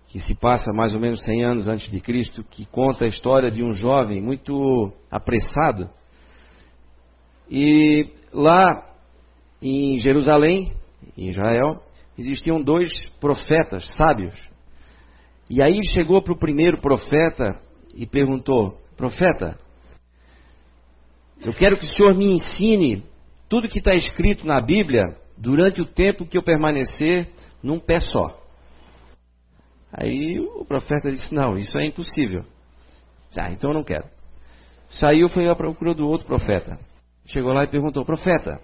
que 0.09 0.19
se 0.19 0.35
passa 0.35 0.73
mais 0.73 0.93
ou 0.93 0.99
menos 0.99 1.23
100 1.23 1.43
anos 1.43 1.67
antes 1.67 1.89
de 1.91 2.01
Cristo, 2.01 2.43
que 2.43 2.65
conta 2.65 3.05
a 3.05 3.07
história 3.07 3.51
de 3.51 3.63
um 3.63 3.71
jovem 3.71 4.19
muito 4.19 4.91
apressado. 5.09 5.89
E 7.49 8.09
lá 8.33 8.89
em 9.61 9.99
Jerusalém, 9.99 10.73
em 11.15 11.29
Israel, 11.29 11.81
existiam 12.17 12.61
dois 12.61 12.91
profetas 13.19 13.87
sábios. 13.95 14.35
E 15.49 15.61
aí 15.61 15.79
chegou 15.93 16.21
para 16.23 16.33
o 16.33 16.39
primeiro 16.39 16.81
profeta 16.81 17.59
e 17.93 18.07
perguntou: 18.07 18.77
Profeta, 18.97 19.57
eu 21.41 21.53
quero 21.53 21.77
que 21.77 21.85
o 21.85 21.89
Senhor 21.89 22.13
me 22.13 22.33
ensine 22.33 23.03
tudo 23.47 23.69
que 23.69 23.79
está 23.79 23.95
escrito 23.95 24.45
na 24.45 24.59
Bíblia 24.59 25.15
durante 25.37 25.81
o 25.81 25.85
tempo 25.85 26.25
que 26.25 26.37
eu 26.37 26.43
permanecer 26.43 27.29
num 27.63 27.79
pé 27.79 27.99
só. 27.99 28.37
Aí 29.91 30.39
o 30.39 30.65
profeta 30.65 31.11
disse: 31.11 31.33
Não, 31.33 31.57
isso 31.57 31.77
é 31.77 31.85
impossível. 31.85 32.43
Ah, 33.37 33.51
então 33.51 33.71
eu 33.71 33.73
não 33.73 33.83
quero. 33.83 34.05
Saiu, 34.89 35.29
foi 35.29 35.47
à 35.47 35.55
procura 35.55 35.93
do 35.93 36.07
outro 36.07 36.27
profeta. 36.27 36.77
Chegou 37.25 37.53
lá 37.53 37.63
e 37.63 37.67
perguntou: 37.67 38.05
Profeta, 38.05 38.59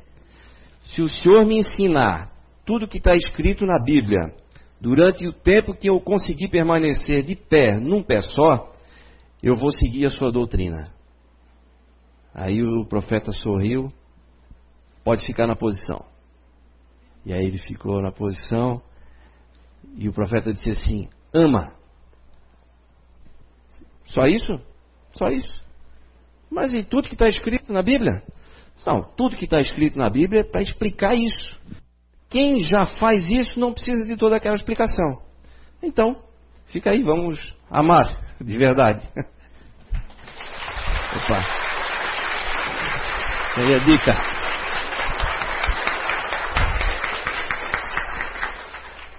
se 0.84 1.02
o 1.02 1.10
senhor 1.10 1.46
me 1.46 1.58
ensinar 1.58 2.32
tudo 2.66 2.88
que 2.88 2.98
está 2.98 3.16
escrito 3.16 3.66
na 3.66 3.82
Bíblia 3.82 4.34
durante 4.82 5.26
o 5.26 5.34
tempo 5.34 5.74
que 5.74 5.90
eu 5.90 6.00
conseguir 6.02 6.50
permanecer 6.50 7.24
de 7.24 7.36
pé, 7.36 7.80
num 7.80 8.04
pé 8.04 8.22
só, 8.22 8.72
eu 9.42 9.56
vou 9.56 9.72
seguir 9.72 10.06
a 10.06 10.10
sua 10.12 10.32
doutrina. 10.32 10.95
Aí 12.36 12.62
o 12.62 12.86
profeta 12.86 13.32
sorriu, 13.32 13.88
pode 15.06 15.26
ficar 15.26 15.48
na 15.48 15.56
posição. 15.56 16.06
E 17.26 17.34
aí 17.34 17.46
ele 17.46 17.58
ficou 17.58 18.02
na 18.02 18.12
posição 18.12 18.84
E 19.96 20.10
o 20.10 20.14
profeta 20.14 20.54
disse 20.54 20.70
assim: 20.72 21.10
ama. 21.34 21.74
Só 24.08 24.28
isso? 24.28 24.62
Só 25.14 25.30
isso. 25.30 25.64
Mas 26.52 26.74
e 26.74 26.84
tudo 26.84 27.08
que 27.08 27.16
está 27.16 27.28
escrito 27.30 27.72
na 27.72 27.82
Bíblia? 27.82 28.22
Não, 28.86 29.02
tudo 29.02 29.38
que 29.38 29.46
está 29.46 29.62
escrito 29.62 29.98
na 29.98 30.10
Bíblia 30.10 30.42
é 30.42 30.44
para 30.44 30.62
explicar 30.62 31.16
isso. 31.16 31.60
Quem 32.30 32.60
já 32.62 32.86
faz 32.98 33.30
isso 33.30 33.58
não 33.60 33.74
precisa 33.74 34.04
de 34.04 34.18
toda 34.18 34.36
aquela 34.36 34.56
explicação. 34.56 35.22
Então, 35.82 36.22
fica 36.68 36.92
aí, 36.92 37.02
vamos 37.02 37.56
amar 37.70 38.36
de 38.40 38.58
verdade. 38.58 39.08
Opa. 41.16 41.65
Aí 43.56 43.74
a 43.74 43.80
dica. 43.80 44.35